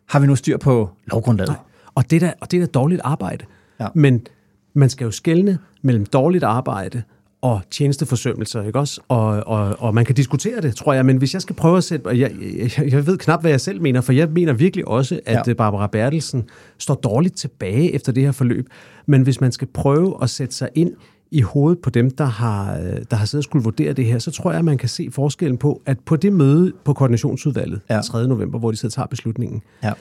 [0.08, 1.54] har vi nu styr på lovgrundlaget?
[1.94, 3.44] Og det er da, og det er da dårligt arbejde.
[3.80, 3.86] Ja.
[3.94, 4.26] Men
[4.74, 7.02] man skal jo skelne mellem dårligt arbejde
[7.42, 9.00] og tjenesteforsømmelser, ikke også?
[9.08, 11.84] Og, og, og man kan diskutere det, tror jeg, men hvis jeg skal prøve at
[11.84, 12.06] sætte...
[12.06, 12.32] og Jeg,
[12.78, 15.42] jeg, jeg ved knap, hvad jeg selv mener, for jeg mener virkelig også, at Ja.
[15.46, 15.54] ja.
[15.54, 16.44] Barbara Bertelsen
[16.78, 18.66] står dårligt tilbage efter det her forløb.
[19.06, 20.92] Men hvis man skal prøve at sætte sig ind
[21.30, 24.18] i hovedet på dem, der har, øh, der har siddet og skulle vurdere det her,
[24.18, 27.80] så tror jeg, at man kan se forskellen på, at på det møde på koordinationsudvalget
[27.90, 28.00] ja.
[28.00, 28.28] 3.
[28.28, 29.92] november, hvor de sidder og tager beslutningen, Ja.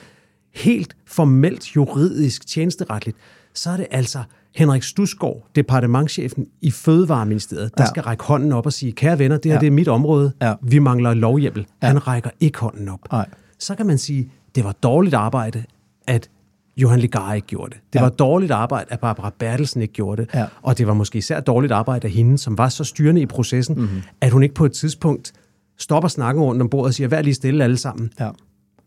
[0.54, 3.16] helt formelt, juridisk, tjenesteretligt,
[3.54, 4.22] så er det altså
[4.54, 7.88] Henrik Stusgaard, departementchefen i Fødevareministeriet, der Ja.
[7.88, 9.60] skal række hånden op og sige, kære venner, det her Ja.
[9.60, 10.54] det er mit område, Ja.
[10.62, 11.66] vi mangler lovhjemmel.
[11.82, 11.86] Ja.
[11.86, 13.12] Han rækker ikke hånden op.
[13.12, 13.26] Nej.
[13.58, 15.64] Så kan man sige, det var dårligt arbejde,
[16.06, 16.30] at
[16.76, 17.80] Johan Legar ikke gjorde det.
[17.92, 18.02] Det Ja.
[18.02, 20.30] var dårligt arbejde, at Barbara Bertelsen ikke gjorde det.
[20.34, 20.46] Ja.
[20.62, 23.74] Og det var måske især dårligt arbejde af hende, som var så styrende i processen,
[23.74, 23.84] Mhm.
[23.84, 24.02] mm-hmm.
[24.20, 25.32] at hun ikke på et tidspunkt
[25.78, 28.30] stopper snakken rundt om bordet og siger, vær lige stille alle sammen Ja.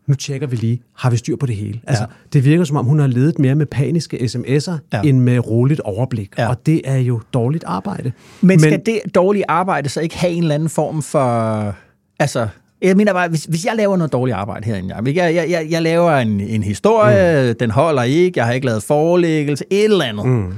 [0.06, 1.80] Nu tjekker vi lige, har vi styr på det hele?
[1.86, 2.08] Altså, Ja.
[2.32, 5.00] det virker som om, hun har ledet mere med paniske sms'er, Ja.
[5.04, 6.30] end med roligt overblik.
[6.38, 6.48] Ja.
[6.48, 8.12] Og det er jo dårligt arbejde.
[8.40, 11.74] Men skal det dårlige arbejde så ikke have en eller anden form for...
[12.18, 12.48] Altså,
[12.82, 15.82] jeg mener bare, hvis, hvis jeg laver noget dårligt arbejde herinde, jeg, jeg, jeg, jeg
[15.82, 17.56] laver en, en historie, mm.
[17.60, 20.52] den holder ikke, jeg har ikke lavet forelæggelse, et eller andet, mm.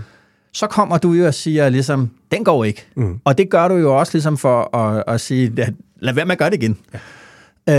[0.52, 2.86] så kommer du jo og siger ligesom, den går ikke.
[2.96, 3.18] Mm.
[3.24, 6.32] Og det gør du jo også ligesom for at, at sige, at, lad være med
[6.32, 6.76] at gøre det igen.
[6.94, 6.98] Ja.
[7.68, 7.74] Øh,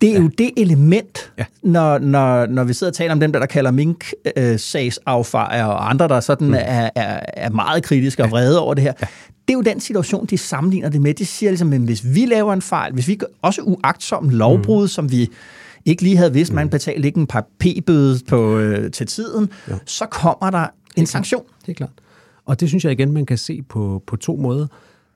[0.00, 0.20] det er ja.
[0.20, 1.42] jo det element, ja.
[1.42, 1.68] Ja.
[1.70, 6.08] når, når, når vi sidder og taler om dem, der, der kalder mink-sagsaffarer og andre,
[6.08, 6.54] der sådan mm.
[6.54, 8.92] er, er, er meget kritiske og vrede over det her.
[9.00, 9.06] Ja.
[9.48, 11.14] Det er jo den situation, de sammenligner det med.
[11.14, 14.84] De siger ligesom, at hvis vi laver en fejl, hvis vi gør også uagtsom lovbrud,
[14.84, 14.88] mm.
[14.88, 15.30] som vi
[15.84, 19.74] ikke lige havde vidst, man betalte ikke en par p-bøde på, øh, til tiden, ja.
[19.86, 20.66] så kommer der
[20.96, 21.42] en sanktion.
[21.66, 21.90] Det er klart.
[22.46, 24.66] Og det synes jeg igen, man kan se på, på to måder.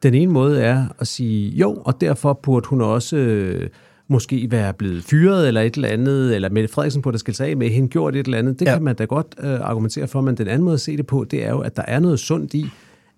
[0.02, 3.68] Den ene måde er at sige, jo, og derfor burde hun også øh,
[4.08, 7.50] måske være blevet fyret eller et eller andet, eller Mette Frederiksen på, der skal tage
[7.50, 8.60] af med hende, gjort et eller andet.
[8.60, 8.72] Det Ja.
[8.72, 11.24] kan man da godt øh, argumentere for, men den anden måde at se det på,
[11.24, 12.66] det er jo, at der er noget sundt i,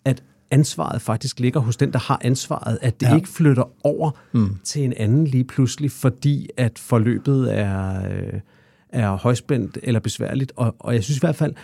[0.04, 3.14] at ansvaret faktisk ligger hos den, der har ansvaret, at det ja.
[3.16, 4.56] ikke flytter over mm.
[4.64, 8.40] til en anden lige pludselig, fordi at forløbet er, øh,
[8.88, 10.52] er højspændt eller besværligt.
[10.56, 11.54] Og, og jeg synes i hvert fald,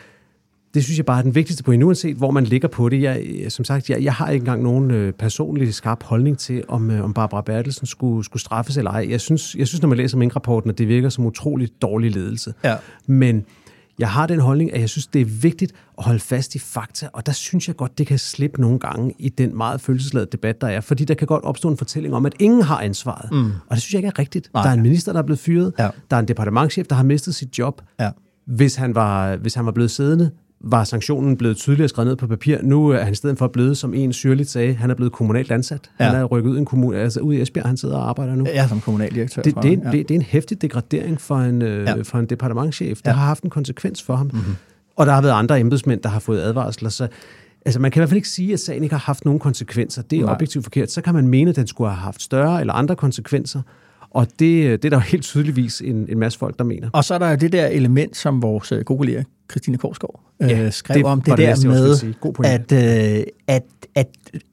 [0.75, 3.03] det synes jeg bare er den vigtigste point, uanset hvor man ligger på det.
[3.03, 6.91] Jeg, som sagt, jeg, jeg har ikke engang nogen øh, personlig skarp holdning til, om,
[6.91, 9.07] øh, om Barbara Bertelsen skulle, skulle straffes eller ej.
[9.11, 12.55] Jeg synes, jeg synes når man læser Mink-rapporten, at det virker som utrolig dårlig ledelse.
[12.65, 12.77] Ja.
[13.07, 13.45] Men
[13.99, 17.09] jeg har den holdning, at jeg synes, det er vigtigt at holde fast i fakta,
[17.13, 20.61] og der synes jeg godt, det kan slippe nogle gange i den meget følelsesladede debat,
[20.61, 20.81] der er.
[20.81, 23.33] Fordi der kan godt opstå en fortælling om, at ingen har ansvaret.
[23.33, 23.45] Mm.
[23.45, 24.51] Og det synes jeg ikke er rigtigt.
[24.55, 24.63] Nej.
[24.63, 25.73] Der er en minister, der er blevet fyret.
[25.79, 25.89] Ja.
[26.11, 27.83] Der er en departementchef, der har mistet sit job.
[28.01, 28.11] Ja.
[28.47, 30.31] Hvis han var, hvis han var blevet siddende,
[30.61, 32.59] var sanktionen blevet tydeligere skrevet ned på papir.
[32.63, 35.51] Nu er han i stedet for blevet, som en syrligt sagde, han er blevet kommunalt
[35.51, 35.91] ansat.
[36.01, 36.05] Ja.
[36.05, 38.35] Han er rykket ud i en kommune, altså ud i Esbjerg, han sidder og arbejder
[38.35, 38.47] nu.
[38.55, 39.43] Jeg som kommunaldirektør.
[39.43, 41.97] Det, det, det, det er en hæftig degradering for en, øh, Ja.
[41.97, 42.03] ja.
[42.03, 42.99] for en departementchef.
[42.99, 43.13] Det Ja.
[43.13, 44.27] har haft en konsekvens for ham.
[44.33, 44.55] Mm-hmm.
[44.97, 46.89] og der har været andre embedsmænd, der har fået advarsler.
[46.91, 47.09] Så
[47.67, 50.03] altså, man kan i hvert fald ikke sige, at sagen ikke har haft nogen konsekvenser.
[50.03, 50.35] Det er Nej.
[50.35, 50.91] objektivt forkert.
[50.91, 53.63] Så kan man mene, at den skulle have haft større eller andre konsekvenser.
[54.11, 56.91] Og det, det er der jo helt tydeligvis en, en masse folk, der mener.
[56.93, 60.21] Og så er der jo det der element, som vores øh, gode kollega Christine Korsgaard
[60.41, 61.69] Ja, øh, skrev det om, det, det der næste,
[62.07, 62.15] jeg med.
[62.21, 62.73] God at,
[63.19, 63.63] øh, at,
[63.95, 64.09] at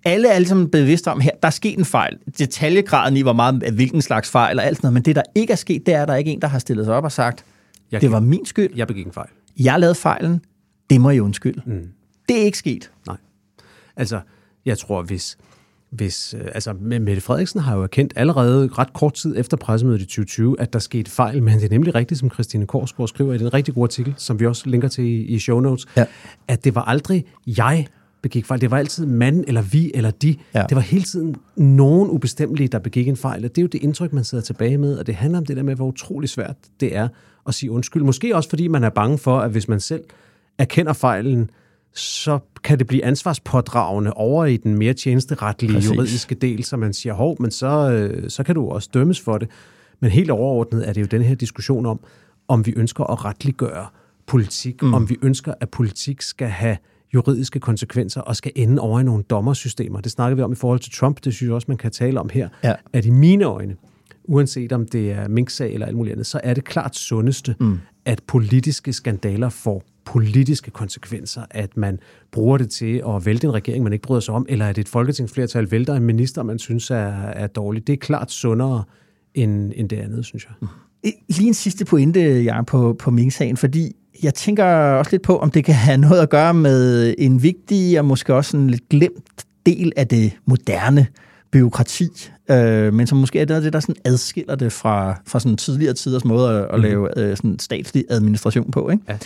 [0.05, 2.17] alle er ligesom bevidste om her, der er sket en fejl.
[2.37, 5.51] Detaljegraden i, hvor meget, hvilken slags fejl og alt sådan noget, men det, der ikke
[5.53, 7.11] er sket, det er, at der er ikke en, der har stillet sig op og
[7.11, 7.45] sagt,
[7.91, 9.29] Jeg det var min skyld, Jeg begik en fejl.
[9.59, 10.41] jeg lavede fejlen,
[10.89, 11.61] det må I undskylde.
[11.65, 11.87] Mm.
[12.29, 12.91] Det er ikke sket.
[13.07, 13.17] Nej.
[13.95, 14.19] Altså,
[14.65, 15.37] jeg tror, hvis...
[15.91, 20.05] hvis øh, altså, Mette Frederiksen har jo erkendt allerede ret kort tid efter pressemødet i
[20.05, 23.37] 2020, at der skete fejl, men det er nemlig rigtigt, som Christine Korsgaard skriver i
[23.37, 26.05] den rigtig gode artikel, som vi også linker til i, i show notes, Ja.
[26.47, 27.87] at det var aldrig jeg
[28.21, 28.61] begik fejl.
[28.61, 30.35] Det var altid mand, eller vi, eller de.
[30.53, 30.65] Ja.
[30.69, 33.83] Det var hele tiden nogen ubestemmelige, der begik en fejl, og det er jo det
[33.83, 36.55] indtryk, man sidder tilbage med, og det handler om det der med, hvor utrolig svært
[36.79, 37.07] det er
[37.47, 38.03] at sige undskyld.
[38.03, 40.03] Måske også, fordi man er bange for, at hvis man selv
[40.57, 41.49] erkender fejlen,
[41.95, 45.89] så kan det blive ansvarspådragende over i den mere tjenesteretlige Præcis.
[45.91, 49.37] juridiske del, så man siger, hov, men så, øh, så kan du også dømmes for
[49.37, 49.49] det.
[49.99, 51.99] Men helt overordnet er det jo den her diskussion om,
[52.47, 53.85] om vi ønsker at retliggøre
[54.27, 54.93] politik, mm.
[54.93, 56.77] om vi ønsker, at politik skal have
[57.13, 60.01] juridiske konsekvenser og skal ende over i nogle dommersystemer.
[60.01, 62.19] Det snakker vi om i forhold til Trump, det synes jeg også, man kan tale
[62.19, 62.49] om her.
[62.63, 62.73] Ja.
[62.93, 63.75] At i mine øjne,
[64.23, 67.79] uanset om det er Mink-sag eller alt muligt andet, så er det klart sundeste, mm
[68.05, 71.99] at politiske skandaler får politiske konsekvenser, at man
[72.31, 74.89] bruger det til at vælte en regering, man ikke bryder sig om, eller at et
[74.89, 77.87] folketingsflertal vælter en minister, man synes er, er dårlig.
[77.87, 78.83] Det er klart sundere
[79.33, 80.53] end, end det andet, synes jeg.
[80.61, 80.67] Mm.
[81.03, 85.37] E, lige en sidste pointe, jeg på, på Ming-sagen, fordi jeg tænker også lidt på,
[85.37, 88.89] om det kan have noget at gøre med en vigtig og måske også en lidt
[88.89, 91.07] glemt del af det moderne
[91.51, 92.07] byråkrati,
[92.49, 96.25] øh, men som måske er det, der sådan adskiller det fra, fra sådan tidligere tiders
[96.25, 98.89] måde at, at lave øh, sådan statslig administration på.
[98.89, 99.03] Ikke?
[99.09, 99.17] Ja.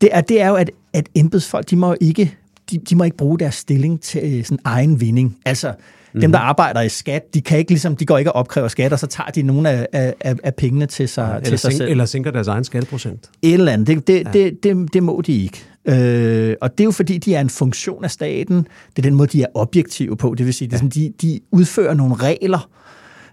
[0.00, 2.36] Det, er, det er jo, at, at embedsfolk, de må ikke
[2.70, 5.36] de, de må ikke bruge deres stilling til sådan egen vinding.
[5.46, 5.74] Altså,
[6.14, 6.20] mm.
[6.20, 8.92] dem, der arbejder i skat, de, kan ikke, ligesom, de går ikke og opkræver skat,
[8.92, 11.78] og så tager de nogle af, af, af- pengene til sig, Eller, til sig sænk,
[11.78, 11.90] selv.
[11.90, 13.30] eller sænker deres egen skatteprocent.
[13.42, 13.86] Et eller andet.
[13.86, 14.30] Det, det, ja.
[14.32, 15.64] det, det, det må de ikke.
[15.88, 18.56] Øh, og det er jo fordi, de er en funktion af staten.
[18.56, 20.34] Det er den måde, de er objektive på.
[20.38, 22.70] Det vil sige, sådan, de, de udfører nogle regler.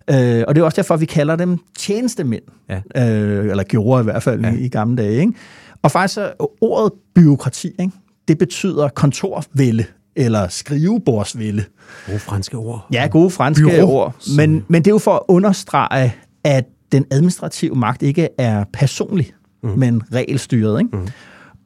[0.09, 2.43] Øh, og det er også derfor, vi kalder dem tjenestemænd.
[2.69, 3.09] Ja.
[3.11, 4.53] Øh, eller gjorde i hvert fald ja.
[4.53, 5.19] i, i gamle dage.
[5.19, 5.33] Ikke?
[5.81, 7.91] Og faktisk så ordet byråkrati, ikke?
[8.27, 9.85] det betyder kontorvælde
[10.15, 11.63] eller skrivebordsvælde.
[12.07, 12.87] Gode franske ord.
[12.93, 14.15] Ja, gode franske Bureau, ord.
[14.37, 19.31] Men, men det er jo for at understrege, at den administrative magt ikke er personlig,
[19.63, 19.69] mm.
[19.69, 20.79] men regelstyret.
[20.79, 20.97] Ikke?
[20.97, 21.07] Mm.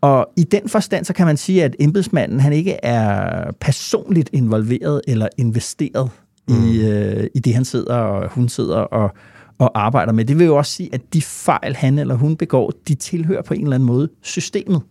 [0.02, 5.02] Og i den forstand, så kan man sige, at embedsmanden han ikke er personligt involveret
[5.08, 6.10] eller investeret
[6.48, 6.56] mm.
[6.56, 9.12] i, øh, i det, han sidder og hun sidder og,
[9.60, 10.26] og arbejder med.
[10.26, 13.54] Det vil jo også sige, at de fejl, han eller hun begår, de tilhører på
[13.54, 14.82] en eller anden måde systemet.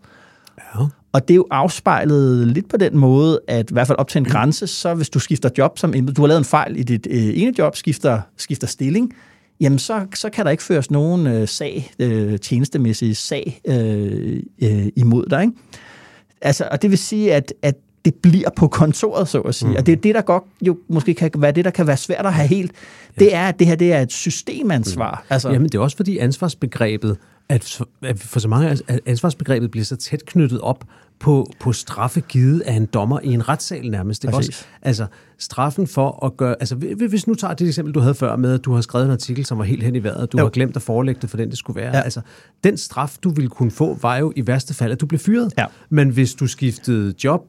[0.59, 0.87] Ja.
[1.13, 4.19] Og det er jo afspejlet lidt på den måde, at i hvert fald op til
[4.19, 6.83] en grænse, så hvis du skifter job som embed, du har lavet en fejl i
[6.83, 9.15] dit øh, ene job, skifter, skifter stilling,
[9.61, 14.87] jamen så, så kan der ikke føres nogen øh, sag, øh, tjenestemæssig sag øh, øh,
[14.97, 15.43] imod dig.
[15.43, 15.53] Ikke?
[16.41, 19.69] Altså, og det vil sige, at, at det bliver på kontoret, så at sige.
[19.69, 19.77] Mm.
[19.77, 22.27] Og det er det, der godt jo måske kan være det, der kan være svært
[22.27, 22.73] at have helt.
[23.19, 25.25] Det er, at det her det er et systemansvar.
[25.25, 25.33] Mm.
[25.33, 27.17] Altså, Jamen, det er også fordi ansvarsbegrebet,
[27.49, 30.85] at, at for så mange at ansvarsbegrebet bliver så tæt knyttet op
[31.21, 34.23] på, på straffe givet af en dommer i en retssal nærmest.
[34.23, 35.07] Det er også, altså,
[35.39, 36.57] straffen for at gøre...
[36.61, 39.07] Altså, hvi- hvis nu tager det eksempel, du havde før med, at du har skrevet
[39.07, 40.45] en artikel, som var helt hen i vejret, og du jo.
[40.45, 41.97] har glemt at forelægge det for den, det skulle være.
[41.97, 42.03] Ja.
[42.03, 42.21] Altså,
[42.65, 45.53] den straf, du ville kunne få, var jo i værste fald, at du blev fyret.
[45.59, 45.67] Ja.
[45.91, 47.43] Men hvis du skiftede job,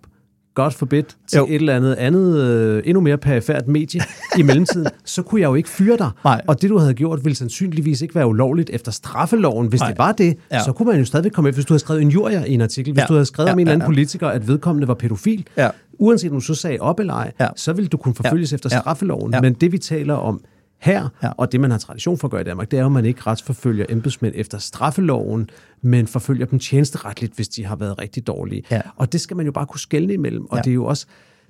[0.64, 1.46] godt forbid, til Jo.
[1.50, 4.02] et eller andet andet, øh, endnu mere perifært medie
[4.38, 6.10] i mellemtiden, så kunne jeg jo ikke fyre dig.
[6.24, 6.42] Nej.
[6.48, 9.68] Og det, du havde gjort, ville sandsynligvis ikke være ulovligt efter straffeloven.
[9.68, 9.90] Hvis Nej.
[9.90, 10.64] det var det, Ja.
[10.64, 11.54] så kunne man jo stadigvæk komme med.
[11.54, 13.06] Hvis du havde skrevet en jurier i en artikel, hvis Ja.
[13.08, 13.88] du havde skrevet Ja, om en eller anden ja, ja.
[13.96, 15.70] politiker, at vedkommende var pædofil, Ja.
[16.00, 17.48] uanset om du så sagde op eller ej, Ja.
[17.56, 18.56] så ville du kunne forfølges Ja.
[18.56, 19.34] efter straffeloven.
[19.34, 19.42] Ja.
[19.42, 20.42] Men det, vi taler om
[20.80, 21.30] her, Ja.
[21.38, 23.06] og det, man har tradition for at gøre i Danmark, det er jo, at man
[23.06, 25.50] ikke retsforfølger embedsmænd efter straffeloven,
[25.82, 28.64] men forfølger dem tjenesteretligt, hvis de har været rigtig dårlige.
[28.72, 28.82] Ja.
[28.96, 30.46] Og det skal man jo bare kunne skelne imellem.
[30.46, 30.62] Og Ja.
[30.62, 31.06] det er jo også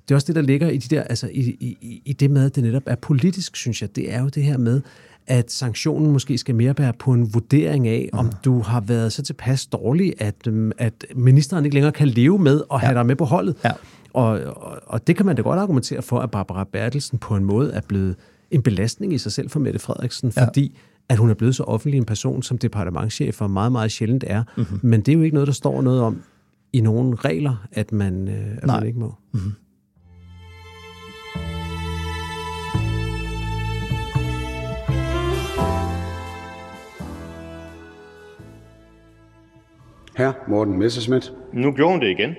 [0.08, 2.44] det er også det, der ligger i, de der, altså i, i, i- det med,
[2.46, 3.96] at det netop er politisk, synes jeg.
[3.96, 4.80] Det er jo det her med,
[5.26, 9.22] at sanktionen måske skal mere bære på en vurdering af, om du har været så
[9.22, 13.16] tilpas dårlig, at, øhm, at ministeren ikke længere kan leve med at have dig med
[13.16, 13.56] på holdet.
[13.64, 13.70] Ja.
[14.12, 17.44] Og, og, og det kan man da godt argumentere for, at Barbara Bertelsen på en
[17.44, 18.16] måde er blevet
[18.50, 20.44] en belastning i sig selv for Mette Frederiksen, Ja.
[20.46, 20.78] fordi
[21.08, 24.42] at hun er blevet så offentlig en person, som departementchefer meget, meget sjældent er.
[24.56, 24.80] Mm-hmm.
[24.82, 26.22] Men det er jo ikke noget, der står noget om
[26.72, 28.78] i nogle regler, at man, øh, at Nej.
[28.78, 29.14] man ikke må.
[40.16, 40.50] Hr.
[40.50, 41.32] Morten Messerschmidt.
[41.52, 42.30] Nu gjorde hun det igen.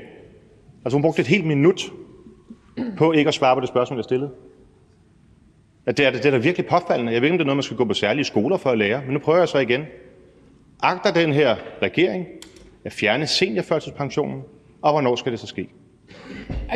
[0.85, 1.81] Altså hun brugte et helt minut
[2.97, 4.31] på ikke at svare på det spørgsmål, jeg stillede.
[5.87, 7.13] Det, er, det er da virkelig påfaldende.
[7.13, 8.77] Jeg ved ikke, om det er noget, man skal gå på særlige skoler for at
[8.77, 9.81] lære, men nu prøver jeg så igen.
[10.83, 12.25] Agter den her regering
[12.85, 14.41] at fjerne seniorførtidspensionen,
[14.81, 15.69] og hvornår skal det så ske?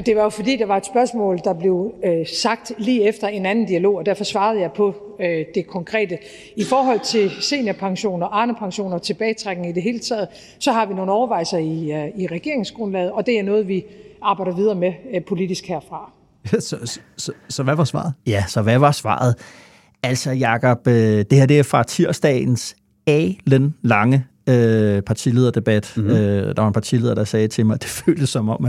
[0.06, 3.46] Det var jo fordi, der var et spørgsmål, der blev øh, sagt lige efter en
[3.46, 6.18] anden dialog, og derfor svarede jeg på øh, det konkrete.
[6.56, 10.28] I forhold til seniorpensioner, arnepensioner og tilbagetrækning i det hele taget,
[10.60, 13.86] så har vi nogle overvejelser i, øh, i regeringsgrundlaget, og det er noget, vi
[14.22, 16.12] arbejder videre med øh, politisk herfra.
[16.60, 18.14] så, så, så, så hvad var svaret?
[18.28, 19.36] Ja, så hvad var svaret?
[20.04, 20.94] Altså, Jacob, øh,
[21.30, 22.76] det her det er fra tirsdagens
[23.08, 25.94] alen lange øh, partilederdebat.
[25.96, 26.12] Mm-hmm.
[26.12, 28.68] Øh, der var en partileder, der sagde til mig, at det føltes som om,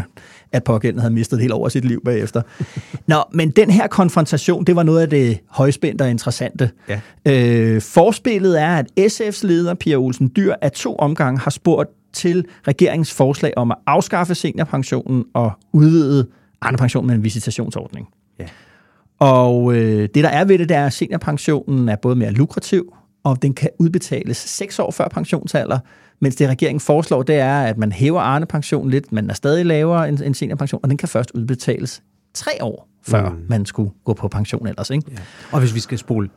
[0.52, 2.42] at pågældende havde mistet helt over sit liv bagefter.
[3.06, 6.70] Nå, men den her konfrontation, det var noget af det højspændte og interessante.
[6.88, 7.00] Ja.
[7.26, 12.44] Øh, forspillet er, at SF's leder, Pia Olsen Dyr, af to omgange har spurgt til
[12.68, 16.26] regeringens forslag om at afskaffe seniorpensionen og udvide
[16.66, 18.08] andre pension med en visitationsordning.
[18.38, 18.46] Ja.
[19.18, 22.94] Og øh, det, der er ved det, det er, at seniorpensionen er både mere lukrativ,
[23.24, 25.78] og den kan udbetales seks år før pensionsalder,
[26.20, 30.08] mens det regeringen foreslår, det er, at man hæver Arne-pensionen lidt, men er stadig lavere
[30.08, 32.02] end, end seniorpension, og den kan først udbetales
[32.34, 33.36] tre år før mm.
[33.48, 34.90] man skulle gå på pension ellers.
[34.90, 35.10] Ikke?
[35.10, 35.16] Ja.
[35.52, 36.28] Og hvis vi skal spole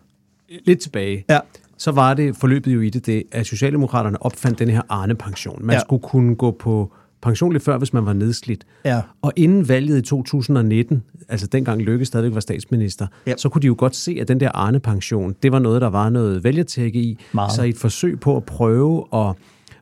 [0.65, 1.39] lidt tilbage, ja.
[1.77, 5.65] så var det forløbet jo i det, det, at Socialdemokraterne opfandt den her Arne-pension.
[5.65, 5.79] Man ja.
[5.79, 8.65] skulle kunne gå på pension lidt før, hvis man var nedslidt.
[8.85, 9.01] Ja.
[9.21, 13.33] Og inden valget i 2019, altså dengang Løkke stadigvæk var statsminister, ja.
[13.37, 16.09] så kunne de jo godt se, at den der Arne-pension, det var noget, der var
[16.09, 17.19] noget vælgertække i.
[17.31, 17.51] Meget.
[17.51, 19.33] Så i et forsøg på at prøve at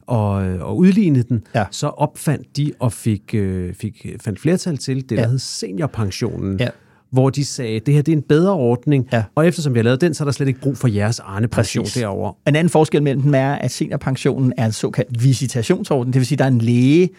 [0.07, 1.65] og, og udligne den, ja.
[1.71, 5.27] så opfandt de og fik, øh, fik fandt flertal til det, der ja.
[5.27, 6.59] hed seniorpensionen.
[6.59, 6.67] Ja
[7.11, 9.23] hvor de sagde, det her det er en bedre ordning, ja.
[9.35, 11.85] og eftersom vi har lavet den, så er der slet ikke brug for jeres Arne-pension
[11.85, 12.33] derovre.
[12.47, 16.35] En anden forskel mellem dem er, at seniorpensionen er en såkaldt visitationsordning, det vil sige,
[16.35, 17.09] at der er en læge,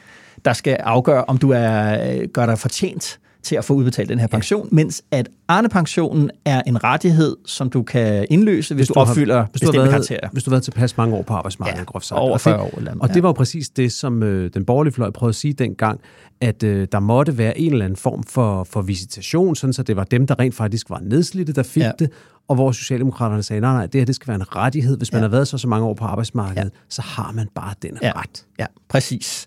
[0.44, 4.26] der skal afgøre, om du er, gør dig fortjent til at få udbetalt den her
[4.26, 4.74] pension, ja.
[4.74, 9.36] mens at Arne-pensionen er en rettighed, som du kan indløse, hvis, hvis du, du opfylder
[9.36, 10.28] har, hvis bestemte karakterer.
[10.32, 12.18] Hvis du har været tilpas mange år på arbejdsmarkedet, ja, groft sagt.
[12.18, 12.74] over 40 år.
[12.78, 15.52] Eller, og det var jo præcis det, som øh, den borgerlige fløj prøvede at sige
[15.52, 16.00] dengang,
[16.40, 19.96] at øh, der måtte være en eller anden form for, for visitation, sådan så det
[19.96, 21.90] var dem, der rent faktisk var nedslidte, der fik ja.
[21.98, 22.10] det,
[22.48, 24.96] og hvor Socialdemokraterne sagde, nej, nej, det her det skal være en rettighed.
[24.96, 25.22] Hvis man ja.
[25.22, 26.78] har været så så mange år på arbejdsmarkedet, ja.
[26.88, 28.12] så har man bare den ja.
[28.16, 28.46] ret.
[28.58, 29.46] Ja, præcis.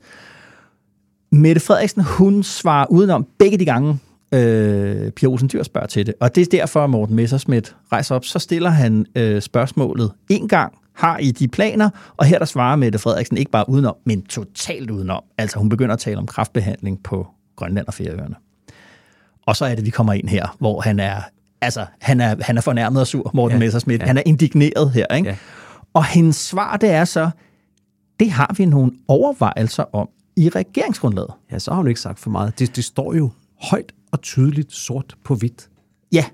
[1.32, 3.99] Mette Frederiksen, hun svarer udenom begge de gange,
[4.32, 6.13] øh, Pia Olsen Dyr spørger til det.
[6.19, 8.25] Og det er derfor, at Morten Messersmith rejser op.
[8.25, 11.89] Så stiller han øh, spørgsmålet en gang, har I de planer?
[12.17, 15.23] Og her der svarer Mette Frederiksen ikke bare udenom, men totalt udenom.
[15.38, 18.36] Altså hun begynder at tale om kraftbehandling på Grønland og Færøerne.
[19.45, 21.21] Og så er det, vi kommer ind her, hvor han er,
[21.61, 24.01] altså, han er, han er fornærmet og sur, Morten ja, Messersmith.
[24.01, 24.07] Ja.
[24.07, 25.15] Han er indigneret her.
[25.15, 25.29] Ikke?
[25.29, 25.36] Ja.
[25.93, 27.29] Og hendes svar, det er så,
[28.19, 31.34] det har vi nogle overvejelser om i regeringsgrundlaget.
[31.51, 32.59] Ja, så har hun ikke sagt for meget.
[32.59, 33.29] Det, det står jo
[33.61, 35.69] højt og tydeligt sort på hvidt.
[36.11, 36.25] Ja,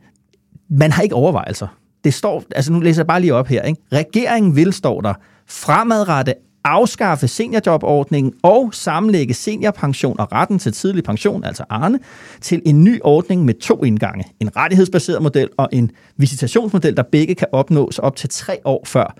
[0.69, 1.67] man har ikke overvejelser.
[2.03, 3.61] Det står, altså nu læser jeg bare lige op her.
[3.61, 3.81] Ikke?
[3.91, 5.13] Regeringen vil, står der,
[5.47, 6.33] fremadrette
[6.63, 11.99] afskaffe seniorjobordningen og sammenlægge seniorpension og retten til tidlig pension, altså Arne,
[12.41, 14.25] til en ny ordning med to indgange.
[14.39, 19.15] En rettighedsbaseret model og en visitationsmodel, der begge kan opnås op til tre år før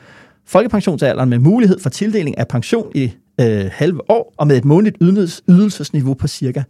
[0.46, 3.12] folkepensionsalderen med mulighed for tildeling af pension i
[3.42, 6.64] øh, halve år og med et månedligt ydelsesniveau på cirka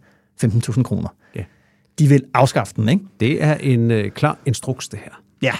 [0.44, 1.08] 15.000 kroner.
[1.36, 1.44] Ja.
[1.98, 3.04] De vil afskaffe den, ikke?
[3.20, 5.12] Det er en øh, klar instruks, det her.
[5.42, 5.52] Ja.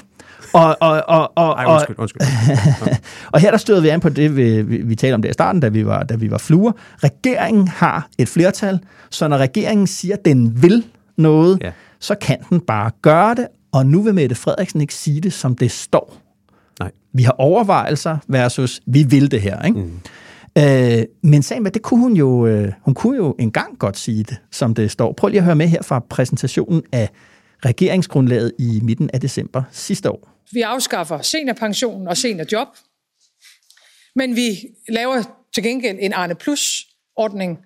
[0.52, 2.22] Og, og, og, og, Ej, undskyld, undskyld.
[3.32, 5.32] og her der støder vi an på det, vi, vi, vi talte om det i
[5.32, 6.72] starten, da vi, var, da vi var fluer.
[6.96, 8.80] Regeringen har et flertal,
[9.10, 10.84] så når regeringen siger, at den vil
[11.16, 11.70] noget, ja.
[12.00, 15.56] så kan den bare gøre det, og nu vil Mette Frederiksen ikke sige det, som
[15.56, 16.16] det står.
[16.80, 16.90] Nej.
[17.12, 19.80] Vi har overvejelser versus, vi vil det her, ikke?
[19.80, 20.00] Mm.
[20.58, 24.24] Øh, men sagen med, det kunne hun jo, øh, hun kunne jo engang godt sige
[24.24, 25.12] det, som det står.
[25.12, 27.08] Prøv lige at høre med her fra præsentationen af
[27.64, 30.28] regeringsgrundlaget i midten af december sidste år.
[30.52, 32.68] Vi afskaffer seniorpensionen og seniorjob,
[34.16, 34.48] men vi
[34.88, 35.22] laver
[35.54, 37.58] til gengæld en Arne Plus-ordning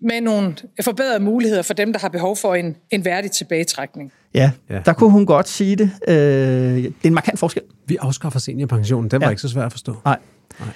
[0.00, 4.12] med nogle forbedrede muligheder for dem, der har behov for en, en værdig tilbagetrækning.
[4.34, 5.90] Ja, ja, der kunne hun godt sige det.
[6.08, 7.62] Øh, det er en markant forskel.
[7.86, 9.10] Vi afskaffer seniorpensionen.
[9.10, 9.30] Den var ja.
[9.30, 9.96] ikke så svær at forstå.
[10.04, 10.18] Nej.
[10.60, 10.68] Nej.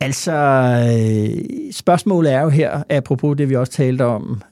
[0.00, 4.42] Altså, øh, spørgsmålet er jo her, apropos det, vi også talte om,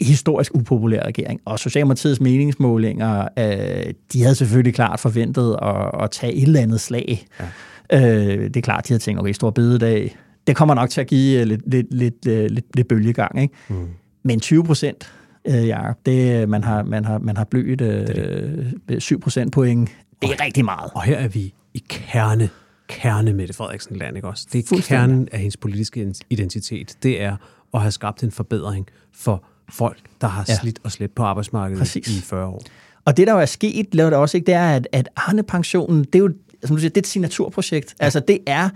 [0.00, 1.40] historisk upopulær regering.
[1.44, 6.80] Og Socialdemokratiets meningsmålinger, øh, de havde selvfølgelig klart forventet at, at tage et eller andet
[6.80, 7.26] slag.
[7.40, 8.26] Ja.
[8.32, 10.16] Øh, det er klart, de havde tænkt, okay, stor bededag,
[10.46, 13.42] det kommer nok til at give lidt, lidt, lidt, lidt, lidt bølgegang.
[13.42, 13.54] Ikke?
[13.68, 13.88] Mm.
[14.22, 15.12] Men 20 procent,
[15.44, 19.90] øh, ja, det, man har, man har, man har blødt øh, 7 procent point.
[20.22, 20.90] Det er og, rigtig meget.
[20.94, 22.48] Og her er vi i kerne
[22.90, 24.46] kerne Mette Frederiksen land, ikke også?
[24.52, 26.96] Det er kernen af hendes politiske identitet.
[27.02, 27.36] Det er
[27.74, 30.54] at have skabt en forbedring for folk, der har Ja.
[30.60, 32.18] slidt og slæbt på arbejdsmarkedet Præcis.
[32.18, 32.62] i 40 år.
[33.04, 36.04] Og det, der jo er sket, laver det også ikke, det er, at, at Arne-pensionen,
[36.04, 36.30] det er jo,
[36.64, 37.94] som du siger, det er et signaturprojekt.
[38.00, 38.04] Ja.
[38.04, 38.68] Altså, det er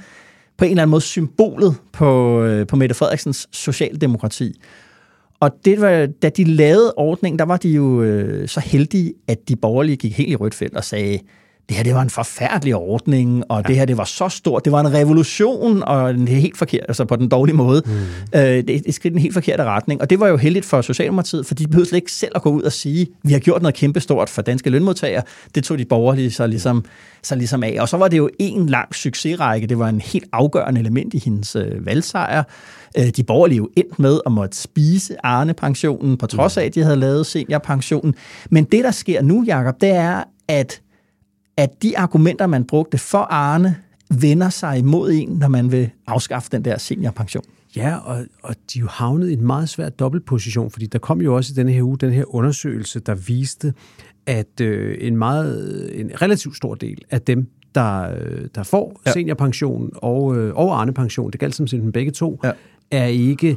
[0.57, 4.61] på en eller anden måde symbolet på, øh, på Mette Frederiksens socialdemokrati.
[5.41, 9.49] Og det var, da de lavede ordningen, der var de jo øh, så heldige, at
[9.49, 11.19] de borgerlige gik helt i rødt felt og sagde,
[11.69, 13.69] det her det var en forfærdelig ordning, og ja.
[13.69, 16.85] det her det var så stort, det var en revolution, og det er helt forkert,
[16.89, 17.83] altså på den dårlige måde.
[17.87, 17.93] Mm.
[18.35, 20.65] Øh, det er et skridt i den helt forkerte retning, og det var jo heldigt
[20.65, 23.41] for Socialdemokratiet, for de behøvede slet ikke selv at gå ud og sige, vi har
[23.41, 25.23] gjort noget kæmpestort for danske lønmodtagere.
[25.55, 26.85] Det tog de borgerlige så ligesom,
[27.23, 27.77] så ligesom af.
[27.81, 31.23] Og så var det jo en lang succesrække, det var en helt afgørende element i
[31.25, 32.43] hendes øh, valgsejr.
[32.99, 36.83] Øh, de borgerlige jo endt med at måtte spise Arne-pensionen, på trods af, at de
[36.83, 38.15] havde lavet seniorpensionen.
[38.51, 40.81] Men det, der sker nu, Jacob, det er, at
[41.57, 43.77] at de argumenter, man brugte for Arne,
[44.21, 47.45] vender sig imod en, når man vil afskaffe den der seniorpension.
[47.77, 51.21] Ja, og, og de er jo havnet i en meget svær dobbeltposition, fordi der kom
[51.21, 53.75] jo også i denne her uge den her undersøgelse, der viste,
[54.27, 59.13] at øh, en meget, en relativt stor del af dem, der, øh, der får ja.
[59.13, 62.51] seniorpension og, øh, og Arne-pension, det galt som simpelthen begge to, Ja.
[62.91, 63.57] er ikke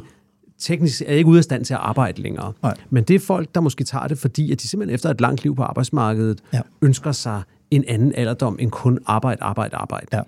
[0.58, 2.52] teknisk er ikke ude af stand til at arbejde længere.
[2.62, 2.74] Nej.
[2.90, 5.42] Men det er folk, der måske tager det, fordi at de simpelthen efter et langt
[5.42, 6.60] liv på arbejdsmarkedet Ja.
[6.82, 10.06] ønsker sig en anden alderdom end kun arbejde, arbejde, arbejde.
[10.12, 10.20] Ja.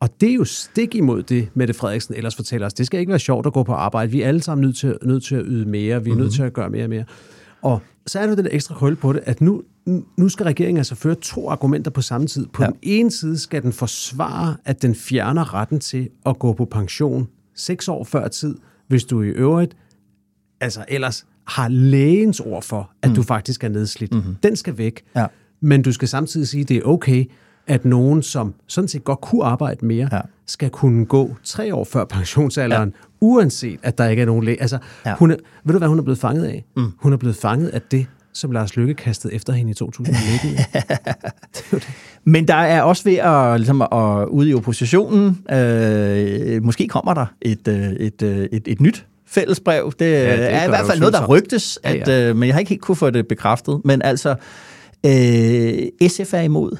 [0.00, 2.74] Og det er jo stik imod det, Mette Frederiksen ellers fortæller os.
[2.74, 4.12] Det skal ikke være sjovt at gå på arbejde.
[4.12, 5.84] Vi er alle sammen nødt til, nødt til at yde mere.
[5.84, 6.22] Vi er mm-hmm.
[6.22, 7.04] nødt til at gøre mere og mere.
[7.62, 9.62] Og så er der den ekstra krølle på det, at nu,
[10.16, 12.46] nu skal regeringen altså føre to argumenter på samme tid.
[12.46, 12.66] På Ja.
[12.66, 17.28] den ene side skal den forsvare, at den fjerner retten til at gå på pension
[17.54, 18.56] seks år før tid,
[18.88, 19.76] hvis du i øvrigt
[20.60, 23.16] altså ellers har lægens ord for, at mm.
[23.16, 24.14] du faktisk er nedslidt.
[24.14, 24.36] Mm-hmm.
[24.42, 25.04] Den skal væk.
[25.16, 25.26] Ja.
[25.64, 27.24] Men du skal samtidig sige, at det er okay,
[27.66, 30.16] at nogen, som sådan set godt kunne arbejde mere, Ja.
[30.16, 30.22] ja.
[30.46, 33.06] skal kunne gå tre år før pensionsalderen, ja.
[33.20, 34.60] uanset at der ikke er nogen læge.
[34.60, 35.10] Altså, Ja.
[35.10, 35.16] ja.
[35.16, 36.64] hun er, ved du, hvad hun er blevet fanget af?
[36.76, 36.92] Mm.
[36.98, 40.50] Hun er blevet fanget af det, som Lars Løkke kastede efter hende i 2019.
[42.24, 47.26] Men der er også ved at, ligesom, at ude i oppositionen, øh, måske kommer der
[47.42, 49.92] et, øh, et, øh, et, et nyt fællesbrev.
[49.98, 52.28] Det, ja, det det er i hvert fald noget, der rygtes, Ja, at, ja.
[52.30, 53.80] Øh, men jeg har ikke helt kunne få det bekræftet.
[53.84, 54.34] Men altså,
[55.04, 56.76] øh, SF er imod,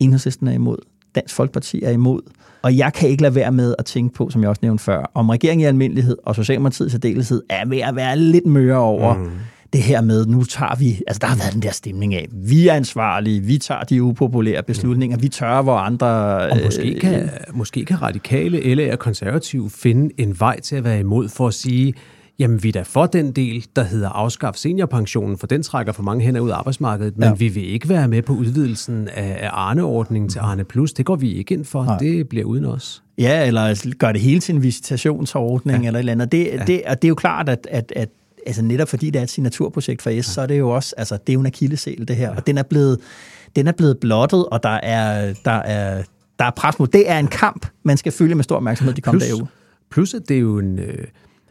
[0.00, 0.76] Enhedslisten er imod,
[1.14, 2.20] Dansk Folkeparti er imod,
[2.62, 5.10] og jeg kan ikke lade være med at tænke på, som jeg også nævnte før,
[5.14, 9.14] om regeringen i almindelighed og Socialdemokratiet i særdeleshed er ved at være lidt møre over
[9.14, 9.30] mm.
[9.72, 12.68] det her med, nu tager vi, altså der har været den der stemning af, vi
[12.68, 16.06] er ansvarlige, vi tager de upopulære beslutninger, vi tør, hvor andre...
[16.50, 21.28] Og måske kan, måske kan radikale eller konservative finde en vej til at være imod
[21.28, 21.94] for at sige,
[22.38, 26.02] jamen vi er da for den del, der hedder afskaf seniorpensionen, for den trækker for
[26.02, 27.34] mange hænder ud af arbejdsmarkedet, men Ja.
[27.34, 30.92] vi vil ikke være med på udvidelsen af, Arne-ordningen til Arne Plus.
[30.92, 31.84] Det går vi ikke ind for.
[31.84, 31.98] Nej.
[31.98, 33.02] Det bliver uden os.
[33.18, 35.86] Ja, eller gør det hele til en visitationsordning ja.
[35.86, 36.32] eller et eller andet.
[36.32, 36.64] Det, ja.
[36.66, 38.08] det, og det er jo klart, at, at, at
[38.46, 40.22] altså netop fordi det er et signaturprojekt for S, ja.
[40.22, 42.36] så er det jo også, altså det er jo en akillesæl det her, ja.
[42.36, 43.00] og den er blevet,
[43.56, 46.02] den er blevet blottet, og der er, der er,
[46.38, 46.86] der er pres mod.
[46.86, 49.46] Det er en kamp, man skal følge med stor opmærksomhed de kommende dage
[49.90, 51.04] plus at det er jo en, øh,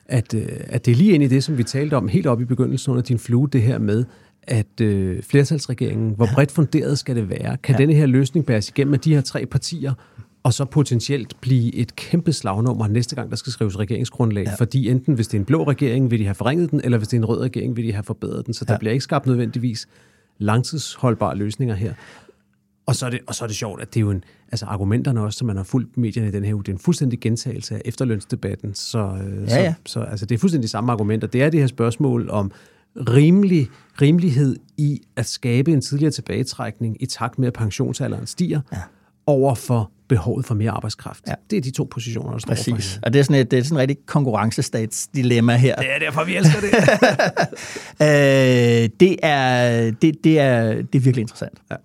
[0.09, 2.41] at, øh, at det er lige ind i det, som vi talte om helt op
[2.41, 4.05] i begyndelsen under din flue, det her med,
[4.43, 7.57] at øh, flertalsregeringen, hvor bredt funderet skal det være?
[7.57, 7.79] Kan ja.
[7.79, 9.93] denne her løsning bæres igennem af de her tre partier,
[10.43, 14.43] og så potentielt blive et kæmpe slagnummer næste gang, der skal skrives regeringsgrundlag?
[14.45, 14.53] Ja.
[14.55, 17.07] Fordi enten hvis det er en blå regering, vil de have forringet den, eller hvis
[17.07, 18.53] det er en rød regering, vil de have forbedret den.
[18.53, 18.77] Så der Ja.
[18.77, 19.87] bliver ikke skabt nødvendigvis
[20.37, 21.93] langtidsholdbare løsninger her.
[22.87, 24.65] Og så, er det, og så er det sjovt, at det er jo en, altså
[24.65, 27.19] argumenterne også, som man har fulgt medierne i den her uge, det er en fuldstændig
[27.19, 28.75] gentagelse af efterlønsdebatten.
[28.75, 29.73] Så, øh, Ja, ja.
[29.85, 31.27] så, så altså, det er fuldstændig samme argumenter.
[31.27, 32.51] Det er det her spørgsmål om
[32.95, 33.67] rimelig,
[34.01, 38.77] rimelighed i at skabe en tidligere tilbagetrækning i takt med, at pensionsalderen stiger, ja.
[39.25, 41.23] over for behovet for mere arbejdskraft.
[41.27, 41.33] Ja.
[41.49, 42.65] Det er de to positioner, der står for Præcis.
[42.65, 43.05] hinanden.
[43.05, 45.75] Og det er sådan et, det er sådan et rigtig konkurrencestatsdilemma her.
[45.75, 46.69] Det er derfor, vi elsker det.
[48.01, 51.59] Øh, det, er, det, det, er, det er virkelig interessant.
[51.71, 51.75] Ja.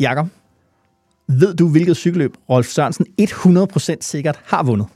[0.00, 0.26] Jakob,
[1.28, 4.86] ved du, hvilket cykelløb Rolf Sørensen 100% sikkert har vundet?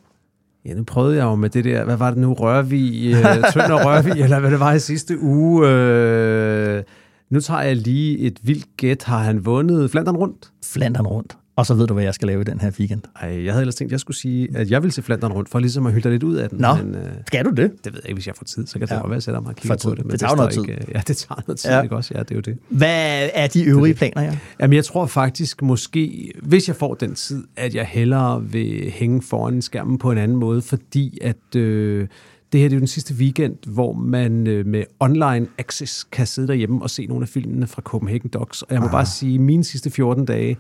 [0.65, 3.85] Ja, nu prøvede jeg jo med det der, hvad var det nu, Rørvig, øh, Tønder
[3.87, 5.69] Rørvig, eller hvad det var i sidste uge.
[5.69, 6.83] Øh,
[7.31, 9.05] nu tager jeg lige et vildt gæt.
[9.05, 10.53] Har han vundet Flandern rundt?
[10.65, 11.37] Flandern rundt.
[11.59, 13.01] Og så ved du, hvad jeg skal lave i den her weekend.
[13.23, 15.49] Ej, jeg havde ellers tænkt, at jeg skulle sige, at jeg vil se Flandern rundt,
[15.49, 16.59] for ligesom at hylde dig lidt ud af den.
[16.59, 17.71] Nå, Men, øh, skal du det?
[17.85, 19.01] det ved jeg ikke, hvis jeg får tid, så kan det Ja.
[19.01, 20.05] godt være, at jeg sætter mig og kigger på det.
[20.05, 20.63] Men Det tager noget tid.
[20.63, 21.77] Ikke, øh, ja, det tager noget tid, Ja.
[21.77, 21.83] ja.
[21.83, 22.13] ikke også?
[22.15, 22.59] Ja, det er jo det.
[22.69, 24.39] Hvad er de øvrige planer, ja?
[24.61, 29.23] Jamen, jeg tror faktisk måske, hvis jeg får den tid, at jeg hellere vil hænge
[29.23, 32.09] foran skærmen på en anden måde, fordi at øh,
[32.53, 36.27] det her det er jo den sidste weekend, hvor man øh, med online access kan
[36.27, 38.63] sidde derhjemme og se nogle af filmene fra Copenhagen Docs.
[38.63, 38.93] Og jeg må Aha.
[38.97, 40.57] bare sige, at mine sidste 14 dage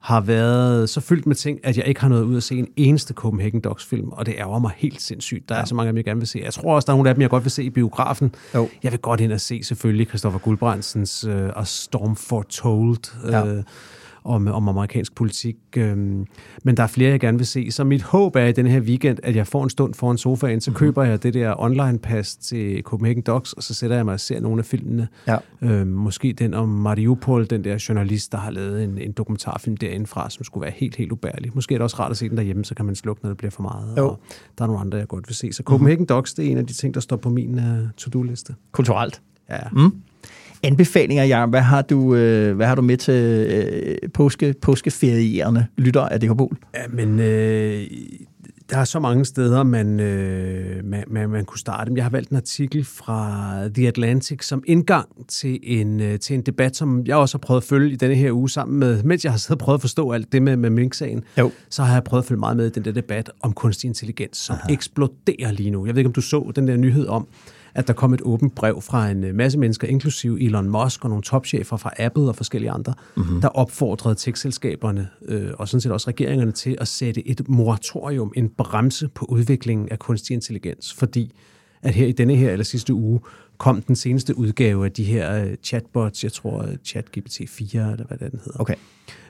[0.00, 2.68] har været så fyldt med ting, at jeg ikke har noget ud at se en
[2.76, 5.48] eneste Copenhagen Docs film, og det ærger mig helt sindssygt.
[5.48, 6.40] Der er så mange af dem, jeg gerne vil se.
[6.44, 8.34] Jeg tror også, der er nogle af dem, jeg godt vil se i biografen.
[8.54, 8.68] Jo.
[8.82, 13.30] Jeg vil godt ind og se selvfølgelig Christoffer Guldbrandsens uh, A Storm Foretold.
[13.30, 13.62] Ja.
[14.24, 15.56] Om, om amerikansk politik.
[15.76, 16.26] Øhm,
[16.64, 17.70] men der er flere, jeg gerne vil se.
[17.70, 20.60] Så mit håb er i den her weekend, at jeg får en stund foran sofaen,
[20.60, 20.78] så mm-hmm.
[20.78, 24.40] køber jeg det der online-pas til Copenhagen Docs, og så sætter jeg mig og ser
[24.40, 25.08] nogle af filmene.
[25.26, 25.36] Ja.
[25.62, 30.30] Øhm, måske den om Mariupol, den der journalist, der har lavet en, en dokumentarfilm derindefra,
[30.30, 31.50] som skulle være helt, helt ubærlig.
[31.54, 33.36] Måske er det også rart at se den derhjemme, så kan man slukke, når det
[33.38, 33.96] bliver for meget.
[33.98, 34.08] Jo.
[34.08, 34.20] Og
[34.58, 35.52] der er nogle andre, jeg godt vil se.
[35.52, 36.06] Så Copenhagen mm-hmm.
[36.06, 38.54] Docs, det er en af de ting, der står på min uh, to-do-liste.
[38.72, 39.22] Kulturelt.
[39.50, 39.58] Ja.
[39.72, 39.92] Mm
[40.62, 41.50] anbefalinger, Jan.
[41.50, 46.36] Hvad har du, øh, hvad har du med til øh, påske, påskeferierende lytter af det
[46.36, 46.56] Bol?
[46.74, 47.86] Ja, men øh,
[48.70, 51.92] der er så mange steder, man, øh, man, man, man kunne starte.
[51.94, 56.42] Jeg har valgt en artikel fra The Atlantic som indgang til en, øh, til en
[56.42, 59.24] debat, som jeg også har prøvet at følge i denne her uge sammen med, mens
[59.24, 61.50] jeg har siddet og prøvet at forstå alt det med, med Mink-sagen, jo.
[61.70, 64.36] så har jeg prøvet at følge meget med i den der debat om kunstig intelligens,
[64.36, 64.72] som Aha.
[64.72, 65.86] eksploderer lige nu.
[65.86, 67.28] Jeg ved ikke, om du så den der nyhed om,
[67.74, 71.10] at der kom et åbent brev fra en øh, masse mennesker, inklusiv Elon Musk og
[71.10, 73.40] nogle topchefer fra Apple og forskellige andre, mm-hmm.
[73.40, 78.48] der opfordrede tekstselskaberne øh, og sådan set også regeringerne til at sætte et moratorium, en
[78.48, 81.32] bremse på udviklingen af kunstig intelligens, fordi
[81.82, 83.20] at her i denne her eller sidste uge
[83.58, 88.18] kom den seneste udgave af de her uh, chatbots, jeg tror ChatGPT 4 eller hvad
[88.18, 88.60] den hedder.
[88.60, 88.74] Okay.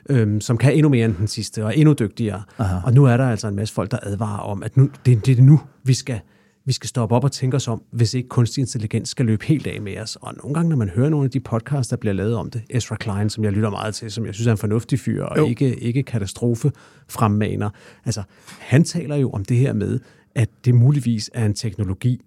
[0.09, 2.43] Øhm, som kan endnu mere end den sidste og endnu dygtigere.
[2.59, 2.77] Aha.
[2.83, 5.39] Og nu er der altså en masse folk, der advarer om, at nu, det, det
[5.39, 6.19] er nu, vi skal
[6.65, 9.67] vi skal stoppe op og tænke os om, hvis ikke kunstig intelligens skal løbe helt
[9.67, 10.17] af med os.
[10.21, 12.61] Og nogle gange, når man hører nogle af de podcasts, der bliver lavet om det,
[12.69, 15.37] Ezra Klein, som jeg lytter meget til, som jeg synes er en fornuftig fyr, og
[15.37, 15.47] jo.
[15.47, 16.71] ikke, ikke katastrofe
[17.09, 17.69] fremmaner.
[18.05, 18.23] Altså,
[18.59, 19.99] han taler jo om det her med,
[20.35, 22.21] at det muligvis er en teknologi,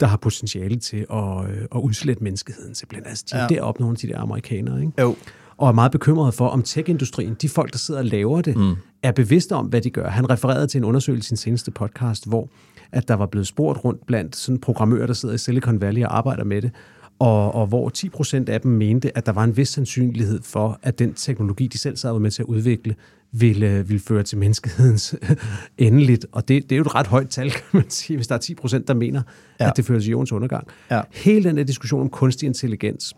[0.00, 3.06] der har potentiale til at, øh, at udslette menneskeheden simpelthen.
[3.06, 3.46] Altså, de ja.
[3.46, 4.92] deroppe nogle af de der amerikanere, ikke?
[5.00, 5.16] Jo.
[5.56, 8.74] Og er meget bekymret for, om tech-industrien, de folk, der sidder og laver det, mm.
[9.02, 10.08] er bevidste om, hvad de gør.
[10.08, 12.48] Han refererede til en undersøgelse i sin seneste podcast, hvor
[12.92, 16.18] at der var blevet spurgt rundt blandt sådan programmører, der sidder i Silicon Valley og
[16.18, 16.70] arbejder med det,
[17.18, 20.78] og, og hvor 10 procent af dem mente, at der var en vis sandsynlighed for,
[20.82, 22.94] at den teknologi, de selv sad med til at udvikle,
[23.32, 25.14] ville, ville føre til menneskehedens
[25.78, 26.26] endeligt.
[26.32, 28.38] Og det, det er jo et ret højt tal, kan man sige, hvis der er
[28.38, 29.22] 10 procent, der mener,
[29.60, 29.68] ja.
[29.68, 30.66] at det fører til jordens undergang.
[30.90, 31.00] Ja.
[31.12, 33.14] Hele den her diskussion om kunstig intelligens,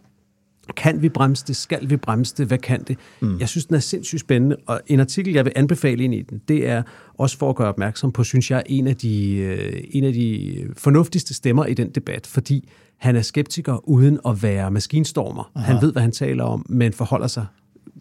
[0.76, 1.56] kan vi bremse det?
[1.56, 2.46] Skal vi bremse det?
[2.46, 2.98] Hvad kan det?
[3.20, 3.38] Mm.
[3.38, 6.40] Jeg synes, den er sindssygt spændende, og en artikel, jeg vil anbefale ind i den,
[6.48, 6.82] det er
[7.18, 10.58] også for at gøre opmærksom på, synes jeg, en af de, øh, en af de
[10.76, 15.50] fornuftigste stemmer i den debat, fordi han er skeptiker uden at være maskinstormer.
[15.54, 15.72] Aha.
[15.72, 17.46] Han ved, hvad han taler om, men forholder sig,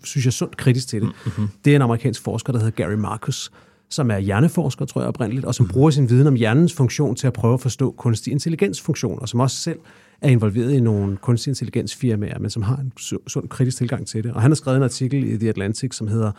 [0.04, 1.10] synes jeg, sundt kritisk til det.
[1.26, 1.48] Mm-hmm.
[1.66, 3.52] Det er en amerikansk forsker, der hedder Gary Marcus,
[3.90, 5.70] som er hjerneforsker, tror jeg oprindeligt, og som mm.
[5.70, 9.40] bruger sin viden om hjernens funktion til at prøve at forstå kunstig intelligensfunktion, og som
[9.40, 9.80] også selv
[10.22, 12.92] er involveret i nogle kunstig intelligensfirmaer, men som har en
[13.28, 14.34] sund kritisk tilgang til det.
[14.34, 16.32] Og han har skrevet en artikel i The Atlantic, som hedder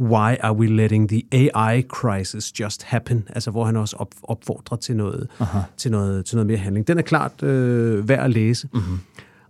[0.00, 3.28] Why are we letting the AI crisis just happen?
[3.28, 5.28] Altså, hvor han også op, opfordrer til noget,
[5.76, 6.88] til, noget, til noget mere handling.
[6.88, 8.68] Den er klart øh, værd at læse.
[8.72, 8.98] Mm-hmm.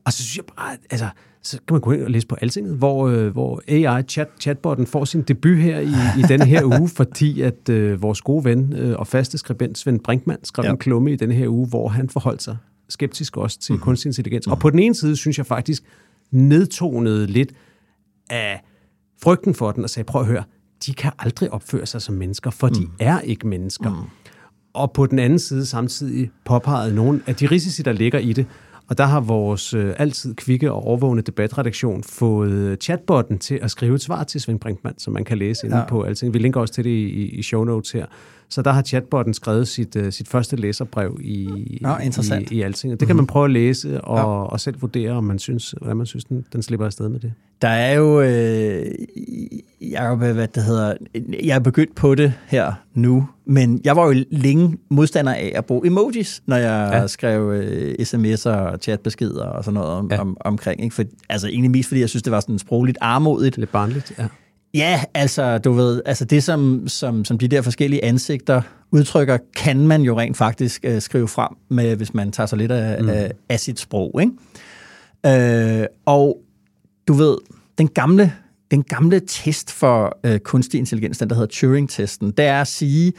[0.04, 1.08] Og så synes jeg bare, altså,
[1.42, 4.86] så kan man gå ind og læse på Altinget, hvor, øh, hvor AI, chat, chatbotten,
[4.86, 8.72] får sin debut her i, i denne her uge, fordi at øh, vores gode ven
[8.72, 10.70] øh, og faste skribent Svend Brinkmann skrev ja.
[10.70, 12.56] en klumme i denne her uge, hvor han forholdt sig
[12.88, 13.84] skeptisk også til mm-hmm.
[13.84, 14.46] kunstig intelligens.
[14.46, 14.52] Mm-hmm.
[14.52, 15.82] Og på den ene side synes jeg faktisk
[16.30, 17.52] nedtonede lidt
[18.30, 18.60] af
[19.22, 20.44] frygten for den og sagde, prøv at høre,
[20.86, 22.74] de kan aldrig opføre sig som mennesker, for mm.
[22.74, 23.90] de er ikke mennesker.
[23.90, 24.08] Mm.
[24.72, 28.46] Og på den anden side samtidig påpegede nogle af de risici, der ligger i det,
[28.88, 33.94] og der har vores øh, altid kvikke og overvågende debatredaktion fået chatbotten til at skrive
[33.94, 35.84] et svar til Svend Brinkmann, som man kan læse inde ja.
[35.86, 36.34] på alting.
[36.34, 38.06] Vi linker også til det i, i show notes her.
[38.48, 41.48] Så der har chatbotten skrevet sit, uh, sit første læserbrev i,
[41.80, 41.96] Nå,
[42.50, 42.90] i, i Alting.
[42.90, 43.16] Det kan mm-hmm.
[43.16, 44.24] man prøve at læse og, ja.
[44.24, 47.32] og selv vurdere, om man synes, hvordan man synes, den, den slipper afsted med det.
[47.62, 48.86] Der er jo, øh,
[49.80, 50.94] jeg, hvad det hedder,
[51.42, 55.64] jeg er begyndt på det her nu, men jeg var jo længe modstander af at
[55.64, 57.06] bruge emojis, når jeg ja.
[57.06, 60.20] skrev øh, sms'er og chatbeskeder og sådan noget om, ja.
[60.20, 60.84] om, omkring.
[60.84, 60.94] Ikke?
[60.94, 63.58] For, altså egentlig mest fordi jeg synes, det var sådan sprogligt armodigt.
[63.58, 64.26] Lidt barnligt, ja.
[64.74, 69.86] Ja, altså, du ved, altså det, som, som, som de der forskellige ansigter udtrykker, kan
[69.86, 73.08] man jo rent faktisk øh, skrive frem med, hvis man tager sig lidt af, mm.
[73.08, 75.80] af, af sit sprog, ikke?
[75.80, 76.38] Øh, og
[77.08, 77.36] du ved,
[77.78, 78.32] den gamle,
[78.70, 83.12] den gamle test for øh, kunstig intelligens, den der hedder Turing-testen, det er at sige,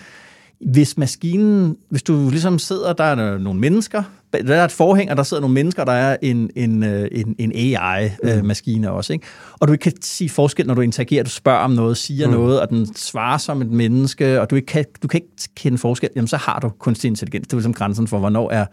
[0.71, 4.03] hvis maskinen, hvis du ligesom sidder, der er nogle mennesker
[4.37, 7.35] der er et forhæng, og der sidder nogle mennesker, der er en, en, øh, en,
[7.39, 8.93] en AI-maskine mm.
[8.93, 9.13] også.
[9.13, 9.25] Ikke?
[9.59, 12.33] Og du ikke kan sige forskel, når du interagerer, du spørger om noget, siger mm.
[12.33, 15.77] noget, og den svarer som et menneske, og du, ikke kan, du kan ikke kende
[15.77, 17.47] forskel, jamen så har du kunstig intelligens.
[17.47, 18.65] Det er ligesom grænsen for, hvornår er,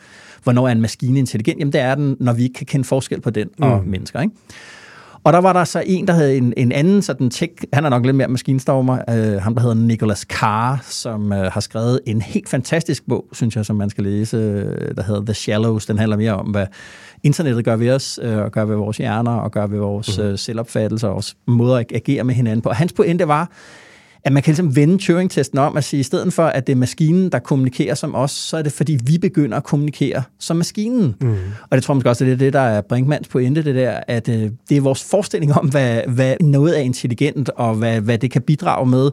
[0.43, 1.59] hvornår er en maskine intelligent.
[1.59, 3.89] Jamen det er den, når vi ikke kan kende forskel på den og mm.
[3.91, 4.21] mennesker.
[4.21, 4.35] Ikke?
[5.25, 7.89] Og der var der så en, der havde en, en anden sådan tech, han er
[7.89, 12.23] nok lidt mere maskinstormer, øh, han der hedder Nicholas Carr, som øh, har skrevet en
[12.23, 15.87] helt fantastisk bog, synes jeg, som man skal læse, øh, der hedder The Shallows.
[15.87, 16.67] Den handler mere om, hvad
[17.23, 20.25] internettet gør ved os, øh, og gør ved vores hjerner, og gør ved vores mm.
[20.25, 22.69] øh, selvopfattelse, og vores måde at agere med hinanden på.
[22.69, 23.51] Og hans pointe var,
[24.25, 26.73] at man kan ligesom vende Turing-testen om at sige, at i stedet for, at det
[26.73, 30.57] er maskinen, der kommunikerer som os, så er det, fordi vi begynder at kommunikere som
[30.57, 31.15] maskinen.
[31.21, 31.37] Mm.
[31.71, 33.75] Og det tror jeg måske også, at det er det, der er Brinkmans pointe, det
[33.75, 38.01] der, at øh, det er vores forestilling om, hvad, hvad noget er intelligent, og hvad,
[38.01, 39.11] hvad det kan bidrage med,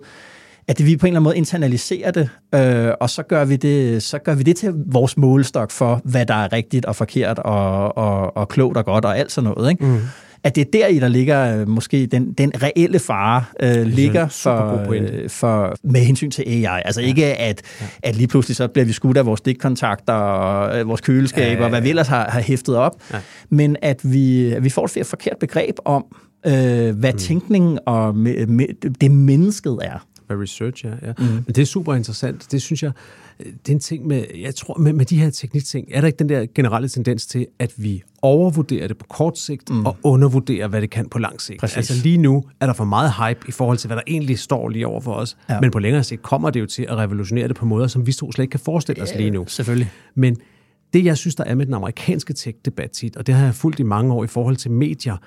[0.68, 3.56] at det, vi på en eller anden måde internaliserer det, øh, og så gør, vi
[3.56, 7.40] det, så gør vi det til vores målestok for, hvad der er rigtigt og forkert,
[7.40, 9.72] og, og, og klogt og godt, og alt sådan noget.
[9.72, 9.86] Ikke?
[9.86, 10.00] Mm
[10.44, 14.28] at det er der i, der ligger øh, måske den, den reelle fare, øh, ligger
[14.28, 16.82] for, øh, for, med hensyn til AI.
[16.86, 17.08] Altså ja.
[17.08, 17.86] ikke, at, ja.
[18.04, 21.54] at lige pludselig så bliver vi skudt af vores stikkontakter og øh, vores køleskaber, ja,
[21.54, 21.70] ja, ja.
[21.70, 23.18] hvad vi ellers har, har hæftet op, ja.
[23.50, 26.06] men at vi, at vi får et forkert begreb om,
[26.46, 27.20] øh, hvad mm.
[27.20, 28.68] tænkningen og me, me,
[29.02, 30.06] det mennesket er.
[30.30, 30.90] Med research, ja.
[30.90, 31.14] ja.
[31.18, 31.26] Mm.
[31.26, 32.52] Men det er super interessant.
[32.52, 32.92] Det synes jeg,
[33.40, 36.20] det er en ting med, jeg tror, med, med de her teknikting, er der ikke
[36.20, 39.86] den der generelle tendens til, at vi overvurderer det på kort sigt, mm.
[39.86, 41.60] og undervurderer, hvad det kan på lang sigt.
[41.60, 41.78] Præcis.
[41.78, 44.70] Altså lige nu er der for meget hype i forhold til, hvad der egentlig står
[44.70, 45.60] lige over for os, ja.
[45.62, 48.12] men på længere sigt kommer det jo til at revolutionere det på måder, som vi
[48.12, 49.46] slet ikke kan forestille os lige nu.
[49.48, 49.92] Selvfølgelig.
[50.16, 50.38] Men
[50.94, 53.80] det, jeg synes, der er med den amerikanske tech-debat tit, og det har jeg fulgt
[53.80, 55.18] i mange år i forhold til medier,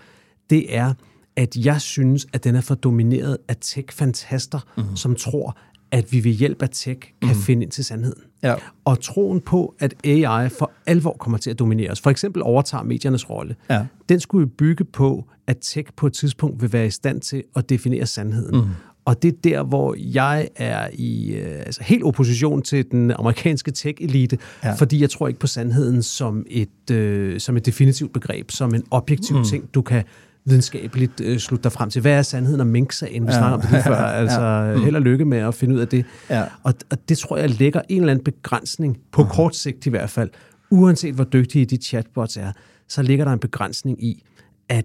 [0.51, 0.95] det er,
[1.37, 4.97] at jeg synes, at den er for domineret af tech-fantaster, mm.
[4.97, 5.57] som tror,
[5.91, 7.43] at vi ved hjælp af tech kan mm.
[7.43, 8.23] finde ind til sandheden.
[8.43, 8.55] Ja.
[8.85, 12.85] Og troen på, at AI for alvor kommer til at dominere os, for eksempel overtager
[12.85, 13.87] mediernes rolle, ja.
[14.09, 17.69] den skulle bygge på, at tech på et tidspunkt vil være i stand til at
[17.69, 18.57] definere sandheden.
[18.57, 18.71] Mm.
[19.05, 23.71] Og det er der, hvor jeg er i øh, altså helt opposition til den amerikanske
[23.71, 24.75] tech-elite, ja.
[24.75, 28.85] fordi jeg tror ikke på sandheden som et, øh, som et definitivt begreb, som en
[28.91, 29.45] objektiv mm.
[29.45, 30.05] ting, du kan
[30.45, 32.01] videnskabeligt øh, slutte dig frem til.
[32.01, 33.27] Hvad er sandheden om Mink-sagen?
[33.27, 33.39] Vi ja.
[33.39, 33.97] snakker om det lige før.
[34.23, 34.79] Altså, ja.
[34.79, 36.05] held og lykke med at finde ud af det.
[36.31, 36.45] Ja.
[36.63, 39.91] Og, og det tror jeg lægger en eller anden begrænsning, på uh kort sigt i
[39.91, 40.31] hvert fald,
[40.71, 42.53] uanset hvor dygtige de chatbots er,
[42.89, 44.23] så ligger der en begrænsning i,
[44.69, 44.85] at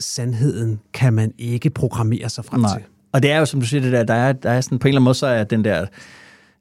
[0.00, 2.78] sandheden kan man ikke programmere sig frem Nej.
[2.78, 2.86] til.
[3.12, 4.88] Og det er jo, som du siger, det der, der er, der er sådan, på
[4.88, 5.86] en eller anden måde, så er den der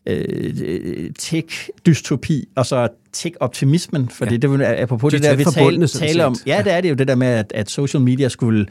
[0.08, 4.38] øh, tech-dystopi, og så tech-optimismen, for ja.
[4.38, 6.36] det er apropos de det der, vi taler tale om.
[6.46, 8.66] Ja, det er det jo, det der med, at, at social media skulle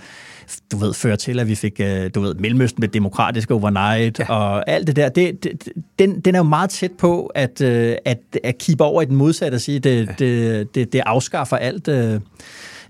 [0.73, 4.33] du ved, føre til, at vi fik, øh, du ved, Mellemøsten med demokratisk overnight, ja.
[4.35, 5.69] og alt det der, det, det,
[5.99, 9.17] den, den er jo meget tæt på at, øh, at, at keep over i den
[9.17, 10.13] modsatte og sige, det, ja.
[10.19, 12.21] det, det, det afskaffer alt, øh,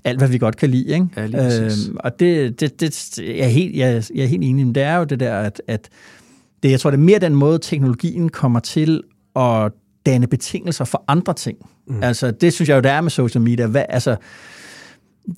[0.04, 0.94] alt, hvad vi godt kan lide.
[0.94, 1.06] Ikke?
[1.16, 4.74] Ja, øhm, og det, det, det jeg, er helt, jeg, jeg er helt enig, men
[4.74, 5.88] det er jo det der, at, at
[6.64, 9.02] det, jeg tror, det er mere den måde, teknologien kommer til
[9.36, 9.72] at
[10.06, 11.58] danne betingelser for andre ting.
[11.86, 12.02] Mm.
[12.02, 13.66] Altså, det synes jeg jo, der er med social media.
[13.66, 14.16] Hvad, altså,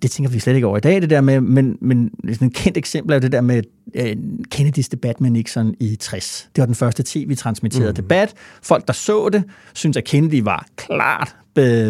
[0.03, 2.55] det tænker vi slet ikke over i dag, det der med, men, men sådan et
[2.55, 3.63] kendt eksempel er det der med
[3.95, 4.03] uh,
[4.51, 6.49] Kennedys debat med Nixon i 60.
[6.57, 7.97] Det var den første tv-transmitterede mm.
[7.97, 8.35] debat.
[8.63, 11.37] Folk, der så det, synes at Kennedy var klart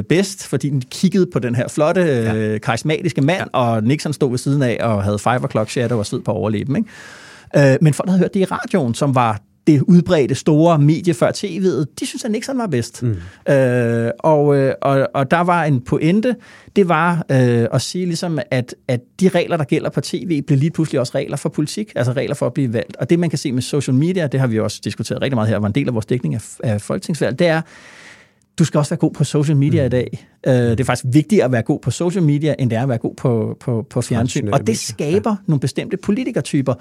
[0.09, 2.35] bedst, fordi den kiggede på den her flotte, ja.
[2.35, 3.59] øh, karismatiske mand, ja.
[3.59, 6.77] og Nixon stod ved siden af og havde five o'clock shadow og sved på overleben.
[6.77, 6.89] Ikke?
[7.57, 11.31] Øh, men folk havde hørt det i radioen, som var det udbredte store medie før
[11.31, 13.03] tv'et, de synes, at Nixon var bedst.
[13.03, 13.53] Mm.
[13.53, 16.37] Øh, og, øh, og, og der var en pointe,
[16.77, 20.59] det var øh, at sige ligesom, at, at de regler, der gælder på tv, bliver
[20.59, 22.97] lige pludselig også regler for politik, altså regler for at blive valgt.
[22.97, 25.49] Og det, man kan se med social media, det har vi også diskuteret rigtig meget
[25.49, 27.61] her, var en del af vores dækning af, af folketingsvalg, det er,
[28.59, 29.87] du skal også være god på social media mm.
[29.87, 30.27] i dag.
[30.47, 32.89] Uh, det er faktisk vigtigere at være god på social media, end det er at
[32.89, 34.49] være god på, på, på fjernsyn.
[34.49, 35.37] Og det skaber ja.
[35.47, 36.75] nogle bestemte politikertyper,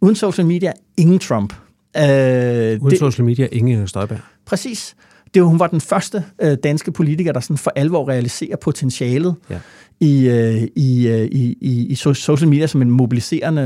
[0.00, 1.52] Uden social media, ingen Trump.
[1.96, 4.18] Øh, Uden det, social media, ingen Støjberg.
[4.46, 4.96] Præcis.
[5.34, 9.58] Det, hun var den første øh, danske politiker, der sådan for alvor realiserer potentialet ja.
[10.00, 13.62] i, øh, i, øh, i, i, i social media som en mobiliserende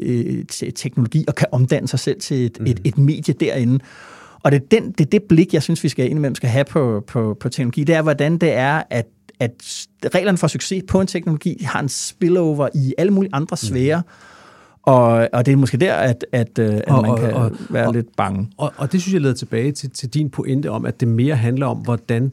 [0.00, 0.44] øh,
[0.74, 2.66] teknologi, og kan omdanne sig selv til et, mm.
[2.66, 3.78] et, et medie derinde.
[4.44, 6.64] Og det er, den, det er det blik, jeg synes, vi skal indimellem skal have
[6.64, 7.84] på, på, på teknologi.
[7.84, 9.06] Det er, hvordan det er, at,
[9.40, 14.00] at reglerne for succes på en teknologi har en spillover i alle mulige andre sfære.
[14.00, 14.30] Mm
[14.86, 17.86] og, og det er måske der, at, at, øh, at og, man kan og, være
[17.86, 18.50] og, lidt bange.
[18.56, 21.36] Og, og det synes jeg leder tilbage til, til din pointe om, at det mere
[21.36, 22.32] handler om, hvordan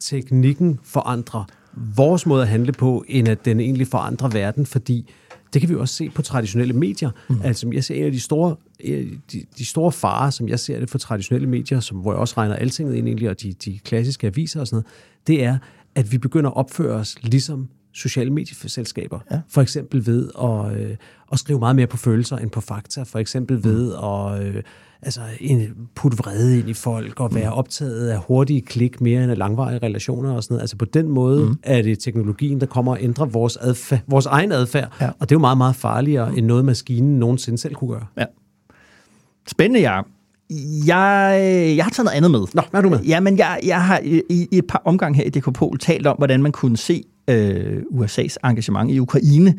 [0.00, 1.44] teknikken forandrer
[1.96, 5.10] vores måde at handle på, end at den egentlig forandrer verden, fordi
[5.54, 7.10] det kan vi jo også se på traditionelle medier.
[7.28, 7.40] Mm.
[7.44, 8.56] Altså, jeg ser en af de store,
[9.32, 12.34] de, de store farer, som jeg ser det for traditionelle medier, som, hvor jeg også
[12.36, 14.86] regner altinget ind egentlig, og de, de klassiske aviser og sådan noget,
[15.26, 15.58] det er,
[15.94, 19.20] at vi begynder at opføre os ligesom sociale medieselskaber.
[19.30, 19.40] Ja.
[19.48, 20.96] For eksempel ved at, øh,
[21.32, 23.02] at skrive meget mere på følelser end på fakta.
[23.02, 24.62] For eksempel ved at øh,
[25.04, 29.32] altså, en, putte vrede ind i folk og være optaget af hurtige klik mere end
[29.32, 30.62] af langvarige relationer og sådan noget.
[30.62, 31.56] Altså på den måde mm.
[31.62, 34.92] er det teknologien, der kommer og ændrer vores, adfærd, vores egen adfærd.
[35.00, 35.06] Ja.
[35.06, 38.06] Og det er jo meget, meget farligere end noget, maskinen nogensinde selv kunne gøre.
[38.18, 38.24] Ja.
[39.48, 40.06] Spændende, Jacob.
[40.86, 42.40] Jeg, jeg har taget noget andet med.
[42.54, 43.00] Nå, hvad er du med?
[43.00, 46.42] Jamen, jeg, jeg har i, i et par omgange her i Dekopol talt om, hvordan
[46.42, 49.54] man kunne se øh, USA's engagement i Ukraine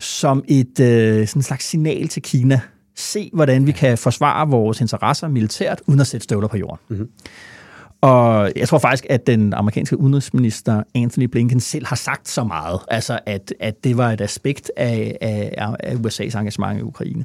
[0.00, 2.60] som et øh, sådan slags signal til Kina.
[2.96, 6.78] Se, hvordan vi kan forsvare vores interesser militært, uden at sætte støvler på jorden.
[6.88, 7.08] Mm-hmm.
[8.00, 12.80] Og jeg tror faktisk, at den amerikanske udenrigsminister Anthony Blinken selv har sagt så meget,
[12.88, 17.24] altså at, at det var et aspekt af, af, af USA's engagement i Ukraine.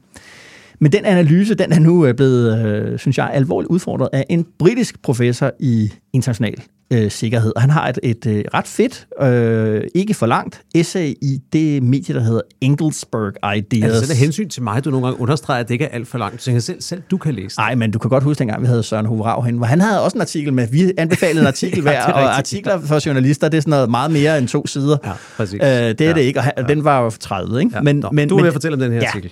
[0.79, 4.47] Men den analyse, den er nu øh, blevet, øh, synes jeg, alvorligt udfordret af en
[4.59, 6.61] britisk professor i international
[6.91, 7.53] øh, sikkerhed.
[7.55, 11.39] Og han har et, et, et øh, ret fedt, øh, ikke for langt, essay i
[11.53, 13.83] det medie, der hedder Engelsberg Ideas.
[13.83, 16.07] Altså, det er hensyn til mig, du nogle gange understreger, at det ikke er alt
[16.07, 16.43] for langt.
[16.43, 18.83] Så selv, selv du kan læse Nej, men du kan godt huske, dengang vi havde
[18.83, 21.91] Søren Hovrav hen, hvor han havde også en artikel med, vi anbefalede en artikel hver,
[21.91, 24.97] ja, og artikler for journalister, det er sådan noget meget mere end to sider.
[25.03, 25.53] Ja, præcis.
[25.53, 26.63] Øh, det er ja, det ikke, og han, ja.
[26.63, 27.71] den var jo 30, ikke?
[27.75, 29.07] Ja, men, Nå, men, du vil men, fortælle om den her ja.
[29.07, 29.31] artikel.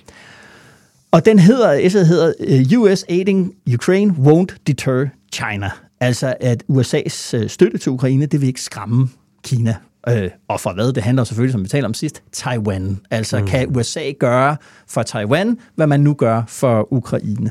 [1.10, 5.70] Og den hedder, essayet hedder, øh, US aiding Ukraine won't deter China.
[6.00, 9.08] Altså, at USA's øh, støtte til Ukraine, det vil ikke skræmme
[9.44, 9.76] Kina.
[10.08, 10.92] Øh, og for hvad?
[10.92, 13.00] Det handler selvfølgelig, som vi talte om sidst, Taiwan.
[13.10, 13.46] Altså, mm.
[13.46, 14.56] kan USA gøre
[14.88, 17.50] for Taiwan, hvad man nu gør for Ukraine?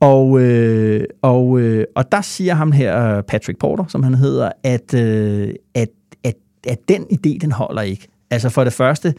[0.00, 4.94] Og, øh, og, øh, og der siger ham her, Patrick Porter, som han hedder, at,
[4.94, 5.88] øh, at,
[6.24, 6.34] at,
[6.66, 8.08] at den idé, den holder ikke.
[8.30, 9.14] Altså for det første,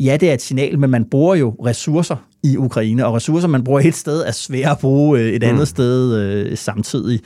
[0.00, 3.64] ja, det er et signal, men man bruger jo ressourcer i Ukraine, og ressourcer, man
[3.64, 5.66] bruger et sted, er svære at bruge øh, et andet mm.
[5.66, 7.20] sted øh, samtidig.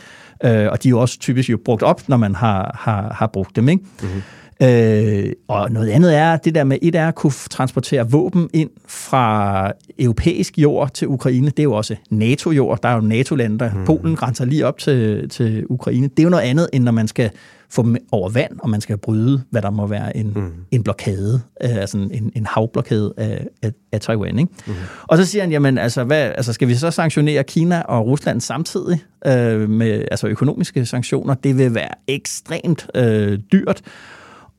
[0.45, 3.27] Øh, og de er jo også typisk jo brugt op, når man har, har, har
[3.27, 3.69] brugt dem.
[3.69, 3.85] Ikke?
[4.03, 4.23] Mm-hmm.
[4.63, 8.71] Øh, og noget andet er, det der med et er at kunne transportere våben ind
[8.87, 11.47] fra europæisk jord til Ukraine.
[11.47, 12.83] Det er jo også NATO-jord.
[12.83, 13.85] Der er jo NATO-lande, der mm.
[13.85, 16.09] Polen grænser lige op til, til Ukraine.
[16.09, 17.31] Det er jo noget andet, end når man skal
[17.71, 20.53] få dem over vand, og man skal bryde, hvad der må være en, mm.
[20.71, 24.39] en blokade, øh, altså en, en havblokade af, af, af Taiwan.
[24.39, 24.53] Ikke?
[24.67, 24.73] Mm.
[25.03, 28.41] Og så siger han, jamen altså, hvad, altså, skal vi så sanktionere Kina og Rusland
[28.41, 31.35] samtidig øh, med altså, økonomiske sanktioner?
[31.35, 33.83] Det vil være ekstremt øh, dyrt.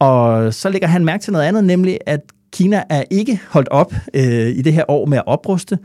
[0.01, 2.19] Og så lægger han mærke til noget andet, nemlig at
[2.53, 5.77] Kina er ikke holdt op øh, i det her år med at opruste.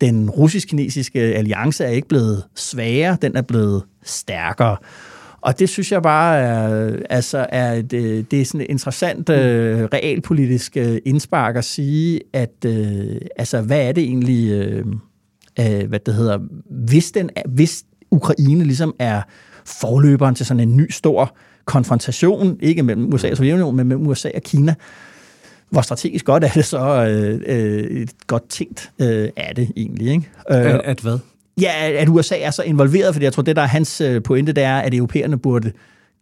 [0.00, 4.76] Den russisk-kinesiske alliance er ikke blevet svagere, den er blevet stærkere.
[5.40, 9.28] Og det synes jeg bare er, altså er det, øh, det er sådan et interessant
[9.28, 14.86] øh, realpolitisk øh, indspark at sige, at øh, altså, hvad er det egentlig, øh,
[15.60, 16.38] øh, hvad det hedder,
[16.70, 19.22] hvis, den, hvis Ukraine ligesom er
[19.64, 21.36] forløberen til sådan en ny stor
[21.66, 24.74] konfrontation, ikke mellem USA og Sovjetunionen, men mellem USA og Kina,
[25.70, 30.08] hvor strategisk godt er det så øh, øh, et godt tænkt øh, er det egentlig.
[30.08, 30.28] Ikke?
[30.50, 31.18] Øh, at, at hvad?
[31.60, 34.52] Ja, at USA er så involveret, fordi jeg tror, det der er hans øh, pointe,
[34.52, 35.72] det er, at europæerne burde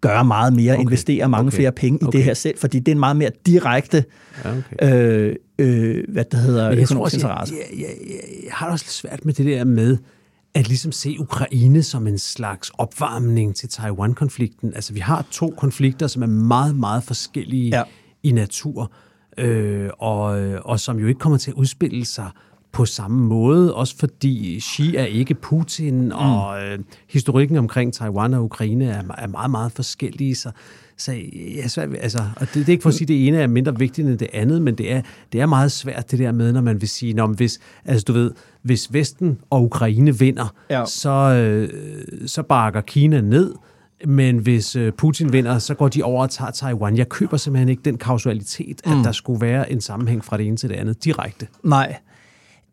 [0.00, 0.82] gøre meget mere, okay.
[0.82, 1.56] investere mange okay.
[1.56, 2.18] flere penge i okay.
[2.18, 4.04] det her selv, fordi det er en meget mere direkte,
[4.44, 5.28] ja, okay.
[5.28, 9.24] øh, øh, hvad det hedder, økonomisk også, Jeg, jeg, jeg, jeg har også lidt svært
[9.24, 9.96] med det der med,
[10.54, 14.74] at ligesom se Ukraine som en slags opvarmning til Taiwan-konflikten.
[14.74, 17.82] Altså, vi har to konflikter, som er meget, meget forskellige ja.
[18.22, 18.92] i natur,
[19.38, 20.24] øh, og,
[20.64, 22.30] og som jo ikke kommer til at udspille sig
[22.72, 26.12] på samme måde, også fordi Xi er ikke Putin, mm.
[26.12, 26.78] og øh,
[27.08, 30.50] historikken omkring Taiwan og Ukraine er, er meget, meget forskellige, så,
[30.96, 31.12] så
[31.56, 33.46] ja, svært, altså, og det, det er ikke for at sige, at det ene er
[33.46, 36.52] mindre vigtigt end det andet, men det er, det er meget svært det der med,
[36.52, 38.30] når man vil sige, når hvis, altså du ved,
[38.62, 40.84] hvis Vesten og Ukraine vinder, ja.
[40.86, 41.68] så, øh,
[42.26, 43.54] så bakker Kina ned,
[44.06, 46.96] men hvis øh, Putin vinder, så går de over og tager Taiwan.
[46.96, 49.02] Jeg køber simpelthen ikke den kausalitet, at mm.
[49.02, 51.46] der skulle være en sammenhæng fra det ene til det andet direkte.
[51.62, 51.96] Nej.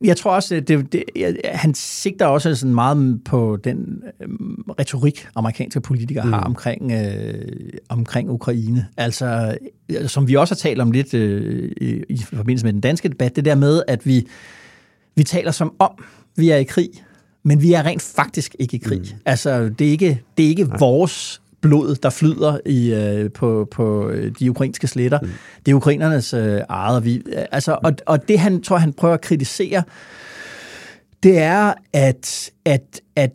[0.03, 1.03] Jeg tror også, at det, det,
[1.45, 4.29] han sigter også sådan meget på den øh,
[4.79, 6.33] retorik, amerikanske politikere mm.
[6.33, 8.87] har omkring, øh, omkring Ukraine.
[8.97, 9.57] Altså,
[10.07, 13.35] som vi også har talt om lidt øh, i, i forbindelse med den danske debat,
[13.35, 14.27] det der med, at vi,
[15.15, 15.91] vi taler som om,
[16.35, 16.89] vi er i krig,
[17.43, 18.99] men vi er rent faktisk ikke i krig.
[18.99, 19.19] Mm.
[19.25, 24.09] Altså, det er ikke, det er ikke vores blod, der flyder i, øh, på, på
[24.09, 25.19] øh, de ukrainske sletter.
[25.21, 25.29] Mm.
[25.65, 27.05] Det er ukrainernes øh, eget.
[27.05, 29.83] Vi, altså, og, og det, han tror, han prøver at kritisere,
[31.23, 33.31] det er, at, at, at,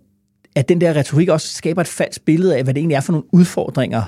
[0.55, 3.13] at den der retorik også skaber et falsk billede af, hvad det egentlig er for
[3.13, 4.03] nogle udfordringer,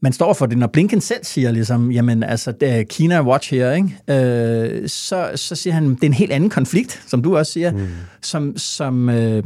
[0.00, 0.58] man står for det.
[0.58, 3.98] Når Blinken selv siger, ligesom, jamen, altså, Kina watch here, ikke?
[4.08, 7.72] Øh, så, så siger han, det er en helt anden konflikt, som du også siger,
[7.72, 7.86] mm.
[8.22, 9.42] som, som, øh,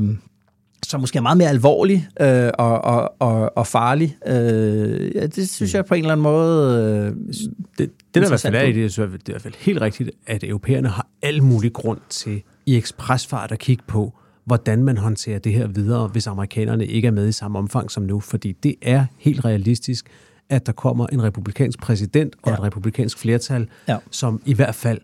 [0.86, 4.16] som måske er meget mere alvorlig øh, og, og, og, og farlig.
[4.26, 7.06] Øh, ja, det synes jeg på en eller anden måde...
[7.06, 7.34] Øh,
[7.78, 9.54] det, det der i hvert fald er i det, så er det i hvert fald
[9.58, 14.12] helt rigtigt, at europæerne har al mulig grund til i ekspresfart at kigge på,
[14.44, 18.02] hvordan man håndterer det her videre, hvis amerikanerne ikke er med i samme omfang som
[18.02, 18.20] nu.
[18.20, 20.06] Fordi det er helt realistisk,
[20.48, 22.56] at der kommer en republikansk præsident og ja.
[22.56, 23.96] et republikansk flertal, ja.
[24.10, 25.00] som i hvert fald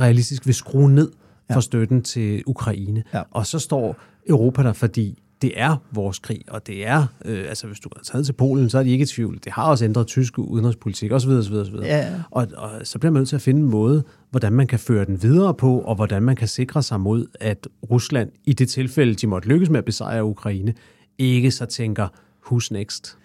[0.00, 1.10] realistisk vil skrue ned
[1.52, 3.04] for støtten til Ukraine.
[3.14, 3.22] Ja.
[3.30, 3.96] Og så står
[4.28, 8.02] Europa der, fordi det er vores krig, og det er, øh, altså hvis du har
[8.02, 9.38] taget til Polen, så er de ikke i tvivl.
[9.44, 11.30] Det har også ændret tysk udenrigspolitik osv.
[11.30, 11.74] osv., osv.
[11.82, 12.14] Ja.
[12.30, 15.04] Og, og så bliver man nødt til at finde en måde, hvordan man kan føre
[15.04, 19.14] den videre på, og hvordan man kan sikre sig mod, at Rusland, i det tilfælde,
[19.14, 20.74] de måtte lykkes med at besejre Ukraine,
[21.18, 22.08] ikke så tænker,
[22.46, 23.18] who's next?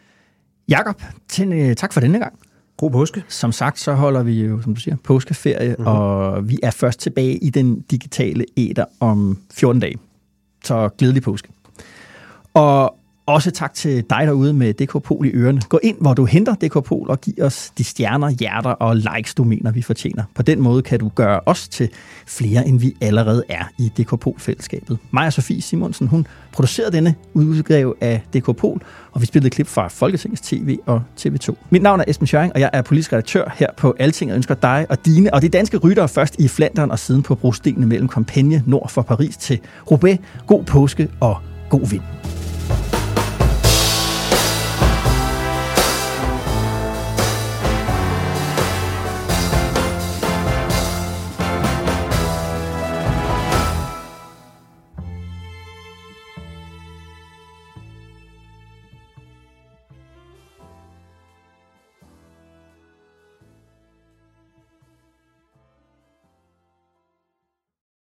[0.69, 1.01] Jakob,
[1.41, 2.39] øh, tak for denne gang.
[2.77, 3.23] God påske.
[3.27, 5.87] Som sagt, så holder vi jo, som du siger, påskeferie, mm-hmm.
[5.87, 9.97] og vi er først tilbage i den digitale æder om 14 dage.
[10.63, 11.49] Så glædelig påske.
[12.53, 15.61] Og også tak til dig derude med DK Pol i ørerne.
[15.69, 19.35] Gå ind, hvor du henter DK Pol og giv os de stjerner, hjerter og likes,
[19.35, 20.23] du mener, vi fortjener.
[20.35, 21.89] På den måde kan du gøre os til
[22.27, 24.97] flere, end vi allerede er i DK Pol-fællesskabet.
[25.11, 28.81] Maja Sofie Simonsen, hun producerede denne udgave af DK Pol,
[29.11, 31.55] og vi spillede klip fra Folketingets TV og TV2.
[31.69, 34.55] Mit navn er Esben Schøring, og jeg er politisk redaktør her på Alting, og ønsker
[34.55, 38.09] dig og dine og de danske ryttere først i Flandern og siden på brostenene mellem
[38.17, 39.59] Compiègne nord for Paris til
[39.91, 40.19] Roubaix.
[40.47, 41.37] God påske og
[41.69, 42.01] god vind.